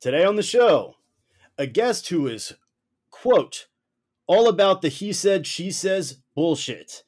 [0.00, 0.96] Today on the show,
[1.58, 2.54] a guest who is,
[3.10, 3.66] quote,
[4.26, 7.02] all about the he said, she says bullshit,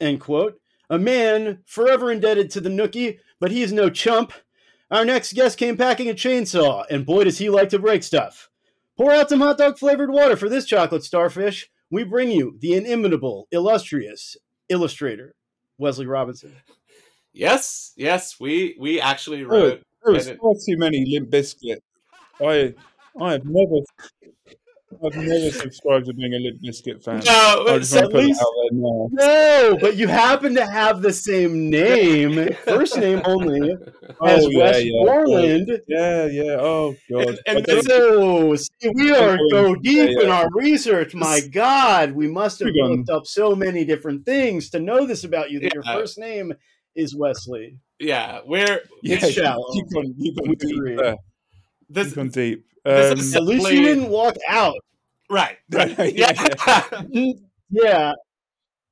[0.00, 0.60] end quote.
[0.90, 4.32] A man forever indebted to the nookie, but he is no chump.
[4.90, 8.50] Our next guest came packing a chainsaw, and boy, does he like to break stuff.
[8.96, 11.70] Pour out some hot dog flavored water for this chocolate starfish.
[11.88, 14.36] We bring you the inimitable, illustrious
[14.68, 15.36] illustrator,
[15.78, 16.56] Wesley Robinson.
[17.32, 19.82] Yes, yes, we we actually oh, wrote.
[20.04, 21.78] Oh, there was far too many Limp Bizkit.
[22.40, 22.74] I
[23.20, 23.76] I have never
[25.04, 27.20] I've never subscribed to being a Limp Bizkit fan.
[27.26, 29.08] No, I just so want to put it least- out there now.
[29.10, 33.74] No, but you happen to have the same name, first name only,
[34.20, 34.90] oh, as Oh, yeah, Wes yeah.
[35.04, 35.80] Borland.
[35.88, 36.56] Yeah, yeah.
[36.60, 37.28] Oh god.
[37.28, 41.12] And- and I this don't- So, see, we are go deep Yeah, in our research.
[41.14, 45.50] My God, we must have looked up so many different things to know this about
[45.50, 45.58] you.
[45.60, 46.52] That your first name
[46.94, 47.78] is Wesley.
[47.98, 49.66] yeah, we're yeah, it's shallow.
[49.74, 51.16] You've gone, you've gone
[51.88, 52.66] this You've gone deep.
[52.84, 54.76] this Um, is- At least Simply- you didn't walk out.
[55.30, 56.32] right, right, Yeah,
[57.12, 57.32] yeah.
[57.70, 58.12] Yeah,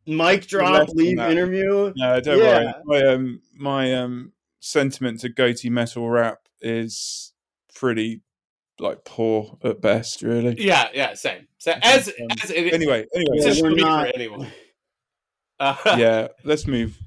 [0.06, 1.30] mic drop, leave that.
[1.30, 1.92] interview.
[1.96, 2.72] no, don't Yeah.
[2.86, 3.02] worry.
[3.02, 7.32] My um my um sentiment to goatee metal rap is
[7.74, 8.22] pretty
[8.80, 10.56] like poor at best, really.
[10.58, 11.46] yeah, yeah, same.
[11.58, 14.52] So as Um, as it, Anyway, it's anyway, Yeah, just we're not- for anyone.
[15.60, 16.98] Uh, yeah, let's move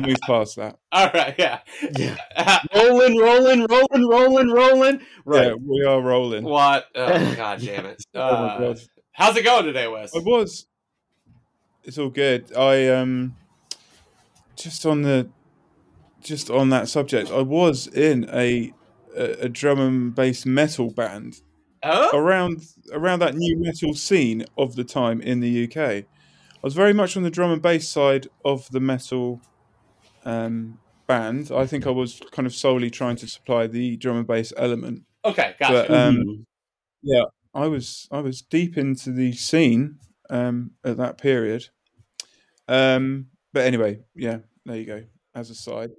[0.00, 0.76] move past that.
[0.92, 1.60] All right, yeah.
[1.96, 2.16] Yeah.
[2.36, 5.00] Uh, Rolling, rolling, rolling, rolling, rolling.
[5.24, 5.48] Right.
[5.48, 6.44] Yeah, we are rolling.
[6.44, 6.86] what?
[6.94, 8.02] Oh, God damn it!
[8.14, 8.80] Oh my Uh, god.
[9.12, 10.14] how's it going today, Wes?
[10.14, 10.66] I was.
[11.84, 12.54] It's all good.
[12.56, 13.36] I um,
[14.56, 15.28] just on the,
[16.22, 17.30] just on that subject.
[17.30, 18.72] I was in a
[19.16, 21.40] a, a drum and bass metal band
[21.82, 25.76] Oh, around around that new metal scene of the time in the UK.
[25.76, 26.06] I
[26.62, 29.42] was very much on the drum and bass side of the metal
[30.24, 31.50] um, band.
[31.54, 35.02] I think I was kind of solely trying to supply the drum and bass element.
[35.24, 35.88] okay, gotcha.
[35.88, 36.44] But um, Mhm.
[37.02, 39.98] yeah, I was I was deep into the scene
[40.30, 41.68] um, at that period.
[42.68, 45.04] Um, but anyway, yeah, there you go.
[45.34, 45.90] As a side,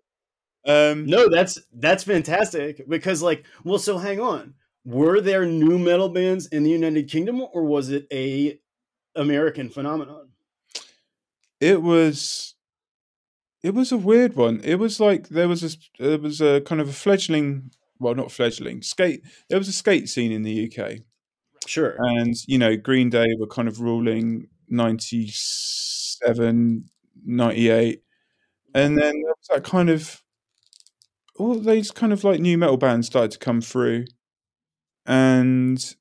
[0.65, 4.53] um, No, that's that's fantastic because like, well, so hang on.
[4.85, 8.59] Were there new metal bands in the United Kingdom or was it a
[9.15, 10.29] American phenomenon?
[11.59, 12.54] it was
[13.65, 14.61] it was a weird one.
[14.63, 18.31] It was like there was a there was a kind of a fledgling, well, not
[18.31, 19.21] fledgling skate.
[19.49, 20.99] There was a skate scene in the UK,
[21.65, 21.95] Sure.
[21.99, 26.85] and you know Green Day were kind of ruling 97,
[27.25, 28.01] 98.
[28.75, 30.21] and then there was that kind of
[31.37, 34.05] all these kind of like new metal bands started to come through,
[35.05, 35.95] and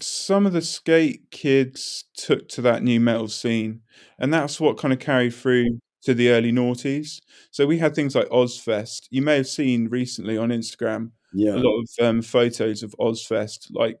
[0.00, 3.82] some of the skate kids took to that new metal scene,
[4.18, 7.20] and that's what kind of carried through to the early noughties.
[7.50, 9.08] So we had things like Ozzfest.
[9.10, 11.54] You may have seen recently on Instagram yeah.
[11.54, 13.98] a lot of um, photos of Ozzfest, like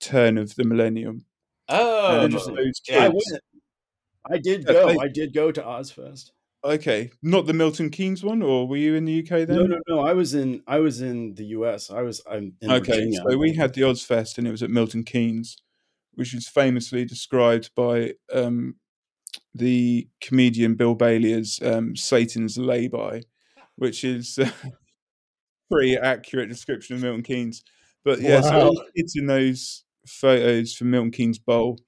[0.00, 1.24] turn of the millennium.
[1.68, 2.72] oh, interesting.
[2.88, 4.34] Yeah, I.
[4.34, 4.88] I did go.
[4.88, 6.30] they- I did go to Ozzfest.
[6.62, 9.56] Okay, not the Milton Keynes one, or were you in the UK then?
[9.56, 10.00] No, no, no.
[10.00, 10.62] I was in.
[10.66, 11.90] I was in the U.S.
[11.90, 12.20] I was.
[12.30, 13.20] I'm in Okay, Virginia.
[13.26, 15.56] so we had the Ozzfest, and it was at Milton Keynes,
[16.16, 18.76] which is famously described by um,
[19.54, 23.22] the comedian Bill Bailey as um, Satan's lay-by,
[23.76, 24.52] which is a
[25.70, 27.62] pretty accurate description of Milton Keynes.
[28.04, 28.66] But yeah, so Wow.
[28.66, 31.78] all the kids in those photos from Milton Keynes Bowl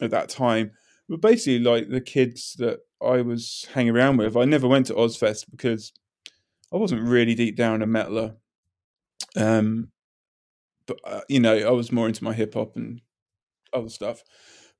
[0.00, 0.72] at that time
[1.08, 4.36] were basically like the kids that I was hanging around with.
[4.36, 5.92] I never went to Ozzfest because
[6.72, 8.36] I wasn't really deep down a metaler.
[9.36, 9.90] Um,
[10.86, 13.00] but uh, you know, I was more into my hip hop and
[13.72, 14.22] other stuff.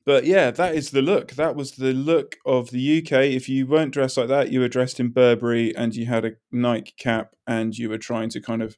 [0.04, 1.32] But yeah, that is the look.
[1.32, 3.12] That was the look of the UK.
[3.24, 6.32] If you weren't dressed like that, you were dressed in Burberry and you had a
[6.50, 8.76] Nike cap and you were trying to kind of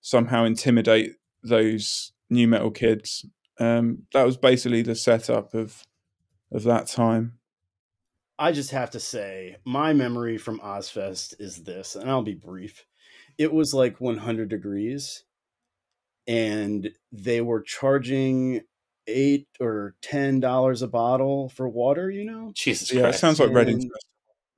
[0.00, 3.26] somehow intimidate those new metal kids.
[3.58, 5.84] Um, that was basically the setup of
[6.52, 7.38] of that time.
[8.38, 12.86] I just have to say, my memory from Ozzfest is this, and I'll be brief.
[13.36, 15.24] It was like 100 degrees,
[16.26, 18.62] and they were charging
[19.10, 22.10] eight or ten dollars a bottle for water.
[22.10, 23.20] You know, Jesus Yeah, it Christ.
[23.20, 23.90] sounds like Reading.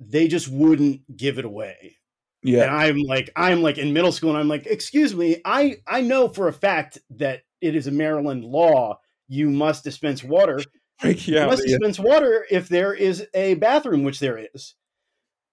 [0.01, 1.97] They just wouldn't give it away.
[2.43, 5.37] Yeah, And Yeah, I'm like, I'm like in middle school, and I'm like, excuse me,
[5.45, 8.99] I I know for a fact that it is a Maryland law.
[9.29, 10.59] You must dispense water.
[11.05, 14.77] Like, yeah, You must the- dispense water if there is a bathroom, which there is.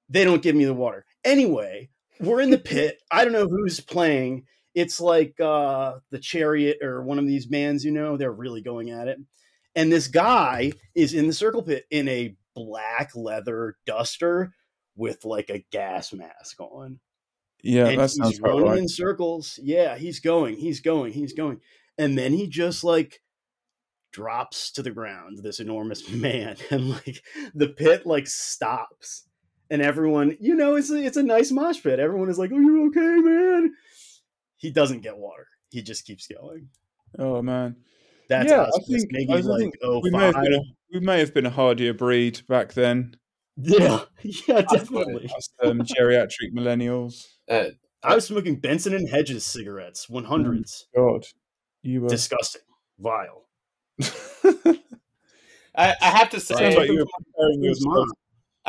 [0.07, 1.05] They don't give me the water.
[1.23, 2.99] Anyway, we're in the pit.
[3.11, 4.45] I don't know who's playing.
[4.79, 8.91] It's like uh, the Chariot or one of these bands, you know, they're really going
[8.91, 9.19] at it.
[9.75, 14.53] And this guy is in the circle pit in a black leather duster
[14.95, 16.99] with like a gas mask on.
[17.61, 18.77] yeah, and that he's sounds running right.
[18.77, 19.59] in circles.
[19.61, 21.59] Yeah, he's going, he's going, he's going.
[21.97, 23.21] and then he just like
[24.11, 27.21] drops to the ground this enormous man and like
[27.53, 29.25] the pit like stops
[29.69, 32.59] and everyone you know it's a, it's a nice mosh pit everyone is like are
[32.59, 33.71] you okay man
[34.59, 35.47] he doesn't get water.
[35.71, 36.69] He just keeps going.
[37.17, 37.75] Oh man,
[38.29, 40.43] that's Yeah, us, I think- maybe I like think oh we may have five.
[40.43, 40.61] been a,
[40.93, 43.15] we may have been a hardier breed back then.
[43.57, 44.01] yeah.
[44.47, 45.25] Yeah definitely.
[45.35, 47.25] Us, um, geriatric millennials.
[47.49, 47.69] Uh,
[48.03, 51.25] i was smoking benson and hedges cigarettes 100s God,
[51.81, 52.09] you were.
[52.09, 52.61] disgusting.
[52.99, 53.45] Vile.
[55.75, 58.07] I, I have to say, Sounds like you were preparing yourself.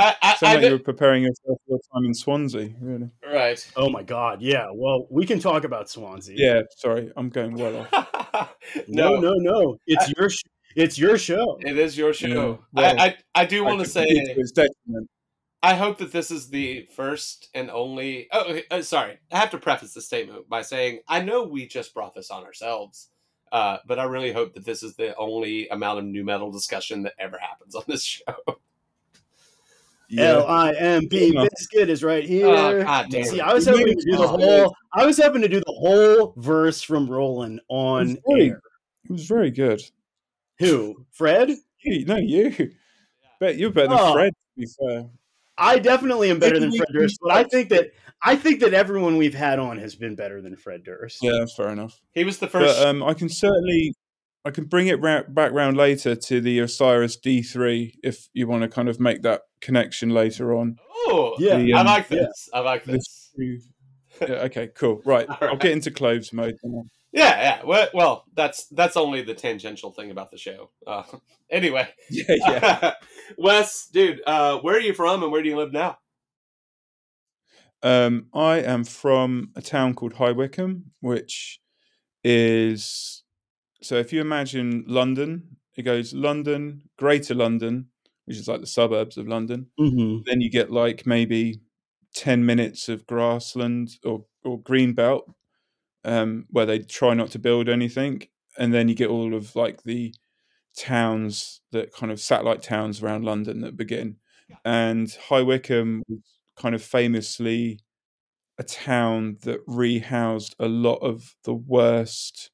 [0.01, 0.15] Mom.
[0.23, 2.71] I, I, Sounds I like you were preparing yourself for your time in Swansea.
[2.81, 3.11] Really?
[3.33, 3.73] right.
[3.77, 6.63] oh my god yeah well we can talk about swansea Yeah.
[6.77, 8.55] Sorry, I'm going well off.
[8.89, 10.43] no no, no no it's your sh-
[10.77, 12.29] it's your show it is your show.
[12.29, 15.09] Yeah, well, I, I, I do want to say, to its detriment.
[15.63, 18.29] I hope that this is the first and only.
[18.33, 19.19] Oh, okay, uh, sorry.
[19.31, 22.45] I have to preface the statement by saying I know we just brought this on
[22.45, 23.11] ourselves,
[23.53, 27.03] uh, but I really hope that this is the only amount of new metal discussion
[27.03, 28.37] that ever happens on this show.
[30.19, 32.47] L I M B biscuit is right here.
[32.49, 33.41] Oh, God damn See.
[33.41, 34.75] I was You hoping to do the whole.
[34.93, 38.61] I was hoping to do the whole verse from Rollin' on It's very- air.
[39.05, 39.81] It was very good.
[40.59, 41.07] Who?
[41.13, 41.51] Fred?
[41.83, 42.73] You, no, you.
[43.41, 44.13] Bet you're better than Oh.
[44.13, 44.33] Fred.
[44.33, 45.07] To be fair.
[45.57, 47.91] I definitely am better than Fred Durst, but I think that
[48.23, 51.19] I think that everyone we've had on has been better than Fred Durst.
[51.23, 52.01] Yeah, fair enough.
[52.13, 52.79] He was the first.
[52.79, 53.95] But um, I can certainly,
[54.45, 58.63] I can bring it ra- back round later to the Osiris D3 if you want
[58.63, 60.77] to kind of make that connection later on.
[61.07, 62.19] oh, Yeah, The, I um, like yeah.
[62.21, 62.49] this.
[62.55, 63.33] I like this.
[63.37, 65.03] yeah, okay, cool.
[65.05, 66.57] Right, All I'll get into clothes mode.
[66.65, 66.85] now.
[67.13, 67.65] Yeah, yeah.
[67.65, 70.71] Well, well, that's that's only the tangential thing about the show.
[70.87, 71.03] Uh,
[71.51, 72.95] anyway, Yeah, yeah.
[73.37, 75.99] Wes, dude, uh, where are you from and where do you live now?
[77.83, 81.61] Um, I am from a town called High Wycombe, which
[82.23, 83.20] is
[83.83, 87.87] so if you imagine London, it goes London, Greater London,
[88.27, 89.67] which is like the suburbs of London.
[89.79, 90.23] Mm-hmm.
[90.27, 91.61] Then you get like maybe
[92.15, 95.33] ten minutes of grassland or or green belt,
[96.05, 98.23] um, where they try not to build anything,
[98.59, 100.15] and then you get all of like the
[100.77, 104.17] towns that kind of satellite towns around London that begin.
[104.65, 106.21] And High Wycombe was
[106.57, 107.81] kind of famously
[108.59, 112.50] a town that rehoused a lot of the worst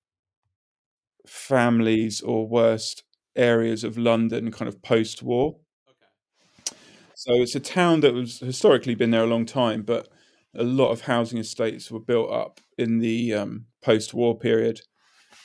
[1.26, 3.02] families or worst
[3.34, 5.56] areas of London kind of post war.
[5.88, 6.76] Okay.
[7.14, 10.08] So it's a town that was historically been there a long time, but
[10.55, 14.81] a lot of housing estates were built up in the um, post-war period,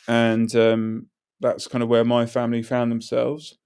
[0.07, 1.07] and um,
[1.41, 3.57] that's kind of where my family found themselves.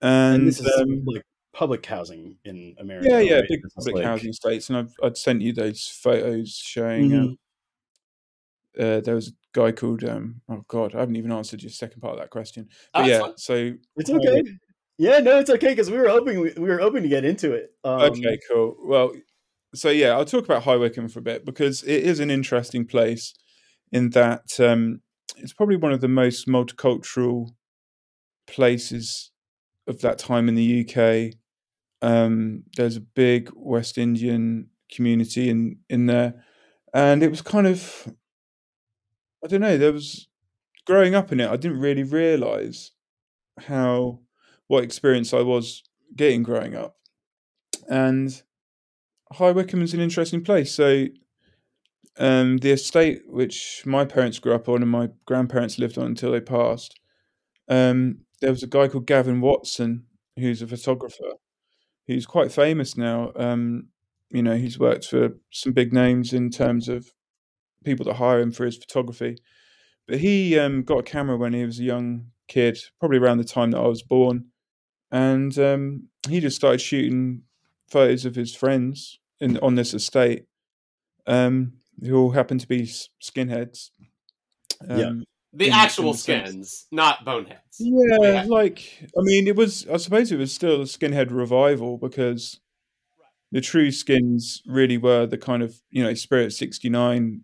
[0.00, 1.22] And, And this is um, like
[1.52, 3.08] public housing in America.
[3.08, 3.48] yeah, yeah, right?
[3.48, 7.10] big is public like- housing estates, and I've I'd sent you those photos showing.
[7.10, 7.18] Mhm.
[7.22, 7.38] Um,
[8.78, 12.14] uh, there was guy called um, oh god, I haven't even answered your second part
[12.14, 12.68] of that question.
[12.92, 13.38] But yeah, fine.
[13.38, 14.42] so It's okay.
[14.98, 17.52] Yeah, no, it's okay because we were hoping we, we were hoping to get into
[17.52, 17.72] it.
[17.82, 18.76] Um, okay, cool.
[18.84, 19.12] Well,
[19.74, 22.86] so yeah, I'll talk about High Wycombe for a bit because it is an interesting
[22.86, 23.34] place
[23.90, 25.00] in that um,
[25.36, 27.50] it's probably one of the most multicultural
[28.46, 29.30] places
[29.86, 31.34] of that time in the UK.
[32.02, 36.44] Um, there's a big West Indian community in in there,
[36.92, 38.08] and it was kind of
[39.44, 39.76] I don't know.
[39.76, 40.28] There was
[40.86, 41.50] growing up in it.
[41.50, 42.92] I didn't really realize
[43.66, 44.20] how
[44.68, 45.82] what experience I was
[46.16, 46.96] getting growing up,
[47.88, 48.42] and
[49.32, 50.74] High Wycombe is an interesting place.
[50.74, 51.06] So,
[52.18, 56.32] um, the estate which my parents grew up on and my grandparents lived on until
[56.32, 56.98] they passed,
[57.68, 60.06] um, there was a guy called Gavin Watson
[60.38, 61.34] who's a photographer,
[62.06, 63.32] who's quite famous now.
[63.36, 63.88] Um,
[64.30, 67.12] you know, he's worked for some big names in terms of
[67.84, 69.36] people that hire him for his photography.
[70.06, 73.44] But he um, got a camera when he was a young kid, probably around the
[73.44, 74.46] time that I was born,
[75.10, 77.42] and um, he just started shooting
[77.88, 80.44] photos of his friends in on this estate,
[81.26, 82.82] um, who all happened to be
[83.22, 83.90] skinheads.
[84.88, 85.06] Yeah.
[85.06, 85.24] Um,
[85.54, 87.76] The actual in skins, not boneheads.
[87.78, 88.44] yeah, Yeah.
[88.46, 89.86] like I mean, it was.
[89.88, 92.60] I suppose it was still a skinhead revival because
[93.52, 97.42] the true skins really were the kind of you know Spirit sixty nine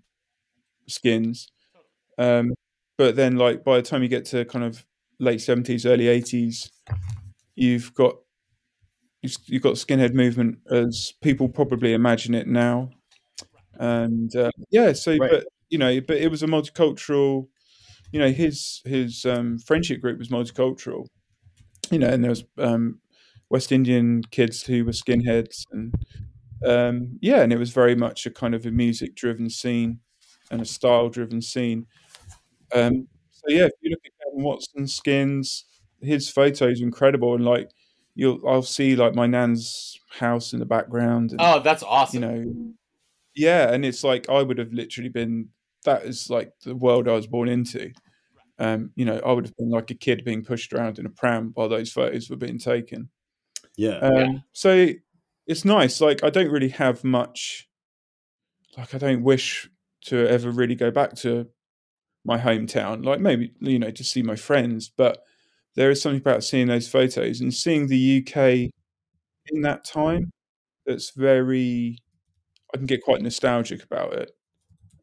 [0.90, 1.48] skins.
[2.18, 2.52] Um,
[2.98, 4.84] but then, like by the time you get to kind of
[5.18, 6.70] late seventies, early eighties,
[7.54, 8.16] you've got
[9.22, 12.90] you've you've got skinhead movement as people probably imagine it now,
[13.74, 14.92] and uh, yeah.
[14.92, 15.30] So, Right.
[15.30, 17.48] but you know, but it was a multicultural.
[18.12, 21.06] You know, his his um, friendship group was multicultural.
[21.90, 23.00] You know, and there was um,
[23.48, 25.94] West Indian kids who were skinheads, and
[26.66, 30.00] um, yeah, and it was very much a kind of a music driven scene
[30.50, 31.86] and a style driven scene.
[32.74, 35.64] Um, so yeah, if you look at Gavin Watson skins,
[36.00, 37.70] his photos are incredible, and like
[38.14, 41.30] you'll, I'll see like my nan's house in the background.
[41.32, 42.22] And, Oh, that's awesome.
[42.22, 42.72] you know,
[43.34, 45.48] yeah, and it's like I would have literally been.
[45.84, 47.92] That is like the world I was born into.
[48.58, 51.10] Um, you know, I would have been like a kid being pushed around in a
[51.10, 53.08] pram while those photos were being taken.
[53.76, 53.96] Yeah.
[54.00, 54.32] Um, Yeah.
[54.52, 54.88] So
[55.46, 56.02] it's nice.
[56.02, 57.66] Like I don't really have much.
[58.76, 59.70] Like I don't wish
[60.06, 61.46] to ever really go back to
[62.24, 63.04] my hometown.
[63.04, 65.22] Like maybe you know to see my friends, but
[65.76, 68.70] there is something about seeing those photos and seeing the UK
[69.52, 70.30] in that time
[70.86, 71.98] that's very.
[72.72, 74.30] I can get quite nostalgic about it.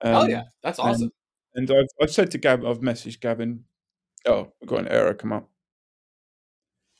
[0.01, 1.11] oh Um, yeah, that's and- awesome.
[1.55, 3.63] And I've I've said to Gavin, I've messaged Gavin.
[4.27, 5.49] Oh, I've got an error come up.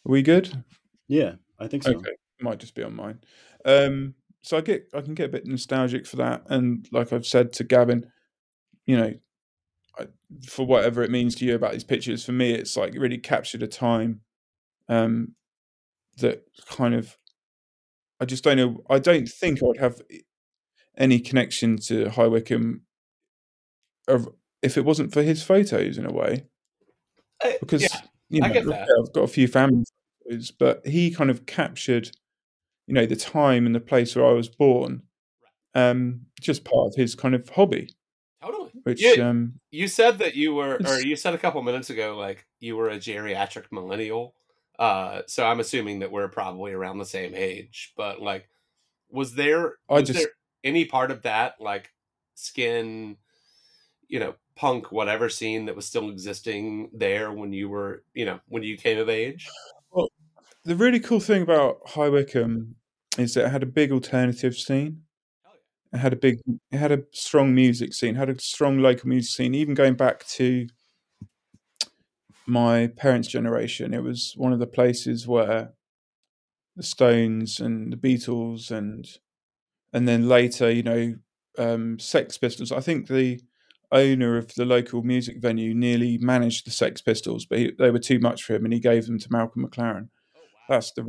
[0.05, 0.63] Are we good?
[1.07, 1.33] yeah.
[1.59, 1.91] I think so.
[1.95, 3.19] Okay, it might just be on mine.
[3.65, 4.13] Um,
[4.47, 7.53] so I get I can get a bit nostalgic for that, and like I've said
[7.53, 8.09] to Gavin,
[8.85, 9.13] you know,
[9.99, 10.07] I,
[10.47, 13.63] for whatever it means to you about these pictures, for me, it's like really captured
[13.63, 14.21] a time
[14.89, 15.33] um,
[16.17, 17.17] that kind of
[18.19, 18.83] I just don't know.
[18.89, 20.01] I don't think I would have
[20.97, 22.81] any connection to High Wycombe
[24.63, 26.45] if it wasn't for his photos in a way
[27.43, 28.87] Uh, because yeah, you know I get that.
[28.99, 29.83] I've got a few family
[30.23, 32.09] photos, but he kind of captured,
[32.87, 35.03] you know, the time and the place where I was born,
[35.75, 37.89] um, just part of his kind of hobby,
[38.41, 38.71] totally.
[38.83, 39.29] which Yeah.
[39.29, 42.75] um, You said that you were, or you said a couple minutes ago, like you
[42.75, 44.33] were a geriatric millennial.
[44.79, 47.93] Uh, so I'm assuming that we're probably around the same age.
[47.97, 48.47] But like,
[49.09, 50.29] was there was just- there
[50.63, 51.91] any part of that like
[52.35, 53.17] skin,
[54.07, 58.39] you know, punk whatever scene that was still existing there when you were, you know,
[58.47, 59.47] when you came of age?
[60.67, 62.75] The really cool thing about High Wycombe
[63.17, 65.03] is that it had a big alternative scene.
[65.93, 66.39] It had a big,
[66.71, 69.55] it had a strong music scene, had a strong local music scene.
[69.55, 70.67] Even going back to
[72.45, 75.71] my parents' generation, it was one of the places where
[76.75, 79.07] the Stones and the Beatles and
[79.93, 81.15] and then later, you know,
[81.57, 82.73] um, Sex Pistols.
[82.73, 83.39] I think the
[83.93, 87.99] owner of the local music venue nearly managed the Sex Pistols, but he, they were
[87.99, 90.09] too much for him, and he gave them to Malcolm McLaren.
[90.69, 91.05] That's the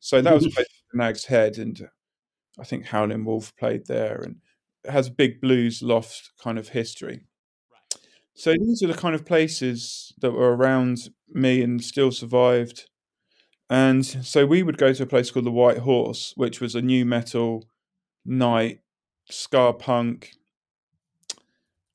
[0.00, 1.88] so that was place for Nag's Head, and
[2.58, 4.36] I think Howlin' Wolf played there, and
[4.84, 7.24] it has a big blues loft kind of history.
[8.34, 12.88] So these are the kind of places that were around me and still survived.
[13.68, 16.82] And so we would go to a place called the White Horse, which was a
[16.82, 17.68] new metal
[18.24, 18.80] night,
[19.30, 20.32] ska punk,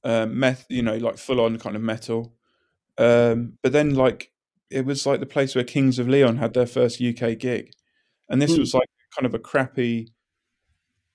[0.04, 2.34] um, meth, you know, like full on kind of metal.
[2.98, 4.32] Um, but then, like,
[4.70, 7.72] it was like the place where Kings of Leon had their first UK gig,
[8.30, 8.62] and this Hmm.
[8.62, 10.10] was like kind of a crappy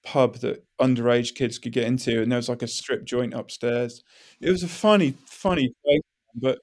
[0.04, 4.02] pub that underage kids could get into, and there was like a strip joint upstairs.
[4.40, 6.02] It was a funny, funny place,
[6.34, 6.58] but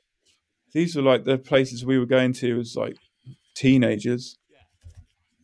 [0.73, 2.97] these were like the places we were going to as like
[3.55, 4.37] teenagers,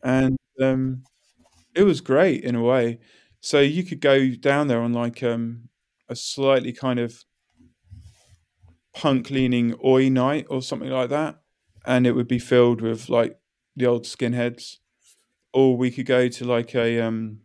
[0.02, 1.02] and um,
[1.76, 3.00] it was great in a way.
[3.40, 5.70] So you could go down there on like um,
[6.10, 7.24] a slightly kind of
[8.96, 11.40] punk leaning oi night or something like that,
[11.84, 13.38] and it would be filled with like
[13.76, 14.76] the old skinheads,
[15.52, 17.40] or we could go to like a um,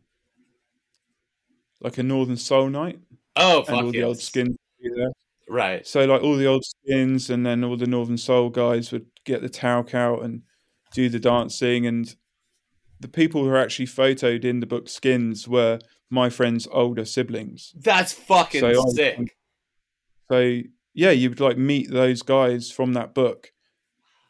[1.79, 3.00] like a Northern Soul night,
[3.36, 5.12] Oh, and fuck all the old skins would be there.
[5.50, 5.86] Right.
[5.86, 9.41] So like all the old skins, and then all the Northern Soul guys would get
[9.41, 10.43] the talc out and
[10.93, 12.15] do the dancing, and
[13.00, 15.79] the people who are actually photoed in the book Skins were
[16.10, 17.74] my friend's older siblings.
[17.75, 19.36] That's fucking So I- sick.
[20.31, 20.62] So
[20.93, 23.51] yeah, you would like meet those guys from that book.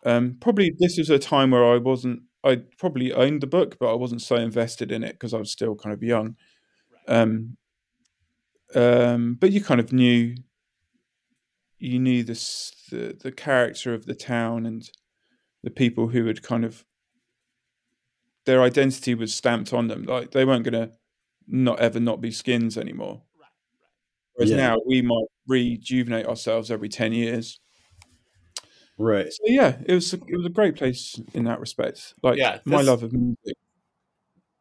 [0.06, 2.24] Um, probably this was a time where I wasn't.
[2.44, 5.52] I probably owned the book, but I wasn't so invested in it because I was
[5.52, 6.36] still kind of young.
[7.08, 7.58] Um,
[8.76, 10.36] um, but you kind of knew.
[11.80, 14.88] You knew this the the character of the town and
[15.64, 16.86] the people who had kind of
[18.46, 20.04] their identity was stamped on them.
[20.04, 20.94] Like they weren't going to
[21.48, 23.24] not ever not be skins anymore.
[24.34, 24.58] Whereas Yeah.
[24.58, 27.60] now we might rejuvenate ourselves every ten years.
[28.98, 29.32] Right.
[29.32, 32.14] So yeah, it was a, it was a great place in that respect.
[32.22, 33.58] Like Yeah, my this- love of music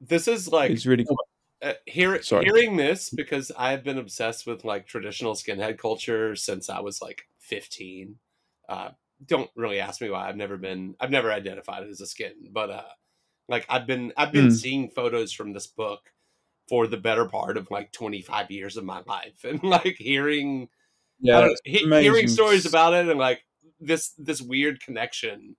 [0.01, 1.17] This is like is really quite
[1.63, 6.81] uh, hear, hearing this because I've been obsessed with like traditional skinhead culture since I
[6.81, 8.17] was like 15.
[8.67, 8.91] Uh,
[9.27, 10.27] don't really ask me why.
[10.27, 10.95] I've never been.
[10.99, 12.83] I've never identified as a skin, but uh,
[13.49, 14.13] like I've been.
[14.17, 14.53] I've been Mm.
[14.59, 16.01] seeing photos from this book
[16.67, 20.80] for the better part of like 25 years of my life, and like hearing I
[21.21, 23.41] yeah, don't know, he- hearing stories about it and like
[23.81, 25.57] this this weird connection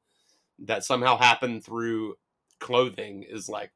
[0.60, 2.16] that somehow happened through
[2.60, 3.72] clothing is like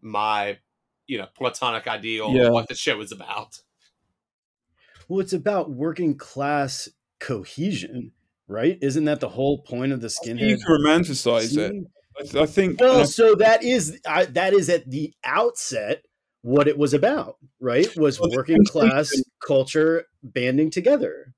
[0.00, 0.58] my
[1.06, 2.46] you know platonic ideal Yeah.
[2.46, 3.60] of what the show is about
[5.08, 6.88] Well, it's about working class
[7.20, 8.12] cohesion.
[8.48, 8.78] right?
[8.80, 10.38] Isn't that the whole point of the skin?
[10.38, 11.70] You can romanticize it.
[11.70, 11.86] scene?
[12.34, 12.80] I, I think.
[12.80, 16.02] Well, I- so that is I, that is at the outset
[16.42, 17.88] what it was about, right?
[17.96, 21.34] Was Well, working class temptation- culture banding together.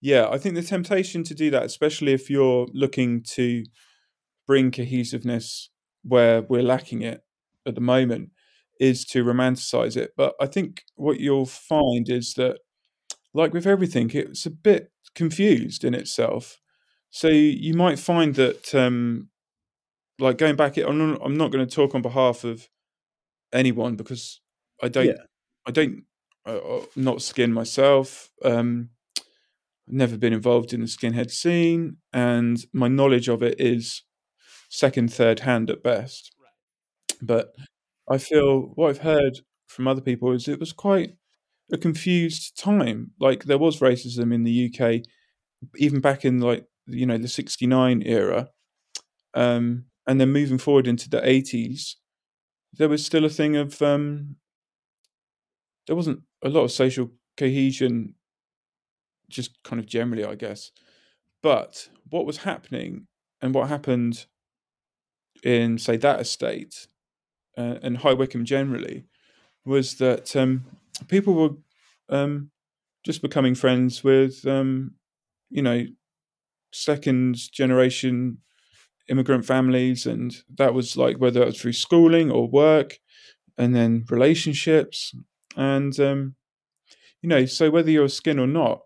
[0.00, 3.64] Yeah, I think the temptation to do that, especially if you're looking to
[4.46, 5.70] bring cohesiveness
[6.02, 7.22] where we're lacking it
[7.66, 8.30] at the moment,
[8.80, 10.12] is to romanticize it.
[10.16, 12.58] But I think what you'll find is that,
[13.34, 16.58] like with everything, it's a bit confused in itself.
[17.10, 19.28] So you might find that, um,
[20.18, 22.68] like going back, I'm not, I'm not going to talk on behalf of
[23.52, 24.40] anyone because
[24.82, 25.24] I don't, Yeah.
[25.66, 26.04] I don't,
[26.46, 28.30] uh, uh, not skin myself.
[28.44, 28.90] Um,
[29.88, 34.02] I've never been involved in the skinhead scene, and my knowledge of it is
[34.70, 36.32] second, third hand at best.
[37.22, 37.54] But
[38.10, 41.16] I feel what I've heard from other people is it was quite
[41.72, 43.12] a confused time.
[43.20, 45.04] Like there was racism in the UK,
[45.76, 48.50] even back in like you know the '69 era,
[49.34, 51.96] um, and then moving forward into the '80s,
[52.74, 54.36] there was still a thing of um,
[55.86, 58.14] there wasn't a lot of social cohesion
[59.28, 60.72] just kind of generally, I guess.
[61.42, 63.06] But what was happening
[63.40, 64.26] and what happened
[65.42, 66.88] in, say, that estate
[67.56, 69.06] uh, and High Wycombe generally
[69.64, 70.64] was that um,
[71.08, 71.56] people were
[72.08, 72.50] um,
[73.04, 74.92] just becoming friends with, um,
[75.48, 75.86] you know,
[76.72, 78.38] second generation
[79.08, 80.06] immigrant families.
[80.06, 82.98] And that was like whether it was through schooling or work
[83.58, 85.14] and then relationships.
[85.56, 86.36] And, um,
[87.22, 88.82] you know, so whether you're a skin or not,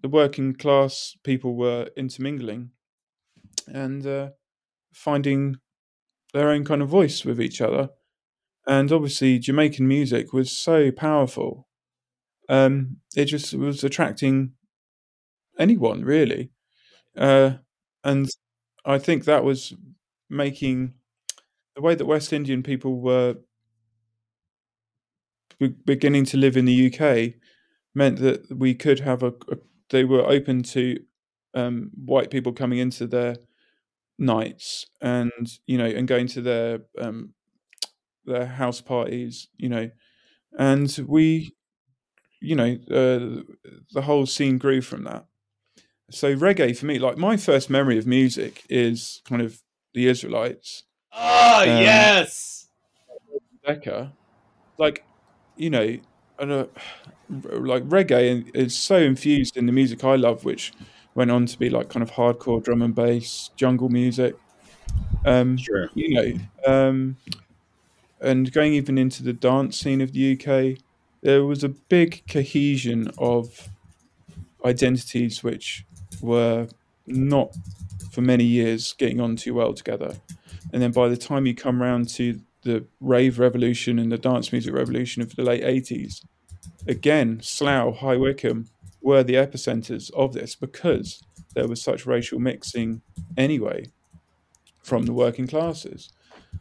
[0.00, 2.70] the working class people were intermingling
[3.66, 4.30] and uh,
[4.92, 5.56] finding
[6.34, 7.90] their own kind of voice with each other.
[8.66, 11.68] And obviously, Jamaican music was so powerful.
[12.48, 14.52] Um, it just was attracting
[15.58, 16.50] anyone, really.
[17.16, 17.54] Uh,
[18.04, 18.28] and
[18.84, 19.74] I think that was
[20.30, 20.94] making
[21.76, 23.36] the way that West Indian people were
[25.84, 27.34] beginning to live in the UK
[27.94, 29.58] meant that we could have a, a
[29.90, 31.00] they were open to
[31.54, 33.36] um, white people coming into their
[34.18, 37.34] nights and you know and going to their um,
[38.24, 39.90] their house parties you know.
[40.58, 41.54] And we
[42.40, 43.42] you know uh,
[43.92, 45.26] the whole scene grew from that.
[46.10, 49.62] So reggae for me like my first memory of music is kind of
[49.94, 50.84] the israelites.
[51.12, 52.68] Oh Um, yes.
[53.64, 54.14] Becca,
[54.78, 55.04] like
[55.58, 55.98] you know,
[56.38, 56.66] and, uh,
[57.28, 60.72] like reggae is so infused in the music I love, which
[61.14, 64.36] went on to be like kind of hardcore drum and bass, jungle music.
[65.24, 65.90] Um, Sure.
[65.94, 66.32] you know,
[66.66, 67.16] um,
[68.20, 70.78] and going even into the dance scene of the UK,
[71.20, 73.68] there was a big cohesion of
[74.64, 75.84] identities which
[76.20, 76.68] were
[77.06, 77.54] not
[78.10, 80.16] for many years getting on too well together.
[80.72, 84.52] And then by the time you come round to the rave revolution and the dance
[84.52, 86.24] music revolution of the late 80s,
[86.86, 88.66] again, Slough, High Wycombe
[89.00, 91.22] were the epicenters of this because
[91.54, 93.02] there was such racial mixing
[93.36, 93.86] anyway
[94.82, 96.10] from the working classes.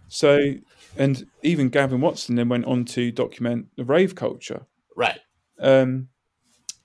[0.08, 0.54] So,
[0.98, 4.66] and even Gavin Watson then went on to document the rave culture.
[4.96, 5.20] Right.
[5.60, 6.10] Um,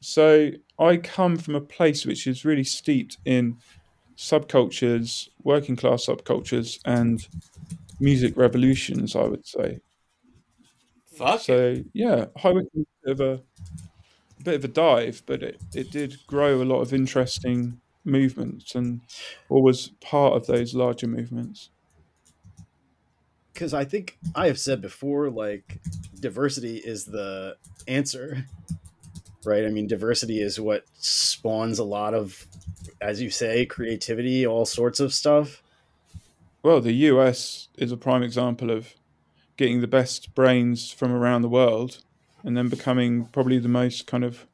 [0.01, 3.59] so I come from a place which is really steeped in
[4.17, 7.27] subcultures, working class subcultures, and
[8.03, 9.17] music revolutions.
[9.17, 9.81] I would say.
[11.17, 11.41] Fuck.
[11.41, 13.43] So yeah, High Wycombe was a bit of a,
[14.41, 18.75] a bit of a dive, but it, it did grow a lot of interesting movements
[18.75, 19.01] and
[19.49, 21.71] or was part of those larger movements.
[23.53, 25.81] because I think I have said before, like
[26.19, 28.47] diversity is the answer,
[29.45, 29.65] right?
[29.65, 32.47] I mean, diversity is what spawns a lot of,
[33.01, 35.62] as you say, creativity, all sorts of stuff.
[36.63, 38.95] Well, the US is a prime example of
[39.57, 42.03] getting the best brains from around the world
[42.45, 44.47] and then becoming probably the most kind of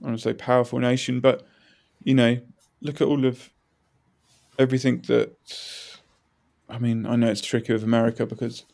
[0.00, 1.46] I don't want to say powerful nation, but
[2.02, 2.40] you know,
[2.80, 3.50] look at all of
[4.58, 5.36] everything that
[6.68, 8.64] I mean, I know it's tricky with America because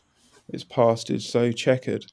[0.47, 2.05] its past is so checkered.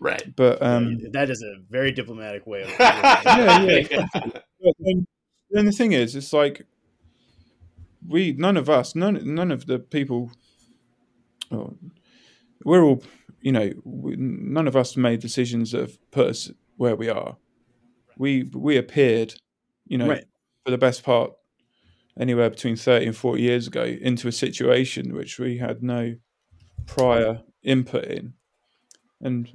[0.00, 0.34] Right.
[0.34, 2.68] But um that is a very diplomatic way of.
[2.78, 4.06] Yeah, yeah.
[4.80, 5.06] Then,
[5.50, 6.66] then the thing is, it's like
[8.06, 10.30] we none of us, none none of the people.
[11.50, 11.76] oh,
[12.64, 13.02] we're all,
[13.40, 17.36] you know, we, none of us made decisions that have put us where we are.
[18.16, 19.34] We we appeared,
[19.86, 20.24] you know, Right.
[20.64, 21.32] for the best part,
[22.18, 26.16] anywhere between thirty and forty years ago, into a situation which we had no
[26.86, 28.34] prior input in,
[29.20, 29.48] and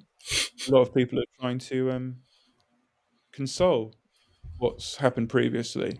[0.67, 2.17] a lot of people are trying to um,
[3.31, 3.95] console
[4.57, 5.99] what's happened previously.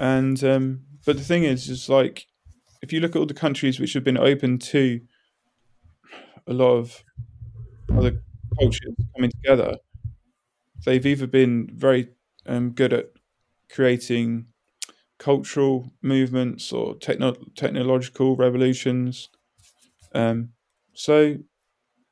[0.00, 2.26] and um, but the thing is, is like
[2.82, 5.00] if you look at all the countries which have been open to
[6.46, 7.04] a lot of
[7.96, 8.22] other
[8.58, 9.76] cultures coming together,
[10.84, 12.08] they've either been very
[12.46, 13.06] um, good at
[13.70, 14.46] creating
[15.18, 19.30] cultural movements or techno- technological revolutions.
[20.14, 20.50] Um,
[20.94, 21.38] so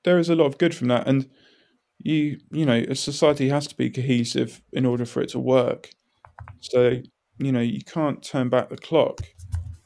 [0.04, 1.30] there is a lot of good from that, and
[1.98, 5.90] you you know a society has to be cohesive in order for it to work.
[6.60, 7.02] So
[7.38, 9.20] you know you can't turn back the clock,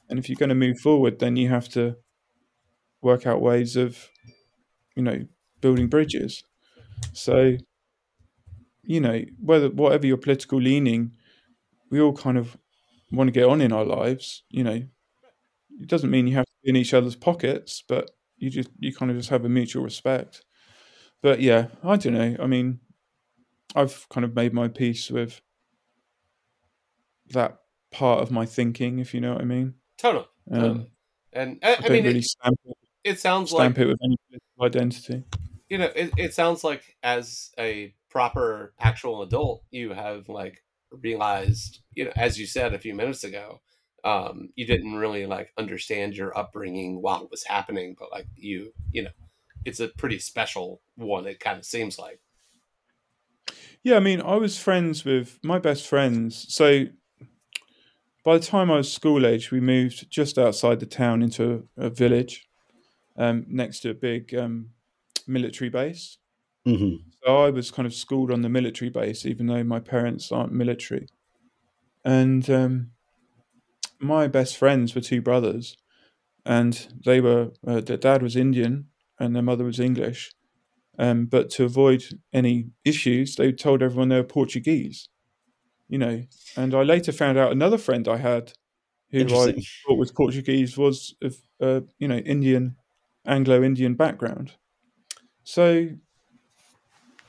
[0.08, 1.96] and if you're going to move forward, then you have to
[3.00, 4.08] work out ways of
[4.96, 5.26] you know
[5.61, 6.44] building bridges.
[7.12, 7.56] So
[8.82, 11.12] you know whether whatever your political leaning,
[11.90, 12.56] we all kind of
[13.12, 14.42] want to get on in our lives.
[14.50, 14.82] You know,
[15.80, 18.94] it doesn't mean you have to be in each other's pockets, but you just you
[18.94, 20.44] kind of just have a mutual respect.
[21.22, 22.37] But yeah, I don't know.
[22.40, 22.80] I mean,
[23.74, 25.40] I've kind of made my peace with
[27.32, 27.58] that
[27.90, 29.74] part of my thinking, if you know what I mean.
[29.96, 30.26] Totally.
[30.50, 30.90] Um, totally.
[31.32, 33.86] And I, I, I don't mean, really it, stamp, it, it sounds like stamp it
[33.86, 34.16] with any
[34.60, 35.24] identity.
[35.68, 41.80] you know, it, it sounds like as a proper actual adult, you have like realized,
[41.94, 43.60] you know, as you said a few minutes ago,
[44.04, 48.72] um, you didn't really like understand your upbringing while it was happening, but like you,
[48.92, 49.10] you know,
[49.64, 51.26] it's a pretty special one.
[51.26, 52.20] It kind of seems like.
[53.82, 56.46] Yeah, I mean, I was friends with my best friends.
[56.48, 56.86] So
[58.28, 61.88] by the time I was school age, we moved just outside the town into a
[61.88, 62.46] village
[63.16, 64.72] um, next to a big um,
[65.26, 66.18] military base.
[66.66, 70.30] hmm So I was kind of schooled on the military base, even though my parents
[70.30, 71.08] aren't military.
[72.04, 72.90] And um,
[73.98, 75.78] my best friends were two brothers,
[76.44, 78.88] and they were uh, their dad was Indian
[79.18, 80.32] and their mother was English.
[80.98, 85.08] Um, but to avoid any issues, they told everyone they were Portuguese.
[85.88, 86.22] You know,
[86.57, 88.53] and I later found out another friend I had,
[89.11, 92.77] who I thought was Portuguese, was of uh, you know Indian,
[93.27, 94.53] Anglo-Indian background.
[95.44, 95.88] So,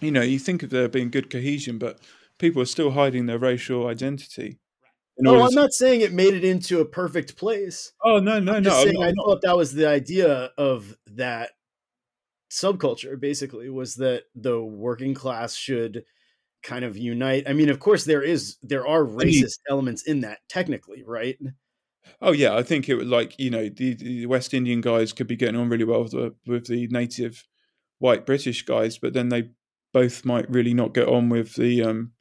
[0.02, 2.00] you know, you think of there being good cohesion, but
[2.38, 4.60] people are still hiding their racial identity.
[5.17, 7.91] No, I'm to- not saying it made it into a perfect place.
[8.04, 8.84] oh no, no, I'm no!
[8.84, 11.52] saying not- I thought that was the idea of that
[12.52, 13.19] subculture.
[13.19, 16.04] Basically, was that the working class should
[16.63, 17.45] kind of unite.
[17.48, 21.38] I mean, of course, there is there are mean- racist elements in that, technically, right?
[22.22, 25.28] Oh yeah, I think it was like you know the, the West Indian guys could
[25.28, 27.43] be getting on really well with the, with the native
[28.00, 29.50] white British guys, but then they
[29.93, 32.13] both might really not get on with the um,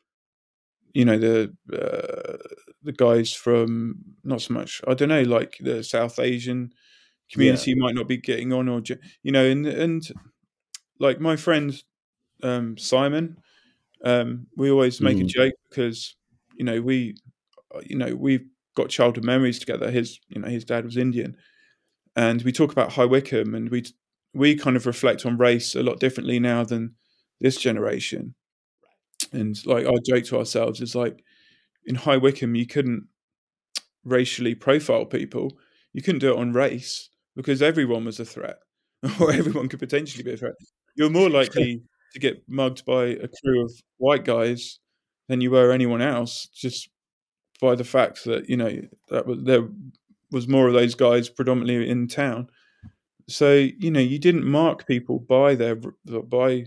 [0.93, 2.37] you know the uh,
[2.83, 6.73] the guys from not so much I don't know like the South Asian
[7.31, 8.83] community might not be getting on or
[9.23, 10.03] you know and and
[10.99, 11.75] like my friend
[12.43, 13.39] um, Simon,
[14.05, 15.29] um, we always make a Mhm.
[15.29, 16.17] joke because
[16.57, 17.17] you know we
[17.85, 19.91] you know we've got childhood memories together.
[19.91, 21.37] His you know his dad was Indian,
[22.17, 23.85] and we talk about High Wycombe, and we
[24.35, 26.97] we kind of reflect on race a lot differently now than
[27.41, 28.35] this generation.
[29.33, 31.25] And like our joke to ourselves is like
[31.87, 33.09] in High Wycombe, you couldn't
[34.05, 35.59] racially profile people.
[35.93, 38.59] You couldn't do it on race because everyone was a threat,
[39.21, 40.55] or everyone could potentially be a threat.
[40.97, 44.79] You're more likely to get mugged by a crew of white guys
[45.29, 46.89] than you were anyone else, just
[47.61, 49.69] by the fact that you know that was, there
[50.31, 52.49] was more of those guys predominantly in town.
[53.29, 56.67] So you know you didn't mark people by their by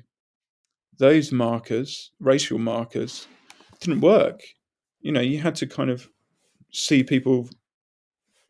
[0.97, 3.27] those markers, racial markers.
[3.73, 4.41] It didn't work.
[4.99, 6.09] You know you had to kind of
[6.71, 7.49] see people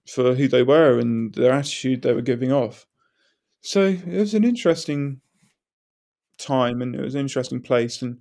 [0.08, 2.86] for who they were and their attitude they were giving off.
[3.62, 5.22] So it was an interesting
[6.38, 8.18] time and it was an interesting place and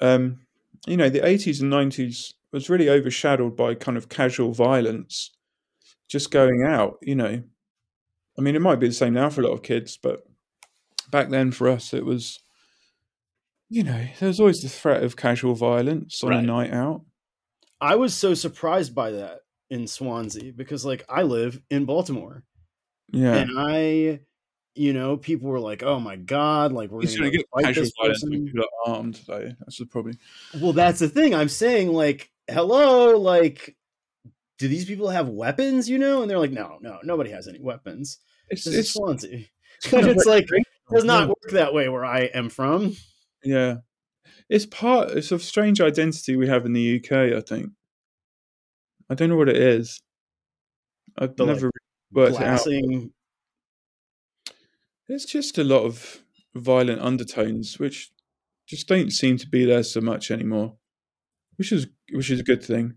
[0.00, 0.40] um
[0.86, 5.30] you know the 80s and 90s was really overshadowed by kind of casual violence
[6.08, 7.42] just going out you know.
[8.36, 10.24] I mean it might be the same now for a lot of kids but
[11.10, 12.40] back then for us it was
[13.68, 17.02] you know there was always the threat of casual violence on a night out.
[17.80, 19.40] I was so surprised by that
[19.70, 22.44] in Swansea because, like, I live in Baltimore,
[23.12, 23.34] yeah.
[23.34, 24.20] And I,
[24.74, 27.74] you know, people were like, "Oh my god, like we're gonna going to get fight
[27.74, 28.52] this person."
[28.86, 30.18] armed though that's the problem
[30.60, 31.34] Well, that's the thing.
[31.34, 33.76] I'm saying, like, hello, like,
[34.58, 35.88] do these people have weapons?
[35.88, 38.18] You know, and they're like, no, no, nobody has any weapons.
[38.48, 39.46] it's, This is it's, Swansea.
[39.78, 42.96] it's kind of it's like recreational, does not work that way where I am from.
[43.42, 43.76] Yeah.
[44.48, 47.70] It's part it's a strange identity we have in the UK, I think.
[49.08, 50.00] I don't know what it is.
[51.16, 51.70] I've The, like, never
[52.12, 52.66] worked it out.
[55.06, 55.14] Glassing.
[55.16, 56.22] It's just a lot of
[56.54, 58.10] violent undertones which
[58.68, 60.76] just don't seem to be there so much anymore.
[61.56, 62.94] Which is which is a good thing.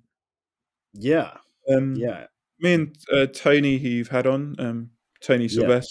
[0.94, 1.32] Yeah,
[1.72, 2.26] Um, yeah,
[2.60, 4.90] me and uh, Tony, who you've had on, um,
[5.22, 5.82] Tony Yeah.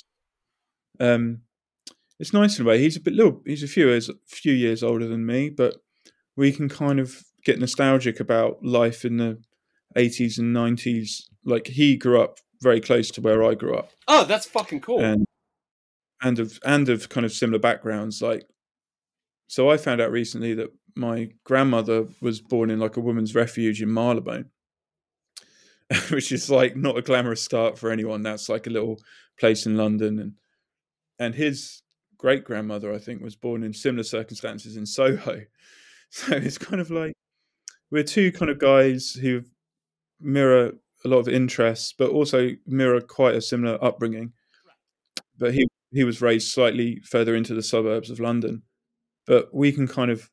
[0.98, 1.42] Um,
[2.18, 2.78] it's nice in a way.
[2.80, 3.42] He's a bit little.
[3.46, 5.76] He's a few years, few years older than me, but
[6.36, 9.38] we can kind of get nostalgic about life in the
[9.94, 11.28] eighties and nineties.
[11.44, 15.00] Like he grew up very close to where I grew up, Oh, that's fucking cool.
[15.04, 15.25] and
[16.22, 18.22] and of and of kind of similar backgrounds.
[18.22, 18.46] Like,
[19.46, 23.82] so I found out recently that my grandmother was born in like a women's refuge
[23.82, 24.46] in Marylebone,
[26.10, 28.22] which is like not a glamorous start for anyone.
[28.22, 28.98] That's like a little
[29.38, 30.32] place in London, and
[31.18, 31.82] and his
[32.18, 35.42] great grandmother, I think, was born in similar circumstances in Soho.
[36.08, 37.14] So it's kind of like
[37.90, 39.42] we're two kind of guys who
[40.20, 40.70] mirror
[41.04, 44.32] a lot of interests, but also mirror quite a similar upbringing.
[45.36, 48.62] But he he was raised slightly further into the suburbs of London,
[49.26, 50.30] but we can kind of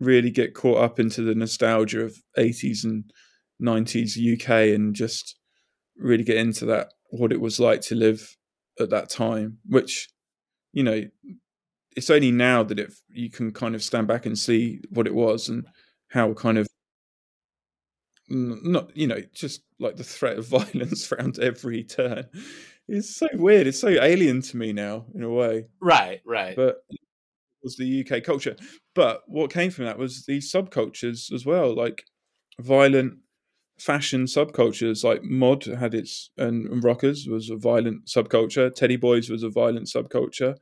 [0.00, 3.04] really get caught up into the nostalgia of 80s and
[3.62, 5.36] 90s UK and just
[5.96, 8.36] really get into that what it was like to live
[8.80, 10.08] at that time which
[10.72, 11.02] you know
[11.96, 15.14] it's only now that it you can kind of stand back and see what it
[15.14, 15.66] was and
[16.08, 16.66] how kind of
[18.28, 22.26] not you know just like the threat of violence around every turn
[22.86, 26.54] it's so weird it's so alien to me now in a way right, right.
[26.54, 27.00] but it
[27.64, 28.54] was the UK culture.
[28.94, 32.04] But what came from that was these subcultures as well, like
[32.60, 33.18] violent
[33.78, 35.02] fashion subcultures.
[35.02, 38.72] Like mod had its and, and rockers was a violent subculture.
[38.72, 40.56] Teddy boys was a violent subculture.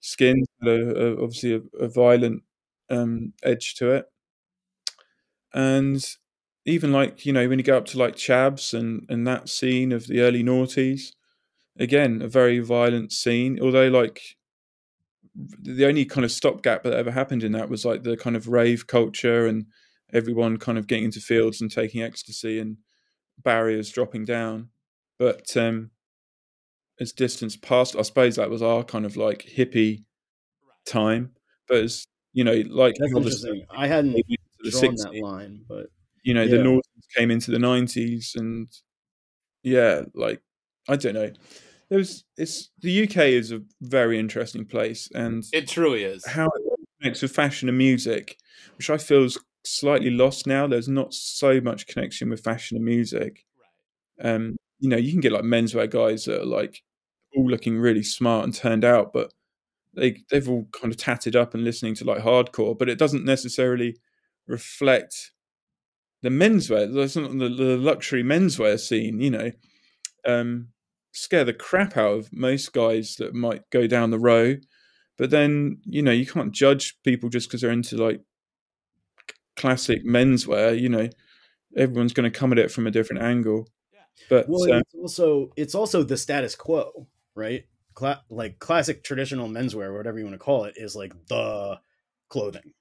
[0.00, 2.42] Skins had a, a, obviously a, a violent
[2.88, 4.06] um, edge to it,
[5.52, 6.02] and
[6.64, 9.92] even like you know when you go up to like Chavs and and that scene
[9.92, 11.12] of the early noughties,
[11.80, 13.58] again a very violent scene.
[13.60, 14.36] Although like
[15.62, 18.48] the only kind of stopgap that ever happened in that was like the kind of
[18.48, 19.66] rave culture and
[20.12, 22.76] everyone kind of getting into fields and taking ecstasy and
[23.42, 24.68] barriers dropping down.
[25.18, 25.90] But um,
[27.00, 30.04] as distance passed, I suppose that was our kind of like hippie
[30.86, 31.32] time.
[31.68, 33.64] But as you know, like that's interesting.
[33.70, 34.24] I hadn't came
[34.62, 35.86] the drawn 60s, that line, but
[36.22, 36.62] you know, the Yeah.
[36.62, 36.82] noughties
[37.16, 38.68] came into the nineties, and
[39.62, 40.42] yeah, like
[40.88, 41.32] I don't know.
[41.90, 46.24] There was it's the UK is a very interesting place, and it truly is.
[46.24, 48.36] how it connects with fashion and music,
[48.78, 50.66] which I feel is slightly lost now.
[50.66, 53.44] There's not so much connection with fashion and music.
[54.22, 56.80] Um, you know, you can get like menswear guys that are like
[57.36, 59.32] all looking really smart and turned out, but
[59.94, 63.24] they they've all kind of tatted up and listening to like hardcore, but it doesn't
[63.24, 63.96] necessarily
[64.46, 65.32] reflect
[66.22, 66.92] the menswear.
[66.92, 69.50] There's not the, the luxury menswear scene, you know.
[70.26, 70.68] Um,
[71.12, 74.56] scare the crap out of most guys that might go down the row.
[75.16, 78.22] But then, you know, you can't judge people just because they're into like
[79.56, 80.78] classic menswear.
[80.78, 81.08] You know,
[81.76, 83.68] everyone's going to come at it from a different angle.
[83.92, 84.00] Yeah.
[84.28, 87.64] But well, um, it's also it's also the status quo, right?
[87.94, 91.80] Cla- like classic traditional menswear, or whatever you want to call it, is like the
[92.28, 92.72] clothing.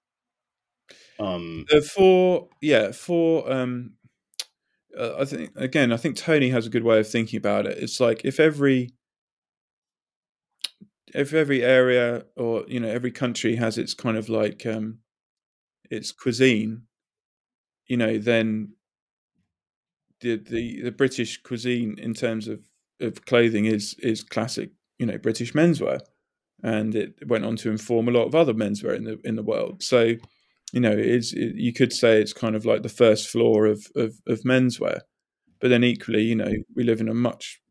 [1.19, 3.93] Um, uh, for yeah, for um,
[4.97, 7.77] uh, I think again, I think Tony has a good way of thinking about it.
[7.77, 8.91] It's like if every
[11.13, 14.99] if every area or you know every country has its kind of like um,
[15.89, 16.83] its cuisine,
[17.87, 18.73] you know, then
[20.21, 22.61] the the the British cuisine in terms of
[22.99, 25.99] of clothing is is classic, you know, British menswear,
[26.63, 29.43] and it went on to inform a lot of other menswear in the in the
[29.43, 29.81] world.
[29.83, 30.15] So,
[30.71, 33.85] you know, is it, you could say it's kind of like the first floor of,
[33.95, 35.01] of of menswear,
[35.59, 37.61] but then equally, you know, we live in a much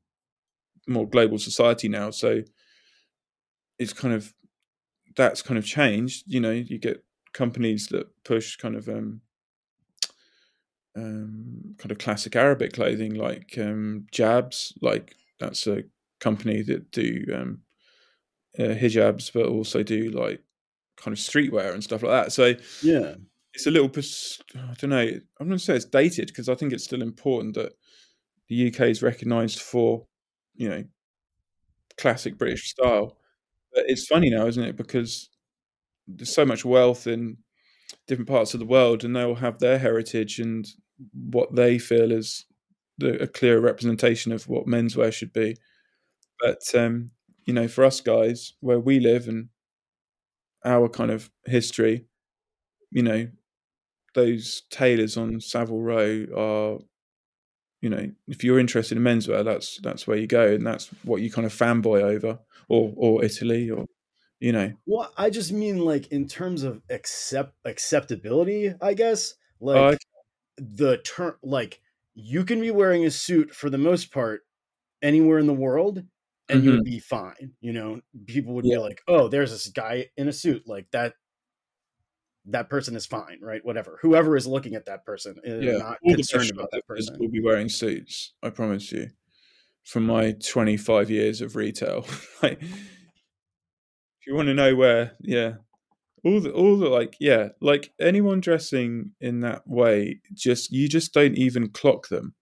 [0.87, 2.43] more global society now, so
[3.79, 4.35] it's kind of
[5.17, 6.25] that's kind of changed.
[6.27, 9.21] You know, you get companies that push kind of um,
[10.97, 14.73] um, kind of classic Arabic clothing, like um, Jabs.
[14.81, 15.85] Like that's a
[16.21, 17.61] company that do um,
[18.59, 20.43] uh, hijabs, but also do like
[21.01, 22.33] kind of streetwear and stuff like that.
[22.33, 23.15] So yeah,
[23.55, 23.89] it's a little.
[23.89, 24.99] pers- I don't know.
[25.41, 27.73] I'm going to say it's dated because I think it's still important that
[28.49, 30.07] the UK is recognised for,
[30.55, 30.85] you know,
[31.97, 33.17] classic British style.
[33.75, 34.77] But it's funny now, isn't it?
[34.77, 35.29] Because
[36.07, 37.37] there's so much wealth in
[38.07, 40.67] different parts of the world, and they all have their heritage and
[41.13, 42.47] what they feel is
[42.99, 45.57] the, a clear representation of what menswear should be.
[46.41, 47.11] But um,
[47.45, 49.49] you know, for us guys, where we live and
[50.65, 52.07] our kind of history,
[52.91, 53.29] you know,
[54.15, 56.79] those tailors on Savile Row are,
[57.81, 61.23] you know, if you're interested in menswear, that's that's where you go, and that's what
[61.23, 63.87] you kind of fanboy over, or or Italy, or
[64.41, 69.35] you know, well, I just mean like in terms of accept acceptability, I guess.
[69.61, 69.99] Oh, like Oh, okay.
[70.59, 71.81] the term, like
[72.15, 74.43] you can be wearing a suit for the most part
[75.03, 76.05] anywhere in the world
[76.49, 77.53] and you would be fine.
[77.61, 78.73] You know, people would Mm-hmm.
[78.73, 78.77] Yeah.
[78.79, 81.15] be like, "Oh, there's this guy in a suit." Like that
[82.47, 83.65] that person is fine, right?
[83.65, 83.99] Whatever.
[84.03, 87.17] Whoever is looking at that person is Yeah, not all concerned about that person.
[87.19, 88.33] will be wearing suits.
[88.43, 89.09] I promise you.
[89.85, 92.05] From my 25 years of retail,
[92.43, 95.55] like, if you want to know where, yeah,
[96.25, 101.15] all the all the like, yeah, like anyone dressing in that way, just you just
[101.15, 102.35] don't even clock them.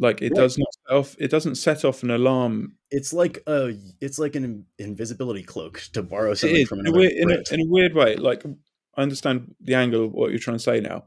[0.00, 0.36] Like it Right.
[0.40, 1.16] does not set off.
[1.18, 2.76] It doesn't set off an alarm.
[2.90, 7.42] It's like a it's like an invisibility cloak to borrow something from another in, a,
[7.52, 8.16] in a weird way.
[8.16, 8.42] Like
[8.96, 11.04] I understand the angle of what you're trying to say now,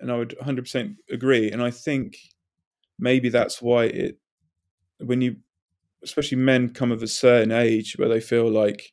[0.00, 1.50] and I would 100% agree.
[1.52, 2.16] And I think
[2.98, 4.18] maybe that's why it
[4.98, 5.36] when you
[6.02, 8.92] especially men come of a certain age where they feel like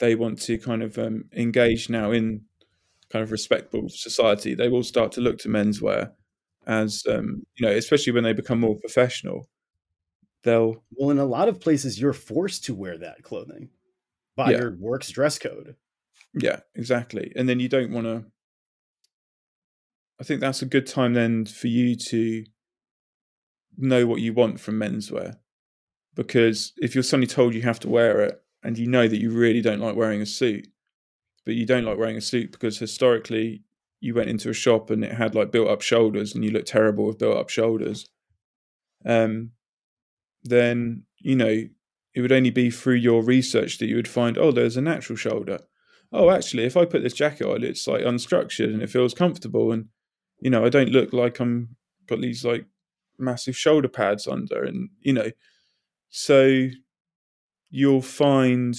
[0.00, 2.42] they want to kind of um, engage now in
[3.10, 6.12] kind of respectable society they will start to look to menswear
[6.66, 9.48] as um, you know especially when they become more professional
[10.44, 13.70] they'll Well, in a lot of places, you're forced to wear that clothing
[14.36, 14.58] by Yeah.
[14.58, 15.76] your work's dress code.
[16.34, 18.24] yeah exactly and then you don't want to
[20.20, 22.44] i think that's a good time then for you to
[23.76, 25.36] know what you want from menswear
[26.14, 29.30] because if you're suddenly told you have to wear it and you know that you
[29.30, 30.68] really don't like wearing a suit
[31.44, 33.64] but you don't like wearing a suit because historically
[34.02, 36.66] you went into a shop and it had like built up shoulders and you look
[36.66, 38.08] terrible with built up shoulders
[39.06, 39.50] um
[40.42, 41.62] then you know
[42.14, 45.16] it would only be through your research that you would find oh there's a natural
[45.16, 45.58] shoulder.
[46.12, 49.72] Oh actually if i put this jacket on it's like unstructured and it feels comfortable
[49.72, 49.86] and
[50.40, 52.66] you know i don't look like i'm got these like
[53.18, 55.30] massive shoulder pads under and you know
[56.10, 56.66] so
[57.70, 58.76] you'll find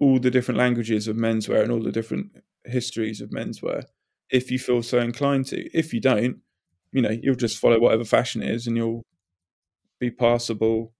[0.00, 2.32] all the different languages of menswear and all the different
[2.64, 3.84] histories of menswear
[4.30, 5.58] if you feel so inclined to.
[5.76, 6.40] If you don't
[6.96, 9.04] you know you'll just follow whatever fashion is and you'll
[10.00, 10.94] be passable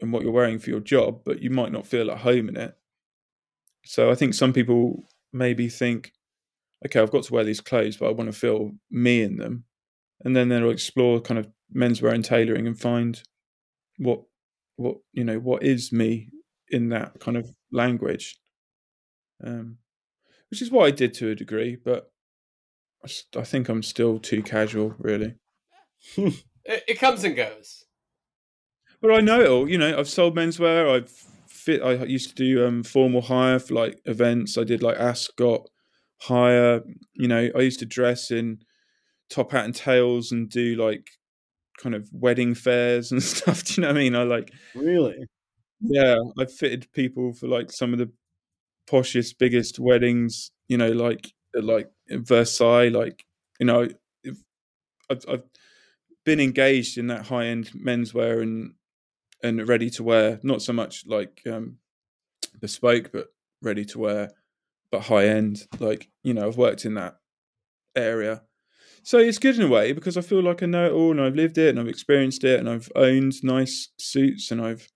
[0.00, 2.56] in what you're wearing for your job but you might not feel at home in
[2.56, 2.76] it.
[3.84, 6.12] So i think some people maybe think
[6.84, 9.64] okay i've got to wear these clothes but i want to feel me in them.
[10.24, 13.22] And then they'll explore kind of menswear and tailoring and find
[13.98, 14.22] what
[14.76, 16.30] what you know what is me
[16.68, 18.40] in that kind of language.
[19.44, 19.78] Um
[20.50, 22.12] which is what i did to a degree but
[23.04, 25.36] I s- I think i'm still too casual really
[26.64, 27.84] It, it comes and goes.
[29.00, 29.68] But I know it all.
[29.68, 30.88] You know, I've sold menswear.
[30.88, 31.10] I've
[31.48, 31.82] fit.
[31.82, 34.56] I used to do um, formal hire for like events.
[34.56, 35.68] I did like Ascot
[36.20, 36.82] hire.
[37.14, 38.60] You know, I used to dress in
[39.30, 41.08] top hat and tails and do like
[41.78, 43.64] kind of wedding fairs and stuff.
[43.64, 44.14] Do you know what I mean?
[44.14, 45.16] I like, Really?
[45.80, 48.12] yeah, I fitted people for like some of the
[48.88, 50.50] poshest, biggest weddings.
[50.68, 52.88] You know, like like Versailles.
[52.88, 53.24] Like,
[53.60, 53.88] you know,
[55.10, 55.42] I've I've
[56.24, 58.74] been engaged in that high end menswear and
[59.42, 60.40] and ready to wear.
[60.42, 61.78] Not so much like um,
[62.60, 63.28] bespoke, but
[63.62, 64.32] ready to wear,
[64.92, 65.66] but high end.
[65.80, 67.18] Like you know, I've worked in that
[67.96, 68.42] area,
[69.04, 71.22] so it's good in a way because I feel like I know it all and
[71.22, 74.88] I've lived it and I've experienced it and I've owned nice suits and I've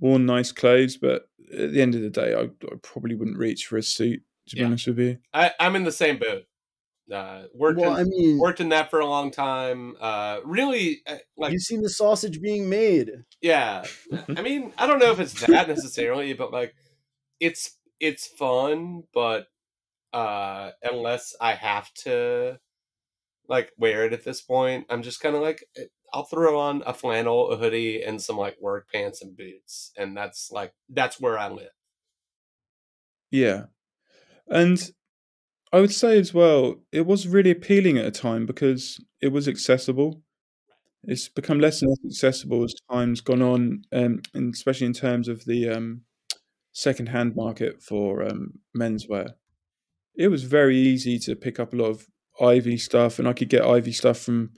[0.00, 0.96] worn nice clothes.
[0.98, 4.22] But at the end of the day, I, I probably wouldn't reach for a suit.
[4.50, 4.66] To be Yeah.
[4.66, 6.44] honest with you, I, I'm in the same boat.
[7.12, 9.96] Uh, worked Well, in, I mean, worked in that for a long time.
[10.00, 13.24] Uh, really, uh, like you've seen the sausage being made.
[13.40, 13.88] yeah.
[14.36, 16.74] I mean, I don't know if it's that necessarily, but like,
[17.40, 19.48] it's it's fun, but
[20.12, 22.60] uh, unless I have to
[23.48, 25.84] like wear it at this point, I'm just kind of like eh,
[26.14, 30.16] I'll throw on a flannel, a hoodie, and some like work pants and boots, and
[30.16, 31.72] that's like that's where I live.
[33.30, 33.66] Yeah.
[34.50, 34.90] And
[35.72, 39.46] I would say as well, it was really appealing at a time because it was
[39.46, 40.22] accessible.
[41.04, 45.28] It's become less and less accessible as time's gone on, um, and especially in terms
[45.28, 46.02] of the um,
[46.72, 49.34] second-hand market for um, menswear.
[50.14, 52.06] It was very easy to pick up a lot of
[52.40, 54.50] Ivy stuff, and I could get Ivy stuff from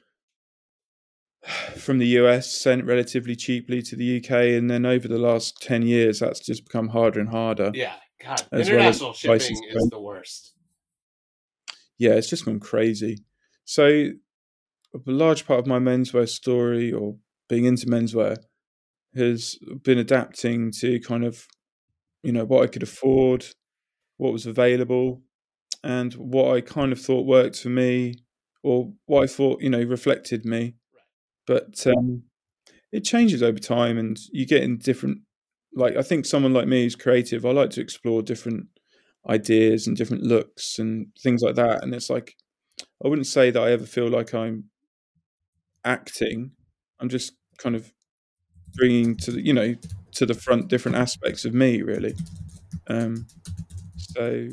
[1.76, 5.82] from the US sent relatively cheaply to the UK, and then over the last ten
[5.82, 7.70] years, that's just become harder and harder.
[7.74, 10.54] Yeah, God, As well international prices shipping is the worst.
[11.98, 13.24] yeah, it's just gone crazy.
[13.64, 14.10] So
[14.94, 17.16] a large part of my menswear story or
[17.48, 18.36] being into menswear
[19.14, 21.46] has been adapting to kind of,
[22.22, 23.46] you know, what I could afford,
[24.16, 25.22] what was available,
[25.82, 28.14] and what I kind of thought worked for me
[28.62, 30.74] or what I thought, you know, reflected me.
[31.46, 32.22] But um,
[32.92, 35.18] it changes over time and you get in different
[35.74, 38.66] like I think someone like me who's creative, I like to explore different
[39.28, 41.82] ideas and different looks and things like that.
[41.82, 42.34] And it's like
[43.04, 44.64] I wouldn't say that I ever feel like I'm
[45.84, 46.52] acting.
[47.00, 47.92] I'm just kind of
[48.74, 49.74] bringing to the, you know
[50.12, 52.14] to the front different aspects of me really.
[52.88, 53.26] Um,
[53.96, 54.48] so,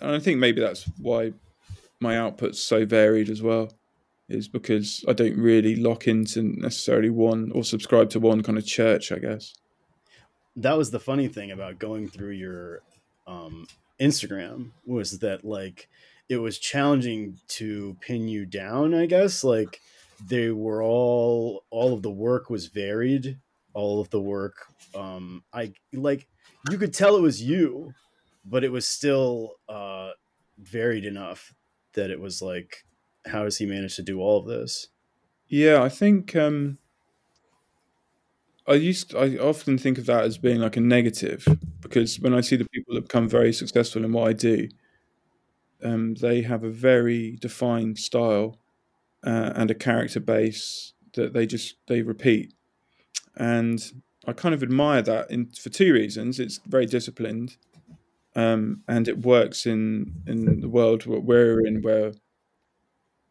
[0.00, 1.32] and I think maybe that's why
[2.00, 3.72] my output's so varied as well,
[4.28, 8.66] is because I don't really lock into necessarily one or subscribe to one kind of
[8.66, 9.54] church, I guess.
[10.60, 12.82] That was the funny thing about going through your
[13.26, 13.66] um,
[14.00, 15.88] Instagram was that like
[16.28, 18.94] it was challenging to pin you down.
[18.94, 19.80] I guess like
[20.26, 23.38] they were all all of the work was varied.
[23.74, 26.26] All of the work, um, I like
[26.70, 27.92] you could tell it was you,
[28.44, 30.10] but it was still uh,
[30.58, 31.54] varied enough
[31.92, 32.84] that it was like,
[33.26, 34.88] how does he manage to do all of this?
[35.46, 36.78] Yeah, I think um,
[38.68, 41.46] I used I often think of that as being like a negative
[41.80, 44.68] because when I see the people that become very successful in what I do,
[45.82, 48.58] um, they have a very defined style
[49.26, 52.52] uh, and a character base that they just they repeat,
[53.36, 53.80] and
[54.26, 56.38] I kind of admire that in for two reasons.
[56.38, 57.56] It's very disciplined,
[58.36, 62.12] um, and it works in in the world we're in where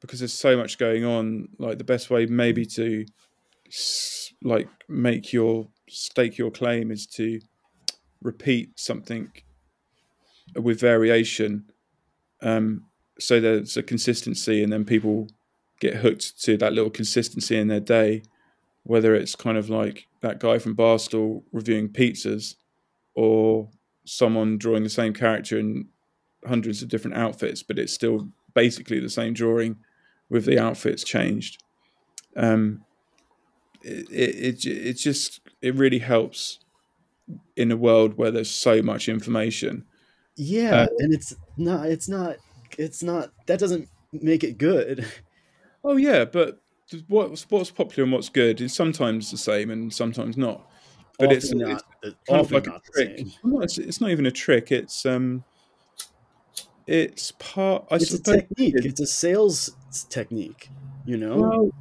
[0.02, 1.50] because there's so much going on.
[1.60, 3.06] Like the best way maybe to
[4.44, 7.40] like make your stake your claim is to
[8.22, 9.32] repeat something
[10.56, 11.66] with variation
[12.42, 12.84] um,
[13.20, 15.28] so there's a consistency and then people
[15.80, 18.22] get hooked to that little consistency in their day
[18.84, 22.56] whether it's kind of like that guy from barstool reviewing pizzas
[23.16, 23.70] or
[24.06, 25.88] someone drawing the same character in
[26.46, 29.78] hundreds of different outfits but it's still basically the same drawing
[30.30, 31.62] with the outfits changed.
[32.36, 32.84] Um,
[33.82, 36.60] it, it, it just it really helps
[37.56, 39.86] in a world where there's so much information.
[40.36, 42.38] Yeah, uh, and it's not it's not
[42.78, 45.06] it's not that doesn't make it good.
[45.84, 46.60] Oh yeah, but
[47.08, 50.70] what's what's popular and what's good is sometimes the same and sometimes not.
[51.18, 53.28] But often it's, not, it's kind of like a trick.
[53.44, 54.72] It's, it's, not even a trick.
[54.72, 55.46] It's um,
[56.86, 57.86] it's part.
[57.90, 58.76] I it's a technique.
[58.78, 59.72] It's a sales
[60.10, 60.70] technique.
[61.06, 61.38] You know.
[61.38, 61.72] Well,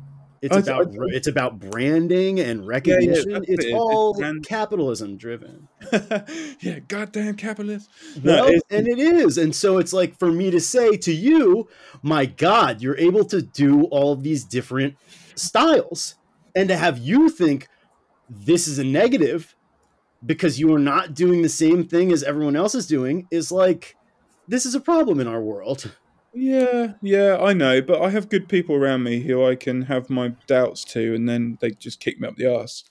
[0.46, 3.30] it's oh, I, about I, it's about branding and recognition.
[3.30, 5.68] Yeah, yeah, it's it all it's capitalism driven.
[6.60, 7.90] yeah, goddamn capitalist.
[8.22, 9.38] No, well, and it is.
[9.38, 11.68] And so it's like for me to say to you,
[12.02, 14.96] my God, you're able to do all of these different
[15.34, 16.14] styles,
[16.54, 17.68] and to have you think
[18.28, 19.54] this is a negative
[20.24, 23.96] because you are not doing the same thing as everyone else is doing is like
[24.48, 25.92] this is a problem in our world.
[26.38, 30.10] Yeah, yeah, I know, but I have good people around me who I can have
[30.10, 32.84] my doubts to, and then they just kick me up the ass.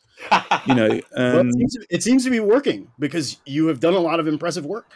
[0.65, 3.79] you know, um, well, it, seems to, it, seems to, be working because you have
[3.79, 4.93] done a lot of impressive work.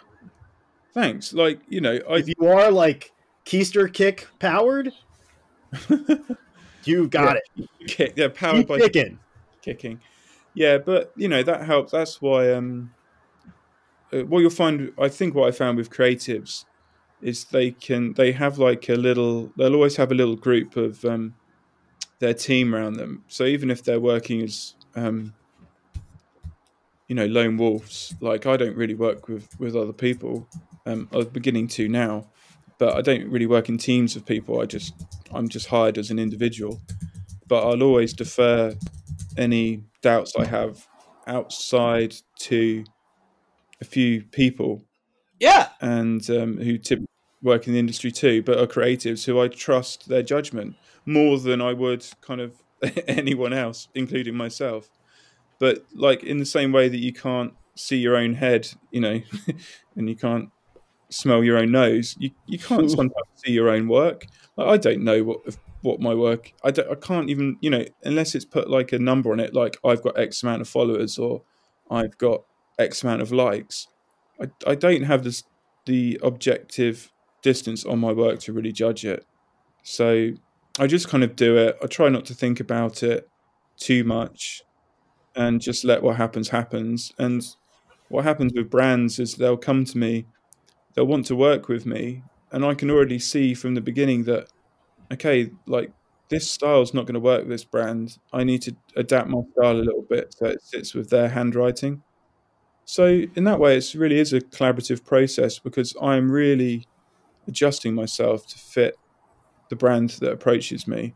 [0.96, 1.32] Thanks.
[1.32, 3.12] Like you know, I, if you are like
[3.46, 4.94] keister kick powered,
[6.86, 7.88] you got yeah, it.
[7.88, 9.20] Kick, yeah, powered Keep by kicking.
[9.62, 10.02] Kicking.
[10.56, 11.92] Yeah, but you know that helps.
[11.92, 12.52] That's why.
[12.52, 12.96] Um,
[14.12, 16.66] uh, what you'll find, I think, what I found with creatives
[17.22, 21.04] is they can they have like a little they'll always have a little group of
[21.06, 21.36] um,
[22.20, 23.24] their team around them.
[23.28, 25.34] So even if they're working as um,
[27.08, 30.48] you know lone wolves, like I don't really work with with other people.
[30.86, 32.30] Um, I'm beginning to now,
[32.78, 34.62] but I don't really work in teams of people.
[34.62, 34.94] I just
[35.34, 36.82] I'm just hired as an individual.
[37.48, 38.76] But I'll always defer
[39.36, 40.86] any doubts I have
[41.26, 42.84] outside to
[43.82, 44.84] a few people
[45.40, 47.08] yeah, and um, who typically
[47.42, 50.76] work in the industry too, but are creatives who I trust their judgment
[51.06, 52.62] more than I would kind of
[53.08, 54.90] anyone else, including myself.
[55.60, 59.22] But like in the same way that you can't see your own head, you know,
[59.96, 60.50] and you can't
[61.10, 64.26] smell your own nose, you, you can't sometimes see your own work.
[64.56, 66.52] Like, I don't know what what my work.
[66.64, 66.92] I don't.
[66.92, 70.02] I can't even you know unless it's put like a number on it, like I've
[70.02, 71.44] got X amount of followers or
[71.90, 72.44] I've got
[72.78, 73.88] X amount of likes.
[74.42, 75.44] I, I don't have this
[75.86, 77.12] the objective
[77.42, 79.26] distance on my work to really judge it.
[79.84, 80.32] So
[80.78, 81.78] I just kind of do it.
[81.82, 83.28] I try not to think about it
[83.78, 84.62] too much
[85.36, 87.12] and just let what happens happens.
[87.18, 87.46] And
[88.10, 90.26] what happens with brands is they'll come to me,
[90.94, 94.48] they'll want to work with me, and I can already see from the beginning that
[95.12, 95.92] okay, like
[96.30, 98.18] this style's not going to work with this brand.
[98.34, 102.04] I need to adapt my style a little bit so it sits with their handwriting.
[102.90, 106.88] So in that way, it really is a collaborative process because I'm really
[107.48, 108.96] adjusting myself to fit
[109.70, 111.14] the brand that approaches me.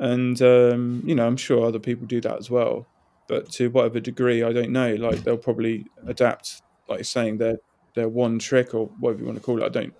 [0.00, 2.88] And um, you know, I'm sure other people do that as well,
[3.28, 4.96] but to whatever degree, I don't know.
[4.96, 7.58] Like they'll probably adapt, like saying their
[7.94, 9.64] their one trick or whatever you want to call it.
[9.64, 9.94] I don't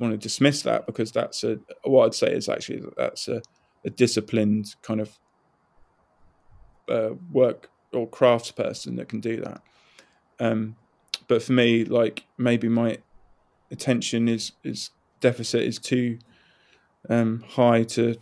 [0.00, 3.42] want to dismiss that because that's a what I'd say is actually that that's a
[3.84, 5.18] a disciplined kind of
[6.88, 9.60] uh, work or crafts person that can do that.
[10.38, 10.76] Um,
[11.28, 12.98] but for me, like maybe my
[13.70, 16.18] attention is is deficit is too
[17.08, 18.16] um, high to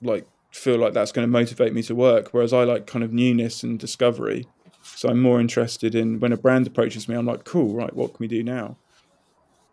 [0.00, 2.28] like feel like that's going to motivate me to work.
[2.32, 4.46] Whereas I like kind of newness and discovery.
[4.82, 7.94] So I'm more interested in when a brand approaches me, I'm like, cool, right?
[7.94, 8.76] What can we do now?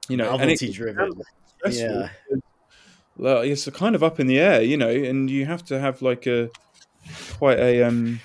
[0.08, 1.22] You know, novelty driven.
[1.70, 2.10] Yeah.
[3.18, 6.02] Well, it's kind of up in the air, you know, and you have to have
[6.02, 6.50] like a
[7.38, 8.22] quite a um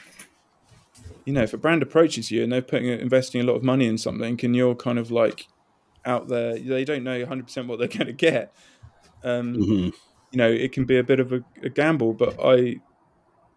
[1.25, 3.87] you know, if a brand approaches you and they're putting investing a lot of money
[3.87, 5.47] in something, and you're kind of like
[6.05, 8.55] out there, they don't know 100 percent what they're going to get.
[9.22, 9.89] Um, mm-hmm.
[10.31, 12.77] You know, it can be a bit of a, a gamble, but I,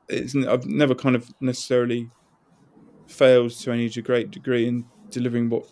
[0.08, 2.10] it's I've never kind of necessarily
[3.08, 5.66] failed to any great degree in delivering what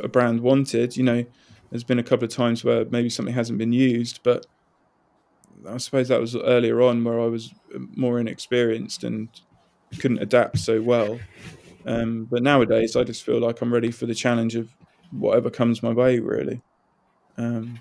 [0.00, 0.96] a brand wanted.
[0.96, 1.24] You know,
[1.70, 4.46] there's been a couple of times where maybe something hasn't been used, but
[5.68, 7.52] I suppose that was earlier on where I was
[7.96, 9.28] more inexperienced and
[9.94, 11.18] couldn't adapt so well.
[11.86, 14.74] Um, but nowadays, I just feel like I'm ready for the challenge of
[15.10, 16.62] whatever comes my way, really.
[17.36, 17.78] Um,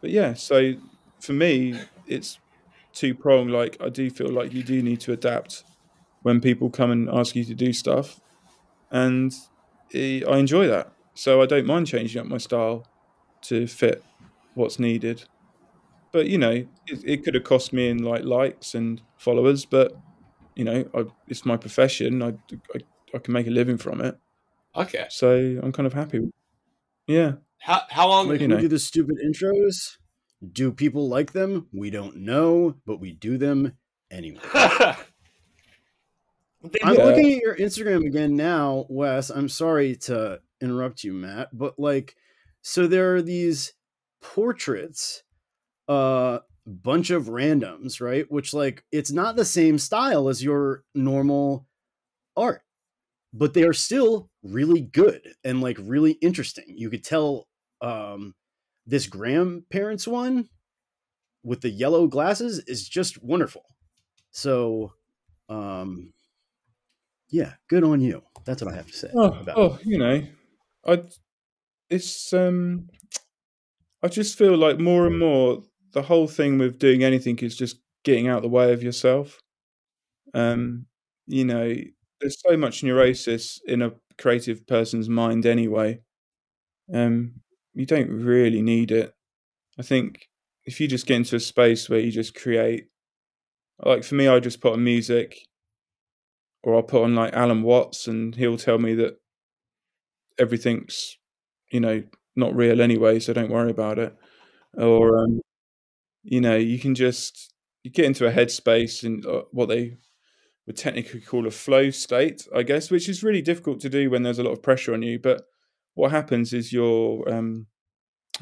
[0.00, 0.74] but yeah, so
[1.20, 2.38] for me, it's
[2.92, 3.48] two prong.
[3.48, 5.64] Like I do feel like you do need to adapt
[6.22, 8.20] when people come and ask you to do stuff,
[8.90, 9.34] and
[9.94, 10.92] I enjoy that.
[11.14, 12.86] So I don't mind changing up my style
[13.42, 14.02] to fit
[14.54, 15.24] what's needed.
[16.12, 19.96] But you know, it, it could have cost me in like likes and followers, but
[20.54, 22.22] you know, I, it's my profession.
[22.22, 22.34] I,
[22.74, 22.80] I,
[23.14, 24.18] I can make a living from it.
[24.76, 25.06] Okay.
[25.10, 26.30] So I'm kind of happy.
[27.06, 27.34] Yeah.
[27.58, 28.28] How how long?
[28.28, 28.60] Like we know.
[28.60, 29.96] do the stupid intros.
[30.52, 31.68] Do people like them?
[31.72, 33.72] We don't know, but we do them
[34.10, 34.40] anyway.
[34.54, 34.96] I'm
[36.94, 37.04] yeah.
[37.04, 39.30] looking at your Instagram again now, Wes.
[39.30, 42.16] I'm sorry to interrupt you, Matt, but like,
[42.62, 43.72] so there are these
[44.22, 45.22] portraits
[45.88, 48.30] uh bunch of randoms, right?
[48.30, 51.66] Which like it's not the same style as your normal
[52.36, 52.62] art,
[53.32, 56.64] but they are still really good and like really interesting.
[56.68, 57.46] You could tell
[57.80, 58.34] um
[58.86, 60.48] this grandparents one
[61.42, 63.64] with the yellow glasses is just wonderful.
[64.30, 64.92] So
[65.48, 66.12] um
[67.28, 68.22] yeah, good on you.
[68.44, 69.10] That's what I have to say.
[69.14, 70.22] Oh, oh you know,
[70.86, 71.02] I
[71.90, 72.88] it's um
[74.02, 75.62] I just feel like more and more
[75.94, 79.40] the whole thing with doing anything is just getting out the way of yourself.
[80.34, 80.86] Um,
[81.26, 81.74] you know,
[82.20, 86.00] there's so much neurosis in a creative person's mind anyway.
[86.92, 87.34] Um,
[87.74, 89.14] you don't really need it.
[89.78, 90.28] I think
[90.66, 92.88] if you just get into a space where you just create,
[93.84, 95.38] like for me, I just put on music,
[96.62, 99.18] or I'll put on like Alan Watts, and he'll tell me that
[100.38, 101.18] everything's,
[101.70, 102.02] you know,
[102.36, 104.14] not real anyway, so don't worry about it.
[104.76, 105.40] Or um,
[106.24, 107.52] you know, you can just
[107.82, 109.98] you get into a headspace and uh, what they
[110.66, 114.22] would technically call a flow state, I guess, which is really difficult to do when
[114.22, 115.18] there's a lot of pressure on you.
[115.18, 115.42] But
[115.92, 117.66] what happens is your um,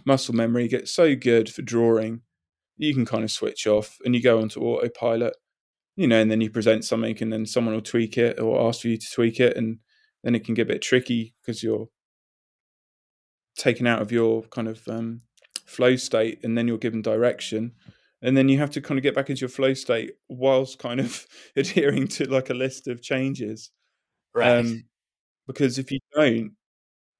[0.04, 2.22] muscle memory gets so good for drawing,
[2.76, 5.34] you can kind of switch off and you go onto autopilot,
[5.96, 8.82] you know, and then you present something and then someone will tweak it or ask
[8.82, 9.56] for you to tweak it.
[9.56, 9.78] And
[10.22, 11.88] then it can get a bit tricky because you're
[13.56, 15.20] taken out of your kind of um,
[15.66, 17.72] flow state and then you're given direction.
[18.20, 21.00] And then you have to kind of get back into your flow state whilst kind
[21.00, 23.70] of adhering to like a list of changes.
[24.34, 24.58] Right.
[24.58, 24.84] Um,
[25.46, 26.52] because if you don't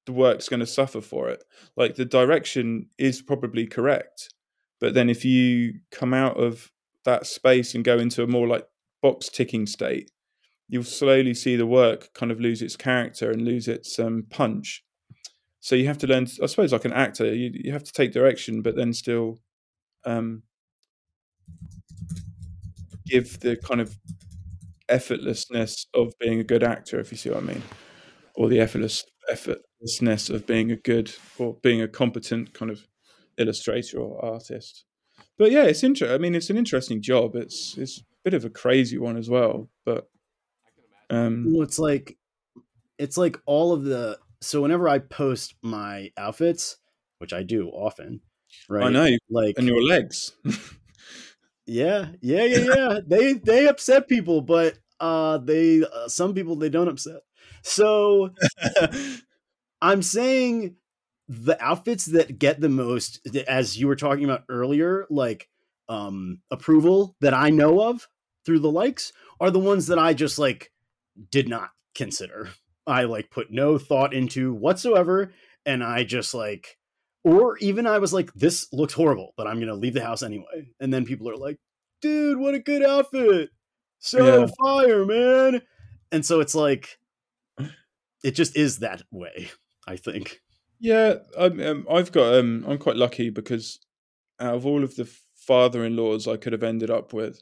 [0.05, 1.45] the work's going to suffer for it.
[1.77, 4.33] Like the direction is probably correct
[4.83, 6.69] but then if you come out of
[7.05, 8.67] that space and go into a more like
[9.01, 10.11] box ticking state
[10.67, 14.83] you'll slowly see the work kind of lose its character and lose its um, punch
[15.63, 18.11] so you have to learn i suppose like an actor you, you have to take
[18.11, 19.39] direction but then still
[20.05, 20.43] um,
[23.07, 23.97] give the kind of
[24.89, 27.63] effortlessness of being a good actor if you see what i mean.
[28.35, 32.85] Or the effortless effortlessness of being a good or being a competent kind of
[33.37, 34.83] illustrator or artist.
[35.37, 37.35] But yeah it's interesting i mean it's an interesting job.
[37.35, 40.09] It's it's a bit of a crazy one as well but
[41.09, 42.17] um well, it's like
[42.97, 46.77] it's like all of the so whenever I post my outfits,
[47.19, 48.21] which I do often,
[48.69, 48.85] right?
[48.85, 50.33] I know, like and your legs.
[51.65, 52.99] yeah, yeah, yeah, yeah.
[53.05, 57.21] they they upset people, but uh, they uh, some people they don't upset.
[57.61, 58.31] So
[59.81, 60.75] I'm saying
[61.27, 65.49] the outfits that get the most, as you were talking about earlier, like
[65.89, 68.07] um approval that I know of
[68.45, 70.71] through the likes, are the ones that I just like
[71.31, 72.49] did not consider
[72.87, 75.33] I like put no thought into whatsoever,
[75.65, 76.77] and I just like
[77.25, 80.69] or even I was like, this looks horrible, but I'm gonna leave the house anyway.
[80.79, 81.57] And then people are like,
[82.01, 83.49] dude, what a good outfit.
[83.99, 84.47] So Yeah.
[84.61, 85.61] fire, man.
[86.11, 86.97] And so it's like
[88.23, 89.49] it just is that way,
[89.87, 90.41] I think.
[90.79, 92.35] Yeah, um, um, I've got.
[92.35, 93.79] Um, I'm quite lucky because
[94.39, 97.41] out of all of the father-in-laws I could have ended up with,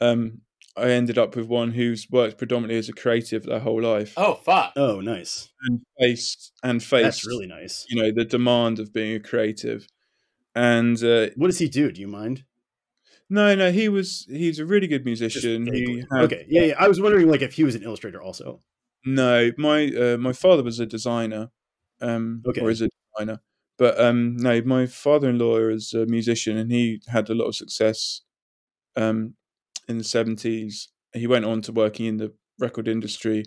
[0.00, 0.42] um,
[0.76, 4.34] I ended up with one who's worked predominantly as a creative their whole life Oh
[4.34, 4.72] fuck.
[4.76, 5.50] Oh, nice.
[5.68, 7.02] and faced and faced.
[7.04, 7.84] That's really nice.
[7.88, 9.86] you know the demand of being a creative,
[10.54, 11.90] and uh, What does he do?
[11.92, 12.44] Do you mind?
[13.30, 15.66] no, no, he was he's a really good musician.
[15.72, 16.46] He had, okay.
[16.48, 16.74] Yeah, yeah.
[16.78, 18.60] I was wondering like if he was an illustrator also.
[19.06, 21.50] No, my uh, my father was a designer,
[22.00, 22.60] um, Okay.
[22.60, 23.40] or is a designer.
[23.76, 28.20] But um, no, my father-in-law is a musician, and he had a lot of success
[28.96, 29.34] um,
[29.88, 30.88] in the seventies.
[31.12, 33.44] He went on to working in the record industry,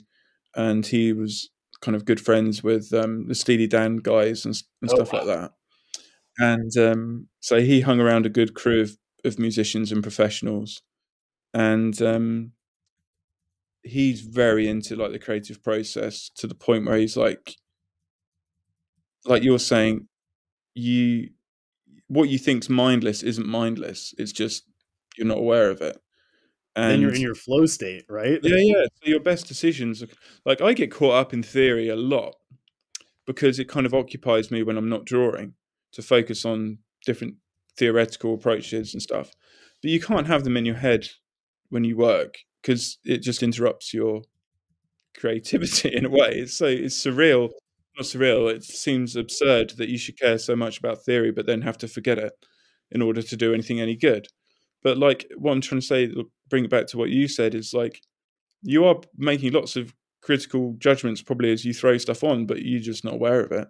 [0.55, 1.49] and he was
[1.81, 5.19] kind of good friends with um, the Steely Dan guys and, and Oh, stuff wow.
[5.19, 5.51] like that.
[6.39, 10.81] And um, so he hung around a good crew of, of musicians and professionals,
[11.53, 12.53] and um,
[13.83, 17.55] he's very into like the creative process to the point where he's like
[19.25, 20.07] like you're saying
[20.75, 21.29] you
[22.07, 24.63] what you think's mindless isn't mindless it's just
[25.17, 25.97] you're not aware of it
[26.77, 28.39] and then you're in your flow state, right?
[28.43, 30.03] yeah yeah so your best decisions
[30.45, 32.35] like i get caught up in theory a lot
[33.25, 35.53] because it kind of occupies me when i'm not drawing
[35.91, 37.35] to focus on different
[37.77, 39.31] theoretical approaches and stuff.
[39.81, 41.07] But you can't have them in your head
[41.69, 44.23] when you work because it just interrupts your
[45.17, 46.31] creativity in a way.
[46.33, 47.49] It's so it's surreal
[47.97, 51.63] not surreal it seems absurd that you should care so much about theory but then
[51.63, 52.31] have to forget it
[52.91, 54.27] in order to do anything any good.
[54.83, 56.13] But like what i'm trying to say
[56.49, 58.01] bring it back to what you said is like
[58.61, 62.79] you are making lots of critical judgments probably as you throw stuff on but you're
[62.79, 63.67] just not aware of it.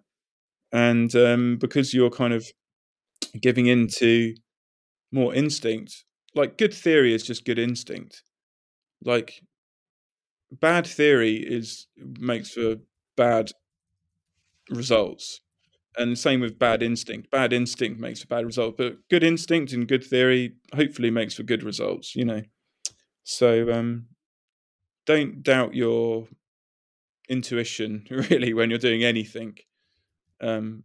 [0.72, 2.46] And um, because you're kind of
[3.40, 4.36] giving into
[5.12, 6.04] more instinct
[6.36, 8.24] like good theory is just good instinct.
[9.04, 9.42] Like
[10.52, 12.76] bad theory is makes for
[13.16, 13.52] bad
[14.70, 15.42] results.
[15.98, 17.32] And same with bad instinct.
[17.32, 21.44] Bad instinct makes for bad results but good instinct and good theory hopefully makes for
[21.44, 22.42] good results you know
[23.30, 24.06] so um
[25.06, 26.28] don't doubt your
[27.28, 29.58] intuition really when you're doing anything
[30.42, 30.84] um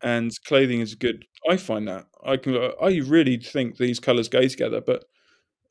[0.00, 4.46] and clothing is good i find that i can i really think these colors go
[4.46, 5.04] together but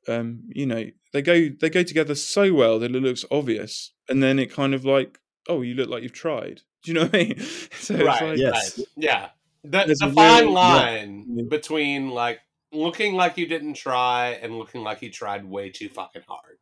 [0.10, 4.22] um you know they go they go together so well that it looks obvious and
[4.22, 7.16] then it kind of like oh you look like you've tried do you know what
[7.16, 7.40] i mean
[7.80, 8.22] so it's right.
[8.22, 8.78] like Yes.
[8.80, 8.88] Right.
[8.98, 9.30] Yeah.
[9.64, 11.44] The, There's the a fine real- line Yeah.
[11.50, 12.40] between like
[12.72, 16.58] looking like you didn't try and looking like you tried way too fucking hard.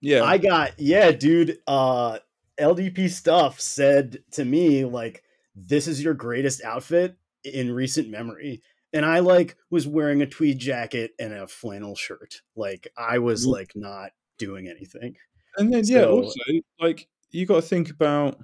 [0.00, 1.58] yeah I got yeah, dude.
[1.66, 2.18] Uh
[2.58, 5.22] LDP stuff said to me like
[5.54, 8.62] this is your greatest outfit in recent memory.
[8.92, 12.40] And I like was wearing a tweed jacket and a flannel shirt.
[12.54, 15.16] Like I was like not doing anything.
[15.56, 16.40] And then yeah, also
[16.80, 18.38] like you got to think about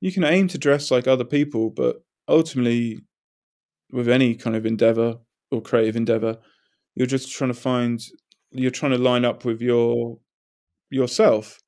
[0.00, 3.00] you can aim to dress like other people, but ultimately
[3.90, 5.18] with any kind of endeavor
[5.50, 6.38] or creative endeavor,
[6.94, 8.00] you're just trying to find
[8.50, 10.18] you're trying to line up with your
[10.90, 11.58] yourself.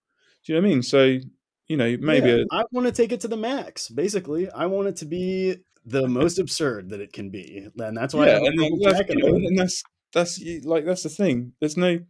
[0.44, 0.82] Do you know what I mean?
[0.82, 1.18] So,
[1.66, 3.88] you know, maybe Yeah, a, I want to take it to the max.
[3.88, 7.66] Basically, I want it to be the most absurd that it can be.
[7.78, 11.08] And that's why I yeah, and that's, you know, and that's that's like that's the
[11.08, 11.52] thing.
[11.60, 12.00] There's no.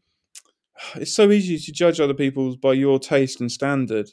[0.96, 4.10] It's so easy to judge other people's by your taste and standard,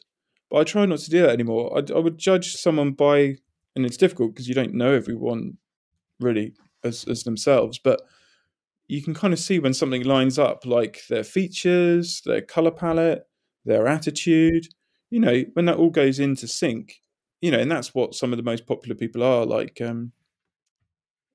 [0.50, 1.78] but I try not to do that anymore.
[1.78, 3.36] I, I would judge someone by,
[3.76, 5.58] and it's difficult because you don't know everyone
[6.20, 6.54] really
[6.84, 8.02] as as themselves, but
[8.88, 13.24] you can kind of see when something lines up, like their features, their color palette,
[13.66, 14.68] their attitude.
[15.10, 17.02] You know, when that all goes into sync.
[17.42, 19.82] You know, and that's what some of the most popular people are like.
[19.82, 20.14] um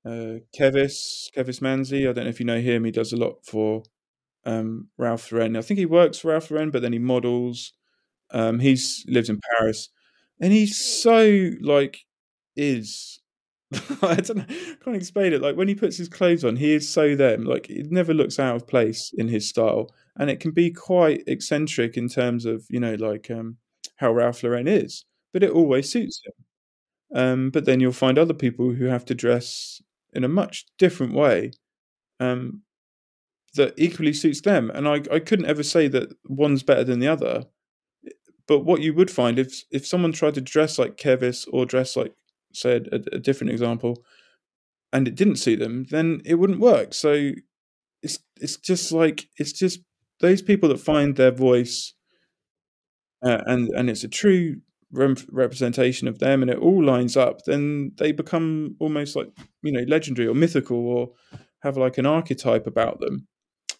[0.05, 2.07] uh, Kevis, Kevis Manzi.
[2.09, 2.85] I don't know if you know him.
[2.85, 3.83] He does a lot for
[4.45, 5.55] um, Ralph Lauren.
[5.57, 7.73] I think he works for Ralph Lauren, but then he models.
[8.31, 9.89] Um, he's lives in Paris,
[10.41, 12.05] and he's so like
[12.55, 13.18] is.
[14.01, 14.45] I don't know.
[14.83, 15.41] Can't explain it.
[15.41, 17.45] Like when he puts his clothes on, he is so them.
[17.45, 21.23] Like it never looks out of place in his style, and it can be quite
[21.27, 23.57] eccentric in terms of you know like um,
[23.97, 26.33] how Ralph Lauren is, but it always suits him.
[27.21, 29.81] Um, but then you'll find other people who have to dress
[30.13, 31.51] in a much different way
[32.19, 32.61] um,
[33.55, 34.71] that equally suits them.
[34.73, 37.45] And I, I couldn't ever say that one's better than the other.
[38.47, 41.95] But what you would find if if someone tried to dress like Kevis or dress
[41.95, 42.13] like,
[42.53, 44.03] said a, a different example,
[44.93, 46.93] and it didn't suit them, then it wouldn't work.
[46.93, 47.31] So
[48.01, 49.79] it's it's just like it's just
[50.21, 51.93] those people that find their voice,
[53.23, 54.57] uh, and and it's a true
[54.91, 59.27] rem- representation of them and it all lines up, then they become almost like
[59.61, 61.09] you know legendary or mythical or
[61.61, 63.27] have like an archetype about them.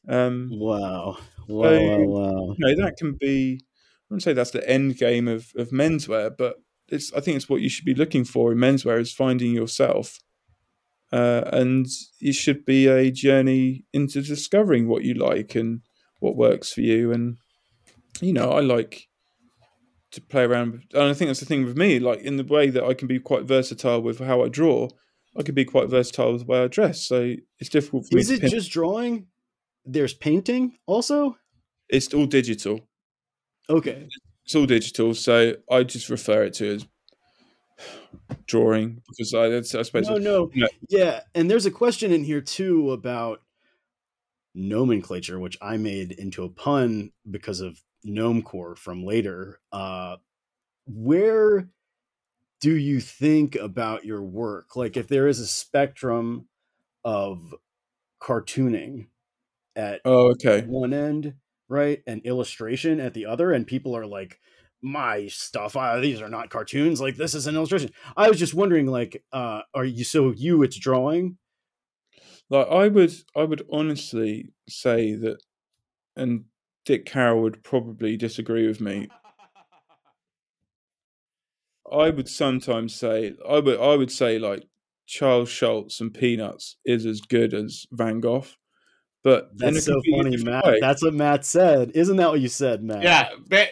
[0.08, 1.18] Um, Wow.
[1.48, 2.56] Wow, So- wow, wow.
[2.58, 3.60] you know that can be.
[3.62, 6.56] I wouldn't say that's the end game of of menswear, but
[6.92, 7.14] it's.
[7.14, 10.20] I think it's what you should be looking for in menswear is finding yourself,
[11.12, 11.86] uh, and
[12.20, 15.82] it should be a journey into discovering what you like and
[16.20, 17.12] what works for you.
[17.12, 17.38] And
[18.22, 19.08] you know, I like
[20.12, 22.00] to play around, and I think that's the thing with me.
[22.00, 24.90] Like in the way that I can be quite versatile with how I draw,
[25.38, 27.08] I can be quite versatile with the way I dress.
[27.08, 29.28] So it's difficult for Is it pin- just drawing?
[29.86, 31.38] There's painting also?
[31.90, 32.82] it's all digital.
[33.68, 34.08] Okay.
[34.50, 36.88] It's all digital, so I just refer it to as
[38.48, 40.50] drawing because I, that's, I suppose No, no.
[40.56, 40.68] No.
[40.90, 43.44] Yeah, and there's a question in here too about
[44.56, 49.60] nomenclature, which I made into a pun because of Gnomecore from later.
[49.72, 50.16] Uh,
[50.88, 51.70] where
[52.60, 54.76] do you think about your work?
[54.76, 56.48] Like, if there is a spectrum
[57.06, 57.54] of
[58.20, 59.10] cartooning
[59.76, 60.62] at Oh, okay.
[60.62, 61.36] one end,
[61.70, 64.40] right, and illustration at the other, and people are like,
[64.82, 67.00] "My stuff, uh, these are not cartoons.
[67.00, 70.64] Like this is an illustration." I was just wondering, like, uh, are you so you?
[70.64, 71.38] It's drawing.
[72.50, 75.42] Like I would, I would honestly say that,
[76.16, 76.46] and
[76.86, 79.08] Dick Carroll would probably disagree with me.
[81.92, 84.64] I would sometimes say, I would, I would say like
[85.06, 88.46] Charles Schulz and Peanuts is as good as Van Gogh,
[89.24, 90.66] but That's so funny, Matt.
[90.66, 90.78] way.
[90.80, 91.92] That's what Matt said.
[91.96, 93.04] Isn't that what you said, Matt?
[93.04, 93.68] Yeah, ba-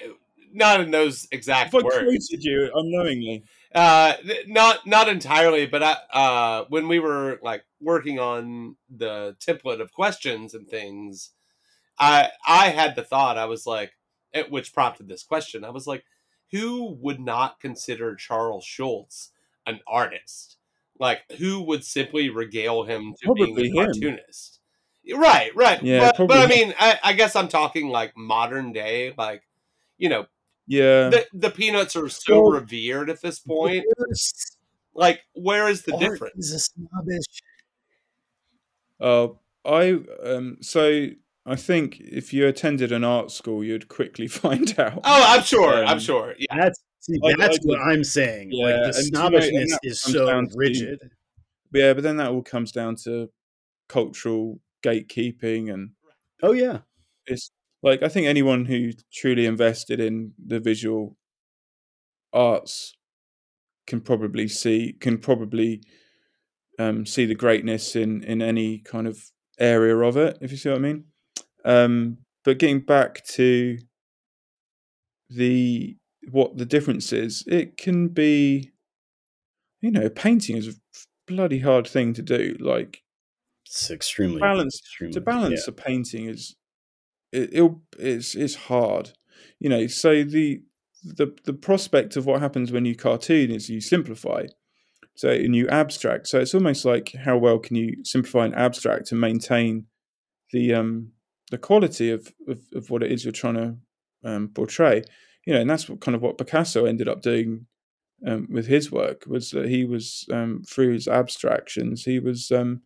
[0.53, 1.95] not in those exact If I words.
[2.29, 3.43] quoted you unknowingly,
[3.75, 4.13] Uh,
[4.47, 9.91] not not entirely, but I, uh, when we were like working on the template of
[9.91, 11.31] questions and things,
[11.99, 13.91] I I had the thought I was like,
[14.33, 15.63] it, which prompted this question.
[15.63, 16.05] I was like,
[16.51, 19.31] who would not consider Charles Schulz
[19.65, 20.57] an artist?
[20.99, 23.85] Like, who would simply regale him to being Probably a him.
[23.85, 24.56] cartoonist?
[25.15, 25.81] Right, right.
[25.83, 29.43] Yeah, but, but I mean, I, I guess I'm talking like modern day, like
[29.97, 30.25] you know,
[30.67, 31.09] yeah.
[31.09, 33.85] the the peanuts are so Well, revered at this point.
[34.93, 36.47] Like, where is the Art difference?
[36.47, 37.25] is a snobbish.
[38.99, 40.57] Oh, I um.
[40.61, 41.07] So
[41.45, 44.99] I think if you attended an art school, you'd quickly find out.
[45.03, 45.83] Oh, I'm sure.
[45.85, 46.35] I'm Um, sure.
[46.37, 46.55] Yeah.
[46.57, 48.49] That's see, that's I what I'm saying.
[48.51, 50.99] Yeah, like the do you know- snobbishness is so down to- rigid.
[51.73, 53.29] Yeah, but then that all comes down to
[53.89, 55.91] cultural gatekeeping, and
[56.41, 56.81] Oh yeah.
[57.25, 57.51] it's
[57.83, 61.15] like I think anyone who truly invested in the visual
[62.33, 62.93] arts
[63.87, 65.81] can probably see can probably
[66.79, 69.19] um, see the greatness in in any kind of
[69.59, 71.05] area of it, if you see what I mean.
[71.65, 73.79] Um, but getting back to
[75.29, 75.97] the
[76.29, 78.71] what the difference is, it can be,
[79.81, 80.73] you know, painting is a
[81.27, 82.55] bloody hard thing to do.
[82.59, 83.01] Like
[83.67, 86.55] It's extremely balance extremely, to balance a painting is
[87.31, 89.11] it, it'll it's it's hard.
[89.59, 90.61] You know so the
[91.03, 94.47] the the prospect of what happens when you cartoon is you simplify.
[95.15, 96.27] So and you abstract.
[96.27, 99.87] So it's almost like how well can you simplify and abstract and maintain
[100.51, 101.11] the um
[101.51, 103.77] the quality of of, of what it is you're trying to
[104.23, 105.03] um, portray?
[105.45, 107.65] You know and that's what kind of what picasso ended up doing
[108.25, 112.81] um, with his work was that he was um, through his abstractions he was um,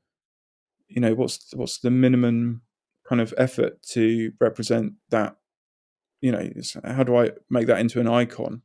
[0.93, 2.61] you know what's what's the minimum
[3.07, 5.35] kind of effort to represent that?
[6.21, 6.49] You know
[6.83, 8.61] how do i make that into an icon?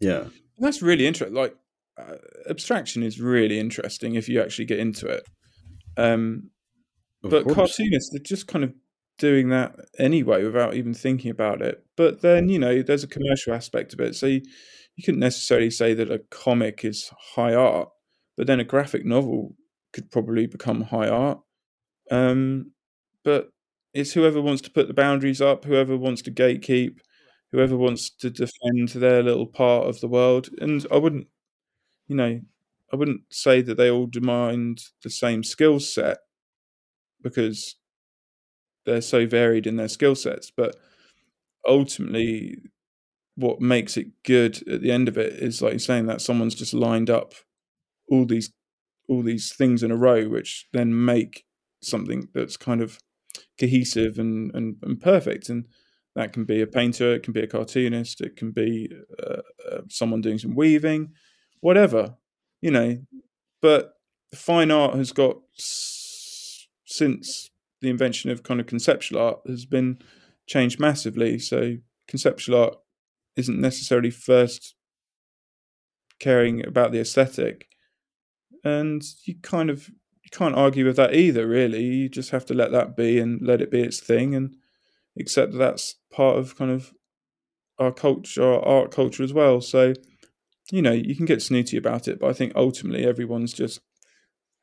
[0.00, 0.22] Yeah.
[0.22, 1.56] and that's really interesting like
[1.98, 2.16] uh,
[2.48, 5.24] abstraction is really interesting if you actually get into it.
[5.96, 6.50] Um
[7.24, 7.54] Of but course.
[7.54, 8.72] cartoonists are just kind of
[9.18, 11.84] doing that anyway without even thinking about it.
[11.96, 14.14] But then you know there's a commercial aspect of it.
[14.14, 14.42] So you,
[14.96, 17.88] you couldn't necessarily say that a comic is high art
[18.38, 19.56] but then a graphic novel
[19.98, 21.40] could probably become high art.
[22.10, 22.72] Um
[23.24, 23.50] but
[23.94, 26.98] it's whoever wants to put the boundaries up whoever wants to gatekeep
[27.52, 30.50] whoever wants to defend their little part of the world.
[30.60, 31.28] And i wouldn't
[32.08, 32.40] you know
[32.92, 36.18] i wouldn't say that they all demand the same skill set
[37.22, 37.76] because
[38.86, 40.50] they're so varied in their skill sets.
[40.50, 40.76] But
[41.68, 42.58] ultimately
[43.36, 46.54] what makes it good at the end of it is like you're saying that someone's
[46.56, 47.34] just lined up
[48.10, 48.52] all these
[49.08, 51.44] all these things in a row which then make
[51.82, 52.98] something that's kind of
[53.58, 55.48] cohesive and and, and perfect.
[55.48, 55.66] And
[56.14, 58.90] that can be a painter it can be a cartoonist it can be
[59.22, 61.12] uh, uh, someone doing some weaving
[61.60, 62.16] whatever
[62.60, 62.98] you know.
[63.60, 63.94] But
[64.34, 67.50] fine art has got since
[67.80, 69.98] the invention of kind of conceptual art has been
[70.46, 71.38] changed massively.
[71.38, 72.74] So conceptual art
[73.36, 74.74] isn't necessarily first
[76.18, 77.67] caring about the aesthetic,
[78.64, 81.46] and you kind of you can't argue with that either.
[81.46, 84.56] Really, you just have to let that be and let it be its thing, and
[85.18, 86.92] accept that that's part of kind of
[87.78, 89.60] our culture, our art culture as well.
[89.60, 89.94] So,
[90.70, 93.80] you know, you can get snooty about it, but I think ultimately everyone's just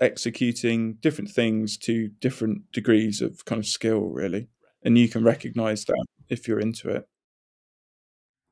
[0.02, 4.50] executing different things to different degrees of kind of skill, really,
[4.84, 7.08] and you can recognize that if you're into it.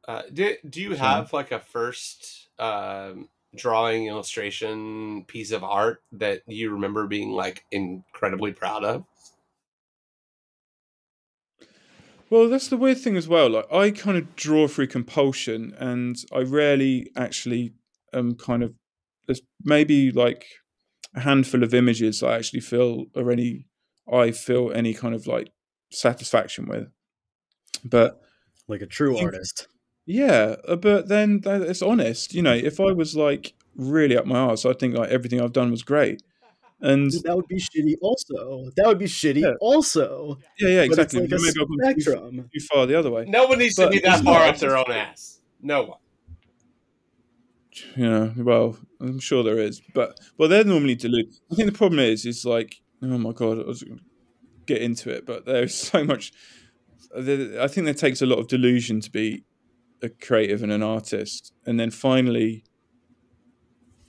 [0.07, 6.41] Uh, do Do you have like a first um, drawing illustration piece of art that
[6.47, 9.05] you remember being like incredibly proud of?
[12.29, 13.49] Well, that's the weird thing as well.
[13.49, 17.73] Like I kind of draw through compulsion, and I rarely actually
[18.13, 18.73] um kind of
[19.27, 20.45] there's maybe like
[21.15, 23.67] a handful of images I actually feel or any
[24.11, 25.51] I feel any kind of like
[25.91, 26.87] satisfaction with.
[27.85, 28.19] But
[28.67, 29.67] like a true think- artist.
[30.05, 32.33] Yeah, uh, but then it's honest.
[32.33, 35.53] You know, if I was like really up my arse, I think like everything I've
[35.53, 36.21] done was great.
[36.81, 37.93] And That would be shitty.
[38.01, 39.41] Also, that would be shitty.
[39.41, 39.53] Yeah.
[39.61, 41.21] Also, yeah, yeah, But it's exactly.
[41.21, 42.49] like But a maybe I've gone too, spectrum.
[42.53, 43.23] too far the other way.
[43.25, 45.39] No one needs to But be that it's far up their own ass.
[45.61, 45.97] No one.
[47.95, 51.75] you know well i'm sure there is but well they're normally deluded i think the
[51.75, 53.99] problem is is like oh my god i was gonna
[54.67, 56.31] get into it but there's so much
[57.17, 59.43] i think there takes a lot of delusion to be
[60.03, 61.53] a creative and an artist.
[61.65, 62.63] And then finally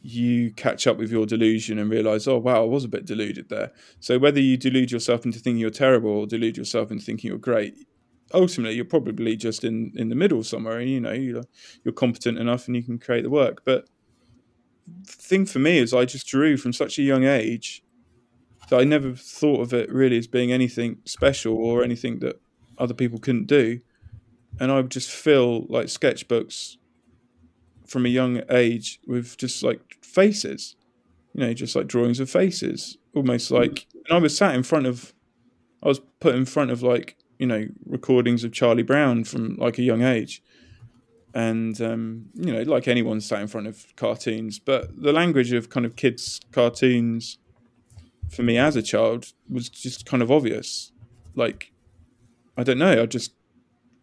[0.03, 3.49] you catch up with your delusion and realize oh wow i was a bit deluded
[3.49, 3.73] there.
[4.01, 7.39] So whether you delude yourself into thinking you're terrible or delude yourself into thinking you're
[7.39, 7.75] great
[8.33, 11.45] ultimately you're probably just in in the middle somewhere and you know you're,
[11.85, 13.63] you're competent enough and you can create the work.
[13.65, 13.89] But
[14.87, 17.83] the thing for me is i just drew from such a young age
[18.69, 22.41] that i never thought of it really as being anything special or anything that
[22.79, 23.81] other people couldn't do
[24.61, 26.77] and i would just fill like sketchbooks
[27.87, 30.77] from a young age with just like faces
[31.35, 34.87] you know just like drawings of faces almost like and i was sat in front
[34.87, 35.13] of
[35.83, 39.79] i was put in front of like you know recordings of charlie brown from like
[39.79, 40.43] a young age.
[41.37, 45.69] And um, you know like anyone sat in front of cartoons but the language of
[45.69, 47.39] kind of kids cartoons
[48.31, 50.93] for me as a child was just kind of obvious.
[51.35, 51.73] Like
[52.57, 53.33] i don't know i just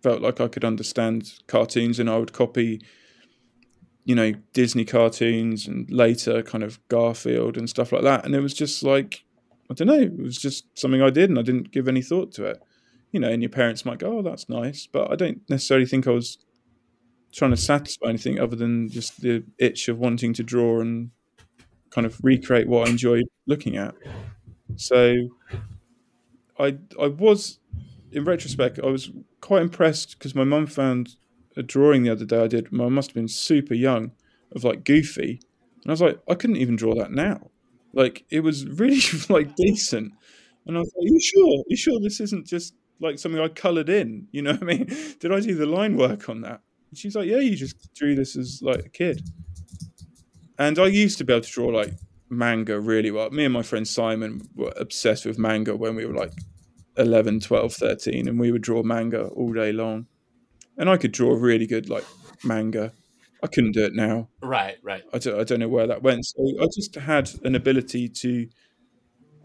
[0.01, 2.81] felt like i could understand cartoons and i would copy
[4.03, 8.39] you know disney cartoons and later kind of garfield and stuff like that and it
[8.39, 9.23] was just like
[9.69, 12.31] i don't know it was just something i did and i didn't give any thought
[12.31, 12.61] to it
[13.11, 16.07] you know and your parents might go oh that's nice but i don't necessarily think
[16.07, 16.37] i was
[17.31, 21.11] trying to satisfy anything other than just the itch of wanting to draw and
[21.89, 23.95] kind of recreate what I enjoyed looking at.
[24.75, 25.15] So
[26.59, 27.59] I I was
[28.11, 29.11] in retrospect I was
[29.41, 31.15] quite impressed because my mum found
[31.57, 32.67] a drawing the other day I did.
[32.71, 34.11] I must have been super young
[34.55, 35.41] of like Goofy,
[35.83, 37.49] and I was like I couldn't even draw that now.
[37.93, 40.13] Like it was really like decent,
[40.65, 41.59] and I was like, "Are you sure?
[41.59, 44.27] Are you sure this isn't just like something I coloured in?
[44.31, 44.85] You know what I mean?
[45.19, 48.15] Did I do the line work on that?" And she's like, "Yeah, you just drew
[48.15, 49.21] this as like a kid."
[50.57, 51.93] And I used to be able to draw like
[52.29, 53.29] manga really well.
[53.31, 56.33] Me and my friend Simon were obsessed with manga when we were like
[56.97, 60.07] 11, 12, 13, and we would draw manga all day long.
[60.77, 62.05] And I could draw really good like
[62.43, 62.93] manga.
[63.43, 64.29] I couldn't do it now.
[64.41, 65.03] Right, right.
[65.13, 66.25] I don't, I don't know where that went.
[66.25, 68.47] So I just had an ability to,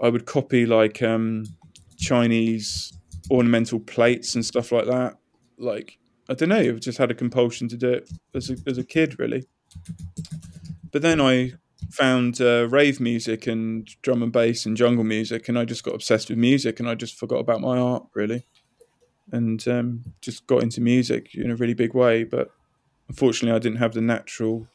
[0.03, 1.44] I would copy like um,
[1.99, 2.92] Chinese
[3.30, 5.16] ornamental plates and stuff like that.
[5.59, 8.78] Like, I don't know, I just had a compulsion to do it as a, as
[8.78, 9.47] a kid, really.
[10.92, 11.53] But then I
[11.91, 15.95] found uh, rave music and drum and bass and jungle music, and I just got
[15.95, 18.47] obsessed with music and I just forgot about my art, really.
[19.33, 22.22] And um, just got into music in a really big way.
[22.24, 22.51] But
[23.09, 24.68] unfortunately, I didn't have the natural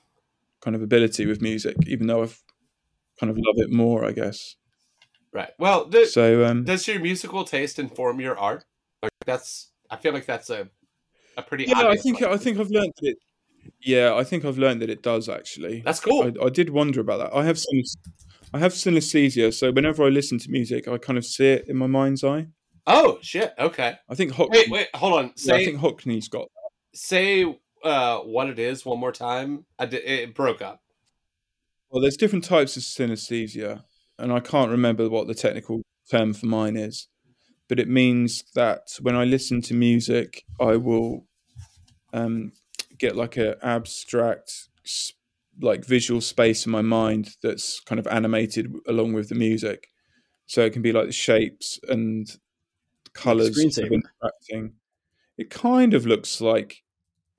[0.61, 2.41] kind of ability with music, even though I've
[3.19, 4.55] kind of love it more, I guess.
[5.33, 5.51] Right.
[5.57, 8.65] Well, the, So um, does your musical taste inform your art?
[9.01, 10.69] Like that's I feel like that's a
[11.37, 12.33] a pretty yeah, I think one.
[12.33, 13.17] I think I've learned it.
[13.83, 15.81] Yeah, I think I've learned that it does actually.
[15.81, 16.23] that's cool.
[16.41, 17.35] I, I did wonder about that.
[17.35, 17.97] I have synes-
[18.53, 21.77] I have synesthesia, so whenever I listen to music, I kind of see it in
[21.77, 22.47] my mind's eye.
[22.85, 23.53] oh shit.
[23.57, 23.93] Okay.
[24.09, 25.25] I think Hockney, Wait, wait, hold on.
[25.27, 26.47] yeah, Say I think Hockney's got.
[26.93, 27.45] say
[27.83, 29.65] uh what it is one more time.
[29.79, 30.81] I did, it broke up.
[31.89, 33.83] Well, there's different types of synesthesia,
[34.19, 37.07] and I can't remember what the technical term for mine is,
[37.69, 41.25] but it means that when I listen to music, I will
[42.13, 42.51] um,
[43.01, 44.69] get like a abstract,
[45.59, 49.87] like visual space in my mind that's kind of animated along with the music.
[50.45, 52.27] So it can be like the shapes and
[53.13, 54.73] colors interacting.
[55.37, 56.83] It kind of looks like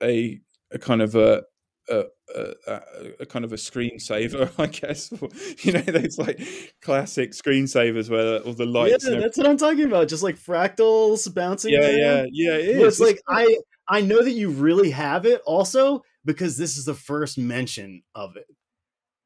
[0.01, 0.41] a
[0.71, 1.43] a kind of a,
[1.89, 2.03] a
[2.35, 2.81] a,
[3.19, 5.11] a, kind of a screensaver, I guess.
[5.63, 6.41] you know, those like
[6.81, 9.07] classic screensavers where all the lights.
[9.07, 10.07] Yeah, that's what I'm talking about.
[10.07, 11.73] Just like fractals bouncing.
[11.73, 11.95] Yeah, around.
[11.95, 12.55] yeah, yeah.
[12.55, 12.87] It is.
[12.87, 13.57] it's like I
[13.87, 18.37] I know that you really have it also because this is the first mention of
[18.37, 18.47] it,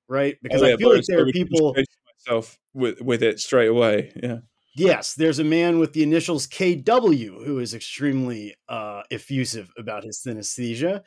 [0.08, 0.38] right?
[0.42, 1.76] Because Oh, I feel like there are people.
[2.18, 4.12] myself with with it straight away.
[4.22, 4.40] Yeah.
[4.76, 10.22] Yes, there's a man with the initials KW who is extremely uh, effusive about his
[10.26, 11.02] synesthesia,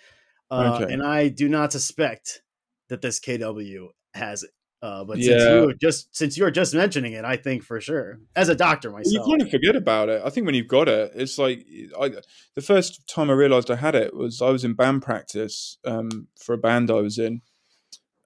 [0.50, 0.92] uh, Okay.
[0.92, 2.42] and I do not suspect
[2.88, 4.50] that this KW has it.
[4.82, 7.80] Uh, but since you were just since you were just mentioning it, I think for
[7.82, 10.22] sure, as a doctor Well, you kind of forget about it.
[10.24, 11.66] I think when you've got it, it's like
[12.00, 12.12] I,
[12.54, 16.28] the first time I realized I had it was I was in band practice um,
[16.42, 17.42] for a band I was in,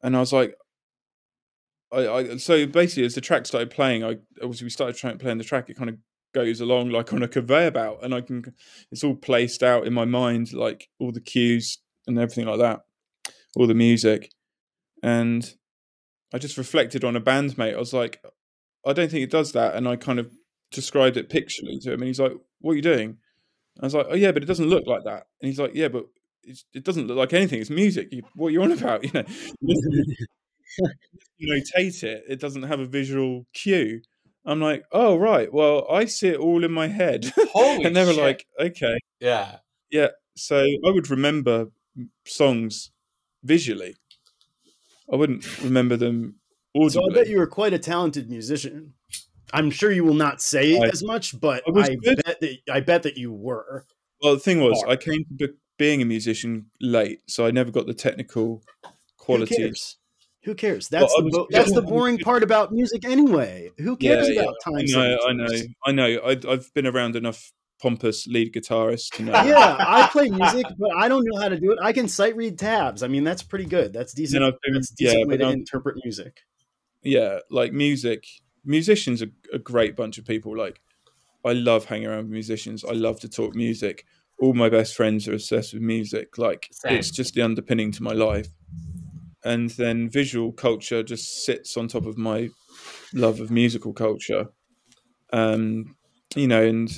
[0.00, 0.54] and I was like,
[1.92, 5.38] I, I so basically as the track started playing, I obviously we started trying playing
[5.38, 5.68] the track.
[5.68, 5.96] It kind of
[6.34, 8.44] goes along like on a conveyor belt, and I can
[8.92, 12.82] it's all placed out in my mind, like all the cues and everything like that,
[13.56, 14.30] all the music,
[15.02, 15.52] and
[16.34, 17.74] I just reflected on a bandmate.
[17.74, 18.20] I was like,
[18.84, 20.32] I don't think it does that, and I kind of
[20.72, 23.18] described it picturally to him, and he's like, "What are you doing?"
[23.80, 25.86] I was like, "Oh yeah, but it doesn't look like that." And he's like, "Yeah,
[25.88, 26.06] but
[26.42, 27.60] it's, it doesn't look like anything.
[27.60, 28.08] It's music.
[28.10, 29.04] You, what are you on about?
[30.76, 30.90] You know,
[31.38, 32.24] you notate it.
[32.28, 34.02] It doesn't have a visual cue."
[34.44, 35.52] I'm like, "Oh right.
[35.52, 38.22] Well, I see it all in my head." Holy and they were shit.
[38.22, 39.58] like, "Okay." Yeah,
[39.88, 40.08] yeah.
[40.36, 41.68] So I would remember
[42.26, 42.90] songs
[43.44, 43.94] visually.
[45.12, 46.36] I wouldn't remember them
[46.74, 46.90] audibly.
[46.90, 48.94] so I bet you were quite a talented musician.
[49.52, 52.80] I'm sure you will not say I- as much, but I I bet that I
[52.80, 53.86] bet that you were.
[54.22, 54.98] Well, the thing was, Hard.
[54.98, 58.90] I came to be- being a musician late, so I never got the technical Who
[59.18, 59.56] qualities.
[59.56, 59.96] cares?
[60.44, 60.88] Who cares?
[60.88, 63.70] That's I the bo- that's the boring part about music anyway.
[63.78, 65.46] Who cares Yeah, about time I know, I know.
[65.86, 66.50] I know.
[66.52, 69.10] I've been around enough pompous lead guitarist.
[69.16, 69.32] to know.
[69.44, 71.78] Yeah, I play music, but I don't know how to do it.
[71.82, 73.02] I can sight read tabs.
[73.02, 73.92] I mean, that's pretty good.
[73.92, 74.40] That's decent.
[74.40, 76.40] Then I've been, That's decent yeah, way but to I'm- interpret music.
[77.02, 78.26] yeah, like music.
[78.64, 80.56] Musicians are a great bunch of people.
[80.56, 80.80] Like,
[81.44, 82.84] I love hanging around with musicians.
[82.84, 84.06] I love to talk music.
[84.40, 86.38] All my best friends are obsessed with music.
[86.38, 86.94] Like, Same.
[86.96, 88.48] it's just the underpinning to my life.
[89.44, 92.48] And then visual culture just sits on top of my
[93.12, 94.46] love of musical culture.
[95.32, 95.96] Um,
[96.34, 96.90] you know, and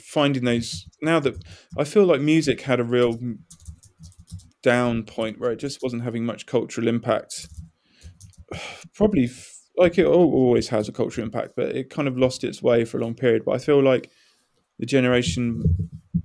[0.00, 1.36] finding those now that
[1.78, 3.18] I feel like music had a real
[4.62, 7.48] down point where it just wasn't having much cultural impact.
[8.94, 9.30] Probably
[9.76, 12.98] like it always has a cultural impact, but it kind of lost its way for
[12.98, 13.44] a long period.
[13.44, 14.10] But I feel like
[14.78, 15.62] the generation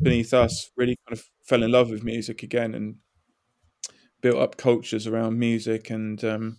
[0.01, 2.95] beneath us really kind of fell in love with music again and
[4.21, 6.57] built up cultures around music and um,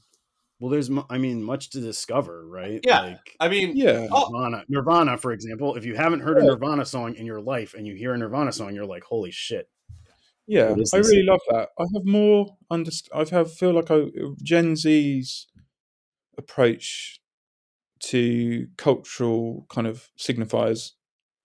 [0.60, 2.80] Well, there's, I mean, much to discover, right?
[2.84, 3.00] Yeah.
[3.00, 4.28] Like I mean, yeah, Oh.
[4.30, 5.74] Nirvana, Nirvana, for example.
[5.74, 8.52] If you haven't heard a Nirvana song in your life and you hear a Nirvana
[8.52, 9.68] song, you're like, holy shit.
[10.46, 10.74] yeah.
[10.92, 11.70] I really love that.
[11.78, 14.04] I have more underst- I have feel like I
[14.42, 15.46] Gen Z's
[16.36, 17.20] approach
[18.00, 20.92] to cultural kind of signifiers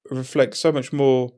[0.09, 1.31] reflects so much more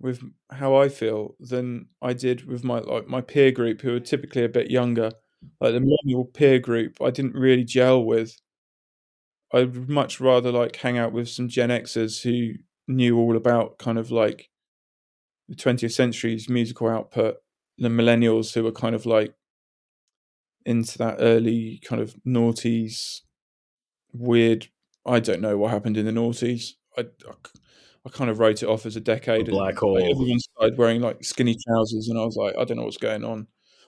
[0.00, 4.00] with how I feel than I did with my like my peer group who are
[4.00, 5.12] typically a bit younger.
[5.60, 8.36] Like the millennial peer group, I didn't really gel with.
[9.52, 12.54] I'd much rather like hang out with some Gen Xers who
[12.88, 14.50] knew all about kind of like
[15.48, 17.36] the 20th century's musical output
[17.78, 19.34] than millennials who were kind of like
[20.66, 23.20] into that early kind of noughties
[24.12, 24.68] weird
[25.06, 26.70] I don't know what happened in the noughties.
[26.96, 27.34] I, I,
[28.06, 29.46] I kind of wrote it off as a decade.
[29.46, 29.94] The black and, hole.
[29.94, 32.96] Like, everyone started wearing like skinny trousers, and I was like, I don't know what's
[32.96, 33.46] going on.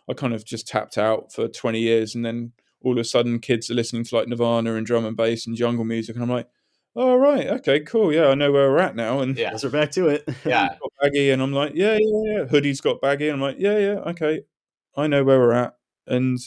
[0.09, 2.53] I kind of just tapped out for 20 years, and then
[2.83, 5.57] all of a sudden, kids are listening to like Nirvana and drum and bass and
[5.57, 6.49] jungle music, and I'm like,
[6.95, 8.13] oh, right, okay, cool.
[8.13, 9.21] Yeah, I know where we're at now.
[9.21, 10.25] And yeah, Guess we're back to it.
[10.45, 10.69] yeah.
[10.81, 12.45] got baggy, and I'm like, yeah, yeah, yeah.
[12.45, 14.43] Hoodie's got baggy, and I'm like, yeah, yeah, okay.
[14.97, 15.75] I know where we're at.
[16.07, 16.39] And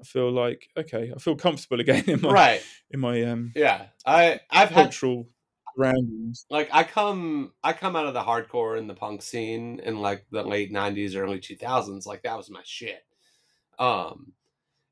[0.00, 2.62] I feel like, okay, I feel comfortable again in my Right.
[2.90, 3.86] in my um Yeah.
[4.06, 5.28] I I've had cultural
[5.76, 6.46] surroundings.
[6.50, 10.26] like I come I come out of the hardcore and the punk scene in like
[10.30, 12.06] the late '90s, early 2000s.
[12.06, 13.04] Like that was my shit.
[13.78, 14.32] Um,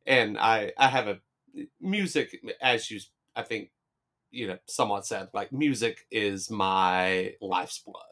[0.07, 1.19] and I I have a
[1.81, 3.01] music as you
[3.37, 3.71] I think
[4.31, 8.03] you know somewhat said like music is my life's blood.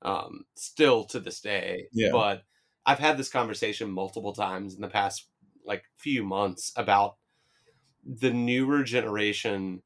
[0.00, 1.88] Um, still to this day.
[1.92, 2.10] Yeah.
[2.12, 2.44] But
[2.86, 5.26] I've had this conversation multiple times in the past
[5.66, 7.16] like few months about
[8.04, 9.82] the newer generation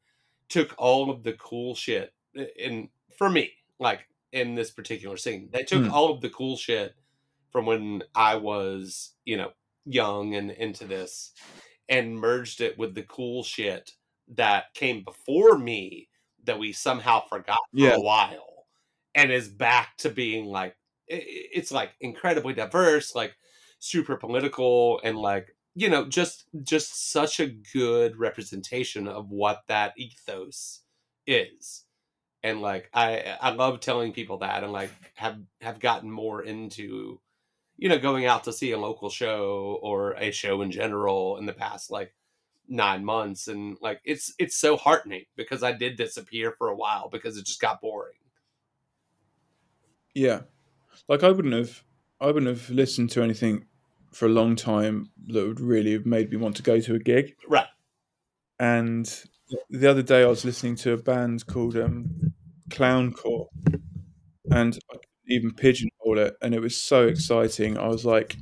[0.53, 2.13] took all of the cool shit
[2.57, 4.01] in for me like
[4.33, 5.91] in this particular scene they took Hmm.
[5.93, 6.95] all of the cool shit
[7.51, 9.51] from when i was you know
[9.87, 11.33] young and into this
[11.89, 13.93] and merged it with the cool shit
[14.35, 16.09] that came before me
[16.45, 17.97] that we somehow forgot for Yeah.
[17.97, 18.67] a while
[19.15, 20.77] and is back to being like
[21.09, 23.35] it's like incredibly diverse like
[23.79, 29.93] super political and like you know just just such a good representation of what that
[29.97, 30.83] ethos
[31.27, 31.85] is.
[32.43, 37.21] And like i i love telling people that and like have have gotten more into
[37.77, 41.47] you know going out to see a local show or a show in general in
[41.47, 42.15] the past like
[42.69, 43.49] nine months.
[43.49, 47.47] And like it's it's so heartening because i did disappear for a while because it
[47.47, 48.15] just got boring.
[50.15, 50.43] Yeah,
[51.09, 51.83] like I wouldn't have,
[52.21, 53.65] I wouldn't have listened to anything
[54.13, 56.99] for a long time that would really have made me want to go to a
[56.99, 57.35] gig.
[57.49, 57.67] right
[58.59, 59.07] And
[59.71, 62.35] the other day I was listening to a band called um,
[62.71, 63.49] Clown Core,
[64.51, 64.97] and I
[65.29, 67.79] even pigeonhole it, and it was so exciting.
[67.79, 68.37] I was like,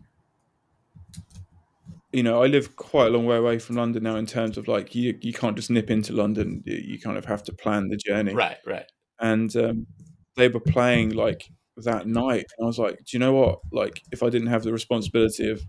[2.13, 4.17] you know, I live quite a long way away from London now.
[4.17, 6.63] In terms of like, you you can't just nip into London.
[6.67, 8.35] You, you kind of have to plan the journey.
[8.35, 8.87] right right
[9.21, 9.87] and um,
[10.37, 13.61] they were playing like that night and i was like do you know what?
[13.73, 15.63] Like if i didn't have the responsibility of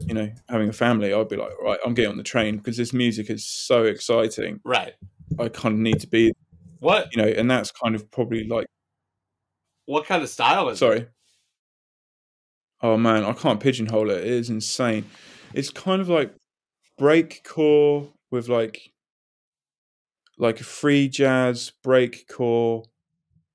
[0.00, 2.76] you know having a family i'd be like right i'm getting on the train because
[2.76, 4.60] this music is so exciting.
[4.64, 4.92] Right.
[5.38, 6.32] I kind of need to be
[6.80, 8.66] what you know and that's kind of probably like
[9.86, 10.80] what kind of style is it?
[10.80, 11.06] sorry.
[12.82, 14.18] Oh man i can't pigeonhole it.
[14.18, 15.06] It is insane.
[15.54, 16.34] It's kind of like
[17.00, 18.92] breakcore with like
[20.38, 22.84] like free jazz breakcore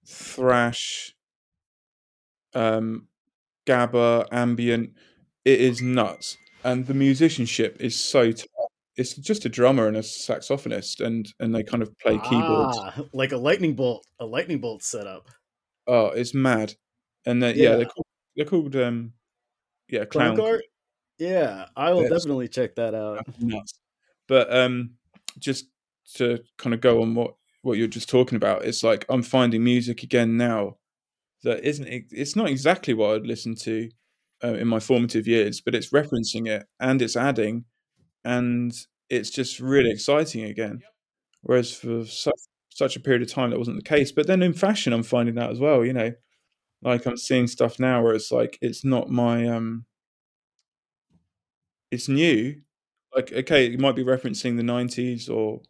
[0.05, 1.13] thrash
[2.57, 3.07] um
[3.65, 4.89] gabba ambient
[5.45, 8.47] it is nuts and the musicianship is so tough.
[8.95, 13.01] it's just a drummer and a saxophonist and and they kind of play keyboards Ah,
[13.13, 15.27] like a lightning bolt, a lightning bolt setup.
[15.87, 16.73] oh it's mad
[17.25, 17.69] and they, yeah.
[17.71, 17.75] Yeah.
[17.77, 18.05] they're called
[18.35, 19.13] they're called um
[19.89, 20.63] yeah Clown Cart?
[21.19, 23.25] Yeah, I will definitely check that out.
[23.39, 23.79] nuts.
[24.27, 24.91] But um,
[25.39, 25.65] just
[26.15, 27.33] to kind of go on what
[27.63, 30.76] what you're just talking about, it's like I'm finding music again now
[31.43, 31.87] that isn't.
[32.11, 33.89] It's not exactly what I'd listen to
[34.43, 37.65] uh, in my formative years, but it's referencing it and it's adding,
[38.23, 38.73] and
[39.09, 40.81] it's just really exciting again.
[41.41, 44.11] Whereas for such such a period of time that wasn't the case.
[44.11, 45.85] But then in fashion, I'm finding that as well.
[45.85, 46.11] You know,
[46.81, 49.85] like I'm seeing stuff now where it's like it's not my um,
[51.91, 52.55] it's new,
[53.15, 55.61] like okay it might be referencing the 90s or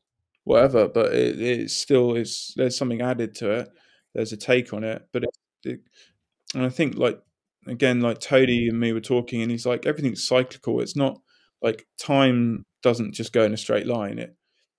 [0.43, 3.69] whatever but it, it still is there's something added to it
[4.13, 7.19] there's a take on it but it, it and i think like
[7.67, 10.81] again like Toady and me were talking and he's like everything's cyclical.
[10.81, 11.19] It's not
[11.61, 14.19] like time doesn't just go in a straight line.
[14.19, 14.35] It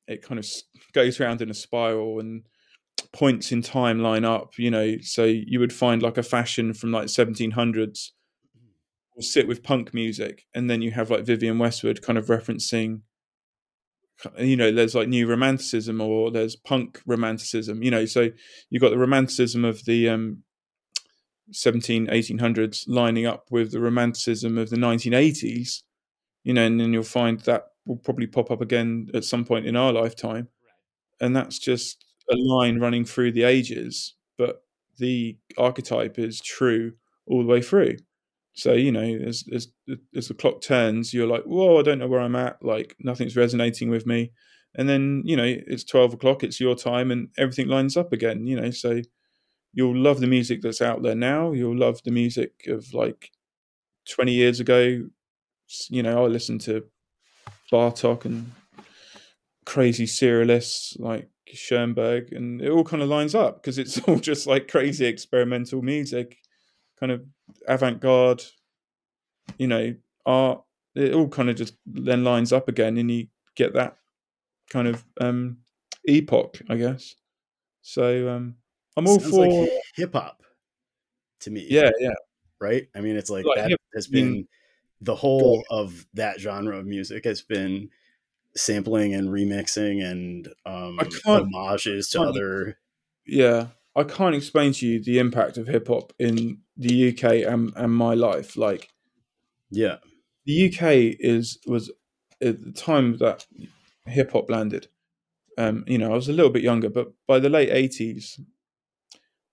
[0.07, 0.47] it kind of
[0.93, 2.45] goes around in a spiral and
[3.13, 4.97] points in time line up you know?
[5.03, 8.11] So you would find like a fashion from like 1700s
[9.15, 13.03] will sit with punk music and then you have like Vivienne Westwood kind of referencing
[14.37, 18.07] you know there's like new romanticism or there's punk romanticism you know?
[18.07, 18.31] So
[18.71, 20.43] you've got the romanticism of the um
[21.53, 25.83] 17 1800s lining up with the romanticism of the 1980s
[26.45, 29.67] you know and then you'll find that will probably pop up again at some point
[29.67, 30.49] in our lifetime.
[31.21, 34.63] And that's just a line running through the ages but
[34.99, 36.93] the archetype is true
[37.27, 37.97] all the way through.
[38.55, 39.69] So you know as as
[40.17, 43.37] as the clock turns you're like whoa i don't know where i'm at like nothing's
[43.37, 44.33] resonating with me.
[44.77, 48.47] And then you know it's 12 o'clock it's your time and everything lines up again
[48.47, 49.03] you know so
[49.73, 51.53] you'll love the music that's out there now.
[51.53, 53.31] You'll love the music of like
[54.11, 55.09] 20 years ago.
[55.91, 56.85] You know i listened to
[57.71, 58.53] bartok and
[59.67, 64.47] crazy serialists like schoenberg and it all kind of lines up because it's all just
[64.47, 66.39] like crazy experimental music
[66.99, 67.23] kind of
[67.67, 68.43] avant-garde
[69.59, 69.95] you know
[70.27, 70.63] art.
[70.95, 73.97] It all kind of just then lines up again and you get that
[74.71, 75.59] kind of um
[76.07, 77.15] epoch i guess.
[77.83, 78.57] So um
[78.99, 80.43] i'm all Sounds for like hip hop
[81.41, 81.67] to me.
[81.71, 82.11] yeah yeah
[82.61, 82.89] right?
[82.97, 84.49] I mean, it's like, Like that hip- has mean- been
[85.01, 87.91] the whole of that genre of music has been
[88.57, 92.79] sampling and remixing and um, homages to other.
[93.25, 97.95] yeah i can't explain to you the impact of hip-hop in the uk and, and
[97.95, 98.89] my life like
[99.71, 99.99] Yeah,
[100.47, 101.93] the uk is was
[102.43, 103.47] at the time that
[104.07, 104.89] hip-hop landed
[105.57, 108.41] um you know i was a little bit younger but by the late 80s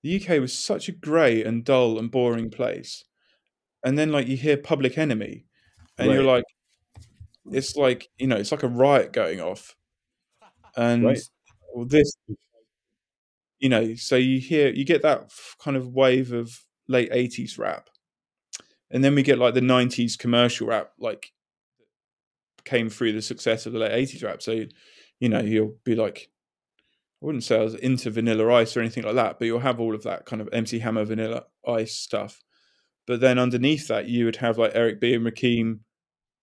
[0.06, 3.06] the uk was such a grey and dull and boring place.
[3.84, 5.48] And then like you hear public enemy
[5.98, 6.44] and you're like
[7.52, 9.76] it's like you know it's like a riot going off.
[10.78, 11.20] And Right.
[11.74, 12.14] well, this
[13.58, 17.90] you know so you hear you get that kind of wave of late 80s rap.
[18.92, 21.32] And then we get like the 90s commercial rap like
[22.64, 24.44] came through the success of the late 80s rap.
[24.44, 24.66] So
[25.20, 26.30] you know you'll be like
[27.22, 29.80] i wouldn't say i was into vanilla ice or anything like that but you'll have
[29.80, 32.42] all of that kind of mc hammer vanilla ice stuff
[33.08, 35.80] but then underneath that you would have like Eric B and Rakim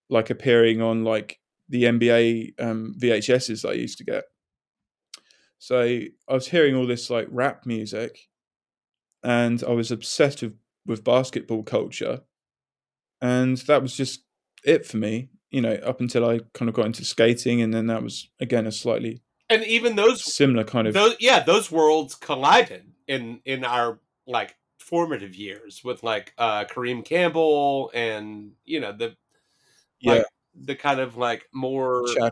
[0.09, 4.25] like appearing on like the NBA um, VHSs I used to get.
[5.59, 8.27] So I was hearing all this like rap music,
[9.23, 10.55] and I was obsessed with,
[10.85, 12.21] with basketball culture,
[13.21, 14.23] and that was just
[14.65, 15.29] it for me.
[15.51, 18.67] You know, up until I kind of got into skating, and then that was again
[18.67, 23.63] a slightly and even those similar kind of those yeah those worlds collided in in
[23.63, 29.15] our like formative years with like uh Kareem Campbell and you know the
[29.99, 30.13] yeah.
[30.13, 30.25] like
[30.55, 32.31] the kind of like more Chad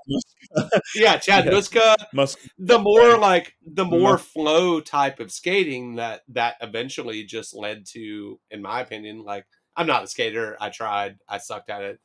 [0.95, 1.51] yeah Chad Yeah.
[1.51, 1.95] Muska.
[2.13, 2.39] Musk.
[2.57, 4.25] the more like the more Musk.
[4.25, 9.87] flow type of skating that that eventually just led to in my opinion like I'm
[9.87, 10.57] not a skater.
[10.59, 11.17] I tried.
[11.27, 11.99] I sucked at it.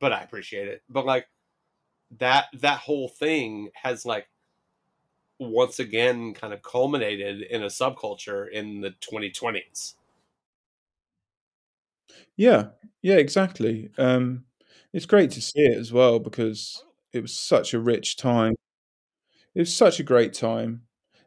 [0.00, 0.82] But I appreciate it.
[0.88, 1.26] But like
[2.18, 4.26] that that whole thing has like
[5.40, 9.94] once again kind of culminated in a subculture in the 2020s
[12.36, 12.68] Yeah,
[13.02, 13.90] yeah, exactly.
[13.98, 14.44] Um,
[14.92, 18.54] it's great to see it as well because it was such a rich time.
[19.54, 20.82] It was such a great time.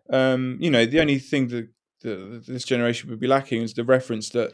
[0.09, 1.69] Um, you know, the only thing that,
[2.01, 4.53] that this generation would be lacking is the reference that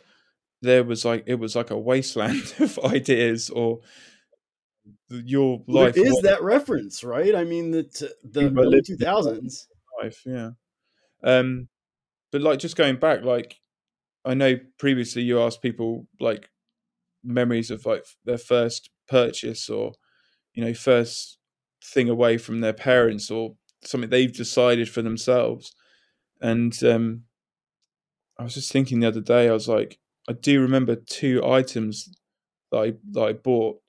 [0.61, 3.81] there was like it was like a wasteland of ideas or
[5.09, 7.35] your life there is was that reference, right?
[7.35, 7.83] I mean, the
[8.23, 9.67] the two thousands.
[10.01, 10.51] life, yeah.
[11.23, 11.67] Um,
[12.31, 13.57] but like just going back, like
[14.25, 16.49] I know previously you asked people like
[17.23, 19.93] memories of like their first purchase or
[20.53, 21.37] you know first
[21.83, 25.73] thing away from their parents or something they've decided for themselves
[26.41, 27.23] and um
[28.37, 29.99] i was just thinking the other day i was like
[30.29, 32.09] i do remember two items
[32.71, 33.81] that i that i bought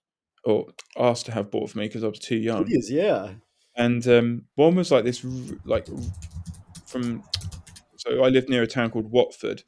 [0.44, 0.66] or
[0.98, 3.32] asked to have bought for me because i was too young Please, yeah.
[3.76, 5.24] and um, one was like this,
[5.64, 5.86] like
[6.86, 7.22] from.
[7.96, 9.62] So I lived near a town called Watford,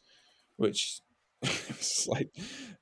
[0.56, 1.00] which
[1.42, 2.30] was like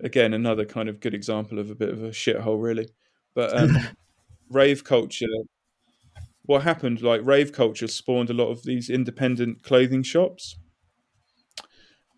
[0.01, 2.89] again another kind of good example of a bit of a shithole, really.
[3.35, 3.77] But um,
[4.51, 5.27] rave culture.
[6.43, 7.03] What happened?
[7.03, 10.57] Like rave culture spawned a lot of these independent clothing shops,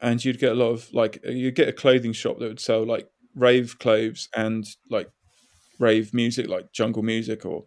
[0.00, 2.84] and you'd get a lot of like you'd get a clothing shop that would sell
[2.84, 5.10] like rave clothes and like
[5.82, 7.66] rave music, like jungle music or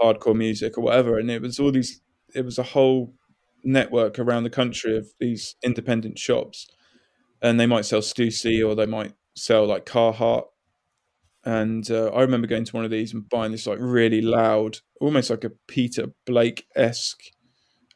[0.00, 1.18] hardcore music or whatever.
[1.18, 2.00] And it was all these
[2.34, 3.14] it was a whole
[3.64, 6.68] network around the country of these independent shops.
[7.42, 10.44] And they might sell Stussy or they might sell like Carhartt.
[11.44, 14.78] And uh, I remember going to one of these and buying this like really loud
[15.00, 17.22] almost like a Peter Blake-esque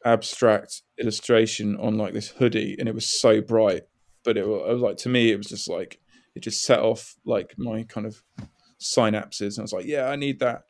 [0.03, 2.75] abstract illustration on like this hoodie.
[2.79, 3.83] And it was so bright
[4.25, 5.99] but it was, it was like to me it was just like
[6.33, 8.21] it just set off like my kind of
[8.79, 10.63] synapses and I was like yeah I need that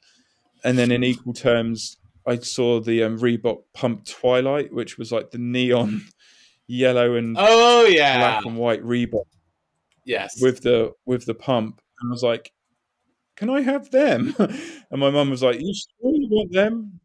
[0.64, 5.30] and then in equal terms, I saw the um, Reebok Pump Twilight, which was like
[5.30, 6.02] the neon
[6.68, 9.28] yellow and oh yeah black and white Reebok
[10.06, 12.52] yes with the with the pump, and I was like,
[13.36, 17.00] "Can I have them?" and my mum was like, "You sure you want them?"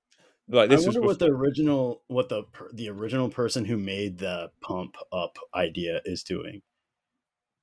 [0.48, 4.50] Like this I wonder what the original, what the the original person who made the
[4.62, 6.62] pump up idea is doing.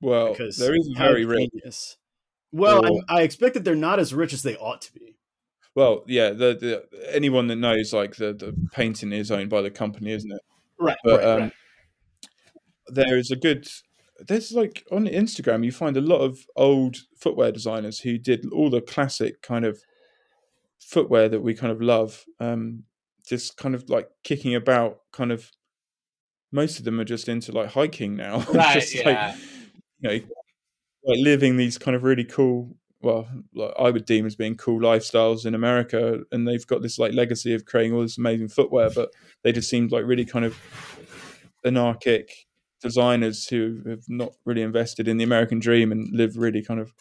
[0.00, 1.50] well, Because there is a how very rich.
[1.52, 1.96] genius.
[2.52, 5.14] Well, Or- I, I expect that they're not as rich as they ought to be.
[5.74, 6.56] Well, yeah, the,
[6.90, 10.40] the anyone that knows like the the painting is owned by the company, isn't it?
[10.80, 11.52] right But right, um, right.
[12.88, 13.68] there is a good
[14.26, 18.70] there's like on Instagram you find a lot of old footwear designers who did all
[18.70, 19.78] the classic kind of
[20.80, 22.82] footwear that we kind of love um
[23.28, 25.50] just kind of like kicking about kind of
[26.50, 29.34] most of them are just into like hiking now Right, just yeah.
[29.34, 29.38] like
[30.00, 30.26] you know
[31.04, 34.80] like living these kind of really cool well like I would deem as being cool
[34.80, 38.90] lifestyles in America and they've got this like legacy of creating all this amazing footwear
[38.90, 39.10] but
[39.42, 40.58] they just seemed like really kind of
[41.64, 42.46] anarchic
[42.80, 46.92] designers who have not really invested in the American dream and live really kind of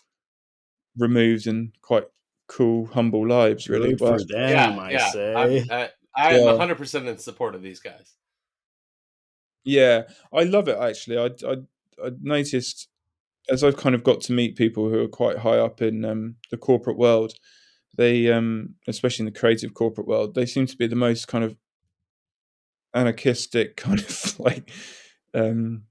[0.98, 2.06] removed and quite
[2.48, 3.70] cool, humble lives.
[3.70, 5.34] Really, Good Well, for them, yeah I yeah say.
[5.36, 6.54] I'm, I, I am Yeah.
[6.54, 8.14] 100% in support of these guys
[9.64, 10.04] yeah,
[10.34, 10.78] I love it.
[10.78, 11.58] Actually, I, I
[12.08, 12.88] I noticed
[13.50, 16.36] as I've kind of got to meet people who are quite high up in um,
[16.52, 17.34] the corporate world.
[17.98, 21.44] They, um, especially in the creative corporate world, they seem to be the most kind
[21.44, 21.58] of
[22.94, 24.72] anarchistic kind of like
[25.34, 25.84] um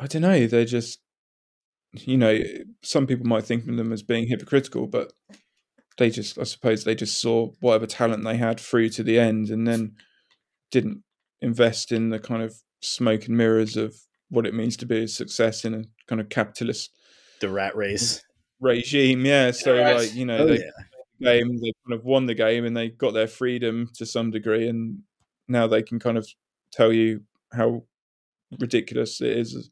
[0.00, 1.00] I don't know, they're just
[1.92, 2.40] you know,
[2.82, 5.12] some people might think of them as being hypocritical, but
[5.96, 9.50] they just I suppose they just saw whatever talent they had through to the end
[9.50, 9.94] and then
[10.72, 11.04] didn't
[11.40, 13.94] invest in the kind of smoke and mirrors of
[14.28, 16.90] what it means to be a success in a kind of capitalist
[17.40, 18.22] the rat race.
[18.60, 19.24] regime.
[19.26, 19.50] Yeah.
[19.52, 19.96] So Right.
[19.96, 20.70] like, you know, Oh they yeah.
[21.20, 21.58] game.
[21.60, 25.00] They kind of won the game and they got their freedom to some degree, and
[25.48, 26.26] now they can kind of
[26.72, 27.22] tell you
[27.52, 27.84] how
[28.58, 29.70] ridiculous it is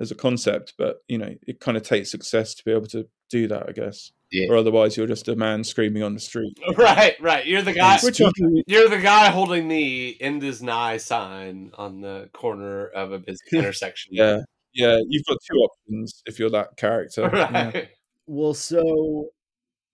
[0.00, 3.06] as a concept, but you know, it kind of takes success to be able to
[3.30, 4.12] do that, I guess.
[4.30, 4.48] Yeah.
[4.50, 6.56] Or otherwise, you're just a man screaming on the street.
[6.76, 7.46] Right, right.
[7.46, 7.98] You're the guy.
[8.66, 13.38] You're the guy holding the "End is nigh" sign on the corner of a busy
[13.52, 14.10] intersection.
[14.14, 14.40] yeah,
[14.74, 17.30] yeah, you've got two options if you're that character.
[17.34, 17.64] Yeah.
[17.72, 17.88] Right.
[18.26, 19.28] Well, so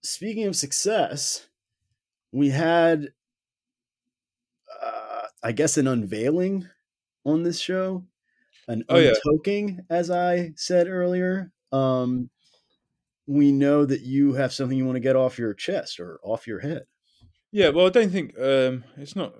[0.03, 1.47] speaking of success,
[2.31, 3.09] we had,
[4.81, 6.67] uh, I guess, an unveiling
[7.25, 8.03] on this show,
[8.67, 9.11] an Oh, yeah.
[9.25, 11.51] untoking, as I said earlier.
[11.71, 12.29] Um,
[13.27, 16.45] we know that you have something you want to get off your chest or off
[16.45, 16.83] your head.
[17.51, 19.33] Yeah, well, I don't think um, it's not.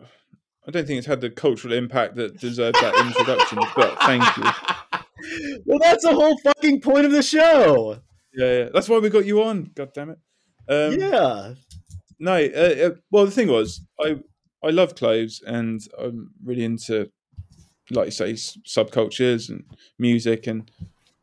[0.67, 3.59] I don't think it's had the cultural impact that deserves that introduction.
[3.75, 4.43] but thank you.
[5.65, 7.99] Well, that's the whole fucking point of the show.
[8.33, 9.71] Yeah, yeah, that's why we got you on.
[9.75, 10.19] God damn it.
[10.67, 11.53] Um, yeah.
[12.19, 14.17] No, uh, uh, well, the thing was, I
[14.63, 17.11] I love clothes, and I'm really into,
[17.91, 19.63] like you say, subcultures and
[19.99, 20.69] music, and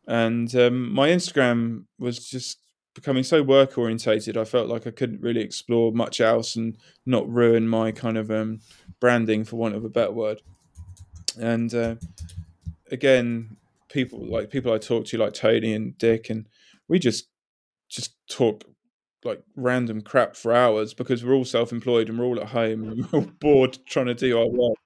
[0.06, 2.58] and um, my Instagram was just
[2.94, 4.36] becoming so work orientated.
[4.36, 6.76] I felt like I couldn't really explore much else and
[7.06, 8.60] not ruin my kind of um,
[9.00, 10.42] branding, for want of a better word.
[11.38, 11.94] And uh,
[12.90, 13.56] again,
[13.92, 16.46] people like people I talk to, like Tony and Dick, and
[16.88, 17.28] we just
[17.90, 18.64] just talk
[19.24, 23.06] like random crap for hours because we're all self-employed and we're all at home and
[23.12, 24.76] we're all bored trying to do our work.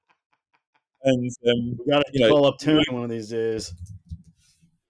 [1.04, 3.72] And um, We got to call up Tony one of these days.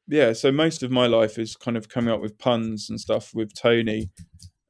[0.08, 3.32] yeah, so most of my life is kind of coming up with puns and stuff
[3.34, 4.10] with Tony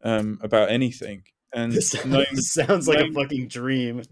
[0.03, 1.23] um, about anything.
[1.55, 4.03] And This sounds, no, sounds like a fucking dream.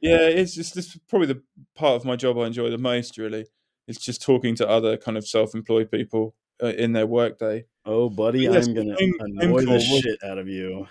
[0.00, 1.42] yeah, it's just this probably the
[1.74, 3.18] part of my job I enjoy the most.
[3.18, 3.46] Really,
[3.86, 7.64] it's just talking to other kind of self-employed people uh, in their workday.
[7.84, 10.86] Oh, buddy, Yes, I'm gonna annoy the shit out of you.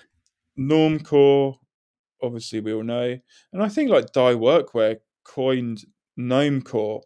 [0.57, 1.57] Normcore,
[2.21, 3.17] obviously we all know,
[3.53, 5.83] and I think like Dye Workwear coined
[6.17, 7.01] Gnomecore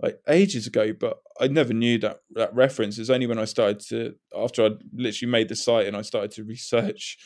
[0.00, 2.98] like ages ago, but I never knew that that reference.
[2.98, 6.30] It's only when I started to after I literally made the site and I started
[6.32, 7.18] to research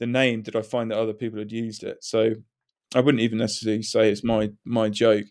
[0.00, 2.02] the name did I find that other people had used it.
[2.02, 2.34] So
[2.94, 5.26] I wouldn't even necessarily say it's my my joke,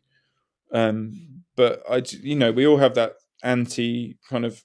[0.71, 3.13] um, but I j- you know we all have that
[3.43, 4.63] anti kind of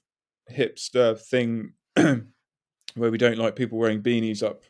[0.49, 4.61] hipster thing where we don't like people wearing beanies up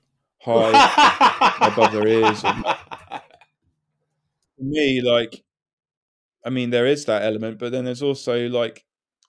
[0.42, 0.72] high
[1.62, 2.64] above their ears and-
[4.58, 5.44] for me, like,
[6.46, 8.84] I mean, there is that element, but then there's also like,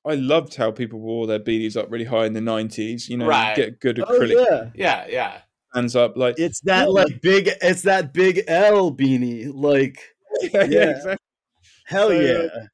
[0.07, 3.09] I loved how people wore their beanies up really high in the '90s.
[3.09, 3.57] You know, you Right.
[3.57, 5.39] get good Oh acrylic yeah, yeah, yeah.
[5.75, 6.95] hands up, like, it's that Yeah.
[7.01, 7.51] like big.
[7.61, 9.51] It's that big L beanie.
[9.53, 9.99] Like
[10.43, 10.91] yeah, yeah.
[10.97, 11.17] exactly.
[11.87, 12.33] hell So- yeah.
[12.55, 12.67] Uh,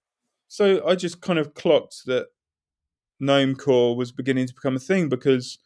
[0.52, 2.26] So I just kind of clocked that
[3.22, 5.56] Gnomecore was beginning to become a thing because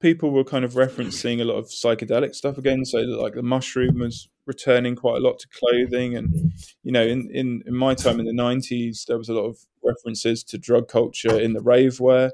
[0.00, 2.84] people were kind of referencing a lot of psychedelic stuff again.
[2.84, 6.52] So like the mushroom was returning quite a lot to clothing, and
[6.84, 9.58] you know, in in, in my time in the nineties, there was a lot of
[9.82, 12.30] references to drug culture in the rave wear.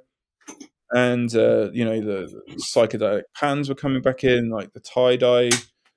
[0.90, 5.48] And uh, you know the psychedelic pans were coming back in, like the tie dye.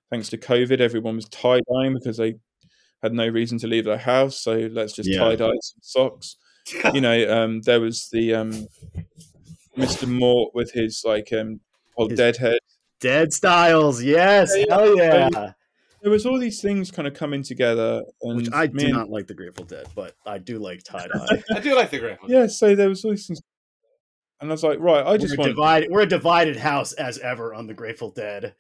[0.10, 2.36] Thanks to COVID, everyone was tie dyeing because they
[3.02, 4.42] had no reason to leave their house.
[4.42, 5.20] So let's just Yeah.
[5.20, 6.36] tie dye some socks
[6.94, 8.68] you know, um, there was the um,
[9.78, 10.08] Mr.
[10.08, 11.60] Mort with his like um,
[11.98, 12.60] old His- deadhead.
[13.00, 14.76] Dead Styles, yes, Yeah, yeah.
[14.76, 15.52] hell yeah.
[16.02, 19.10] There was all these things kind of coming together, and Which I do and- not
[19.10, 21.44] like the Grateful Dead, but I do like tie dye.
[21.56, 22.20] I do like the Grandma.
[22.28, 23.42] Yeah, so there was all these things,
[24.42, 25.52] and I was like, right, I just we're, want.
[25.52, 28.54] divided, we're a divided house as ever on the Grateful Dead.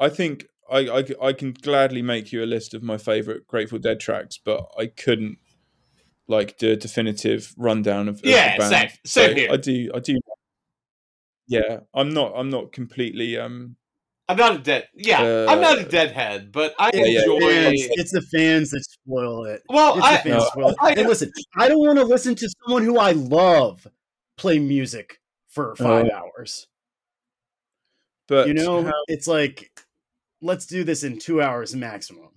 [0.00, 3.78] I think I, I I can gladly make you a list of my favorite Grateful
[3.78, 5.38] Dead tracks, but I couldn't
[6.26, 8.70] like do a definitive rundown of, of Yeah, the band.
[8.70, 9.50] same- same So here.
[9.52, 10.18] I do, I do.
[11.46, 12.32] Yeah, I'm not.
[12.34, 13.36] I'm not completely.
[13.36, 13.76] Um,
[14.26, 14.88] I'm not a dead.
[14.94, 17.20] Yeah, I'm not a Uh, deadhead, but I Yeah, yeah.
[17.20, 17.40] enjoy.
[17.40, 19.62] Fans, it's the fans that spoil it.
[19.68, 20.76] Well, It's I, the fans No, that spoil it.
[20.80, 23.86] I- and listen, I don't want to listen to someone who I love
[24.38, 26.16] play music for five Oh.
[26.16, 26.68] hours.
[28.26, 29.70] but You know, how- it's like,
[30.44, 32.28] let's do this in two hours maximum.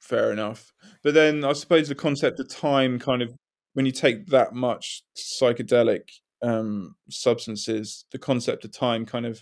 [0.00, 0.72] fair enough.
[1.04, 3.32] But then I suppose the concept of time kind of
[3.74, 6.02] when you take that much psychedelic
[6.42, 9.40] um, substances, the concept of time kind of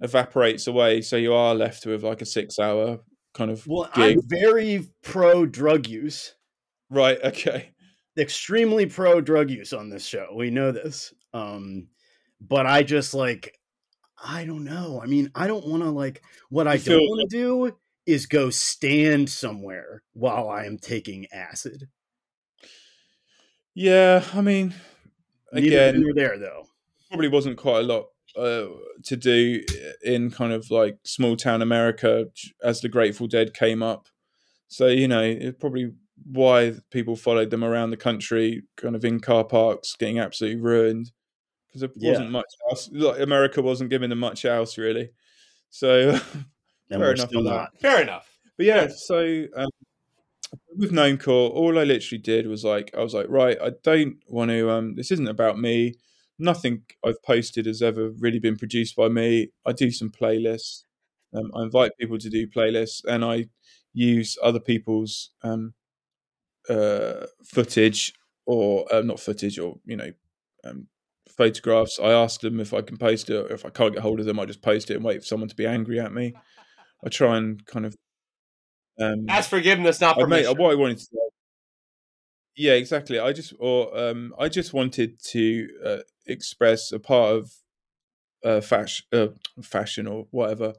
[0.00, 1.02] evaporates away.
[1.02, 2.98] So you are left with like a six hour
[3.34, 4.16] kind of Well, gig.
[4.18, 6.34] I'm very pro drug use,
[6.90, 7.18] Right.
[7.22, 7.70] Okay.
[8.18, 10.28] extremely pro drug use on this show.
[10.34, 11.12] We know this.
[11.34, 11.88] Um,
[12.40, 13.54] but I just like,
[14.22, 15.00] I don't know.
[15.02, 17.76] I mean, I don't want to like, what I don't want to do
[18.06, 21.88] is go stand somewhere while I am taking acid.
[23.74, 24.24] Yeah.
[24.32, 24.74] I mean,
[25.52, 26.66] again, there, though.
[27.08, 28.06] probably wasn't quite a lot
[28.36, 28.66] uh,
[29.04, 29.62] to do
[30.02, 32.26] in kind of like small town America
[32.62, 34.08] as the Grateful Dead came up.
[34.68, 35.92] So you know, it probably
[36.24, 41.12] why people followed them around the country, kind of in car parks, getting absolutely ruined
[41.82, 42.18] because there Yeah.
[42.18, 42.88] wasn't much else.
[42.92, 45.10] Like America wasn't giving them much else really.
[45.70, 46.12] So,
[46.90, 47.68] Fair enough on that.
[47.80, 48.28] Fair enough.
[48.56, 49.68] but yeah, so um,
[50.76, 54.50] with Gnomecore, all I literally did was like, I was like, right, I don't want
[54.50, 54.70] to.
[54.70, 55.94] Um, this isn't about me.
[56.38, 59.48] Nothing I've posted has ever really been produced by me.
[59.66, 60.84] I do some playlists.
[61.34, 63.46] Um, I invite people to do playlists, and I
[63.92, 65.74] use other people's um,
[66.68, 68.12] uh, footage
[68.44, 70.12] or uh, not footage or you know
[70.64, 70.86] um,
[71.36, 71.98] photographs.
[72.02, 73.34] I ask them if I can post it.
[73.34, 75.26] Or if I can't get hold of them, I just post it and wait for
[75.26, 76.34] someone to be angry at me.
[77.04, 77.94] I try and kind of
[79.00, 80.58] um, That's forgiveness, not I made, permission.
[80.58, 81.18] what I wanted to say.
[82.56, 83.18] Yeah, exactly.
[83.18, 85.96] I just or um, I just wanted to uh,
[86.26, 87.52] express a part of
[88.42, 89.28] uh, fashion, uh,
[89.62, 90.72] fashion or whatever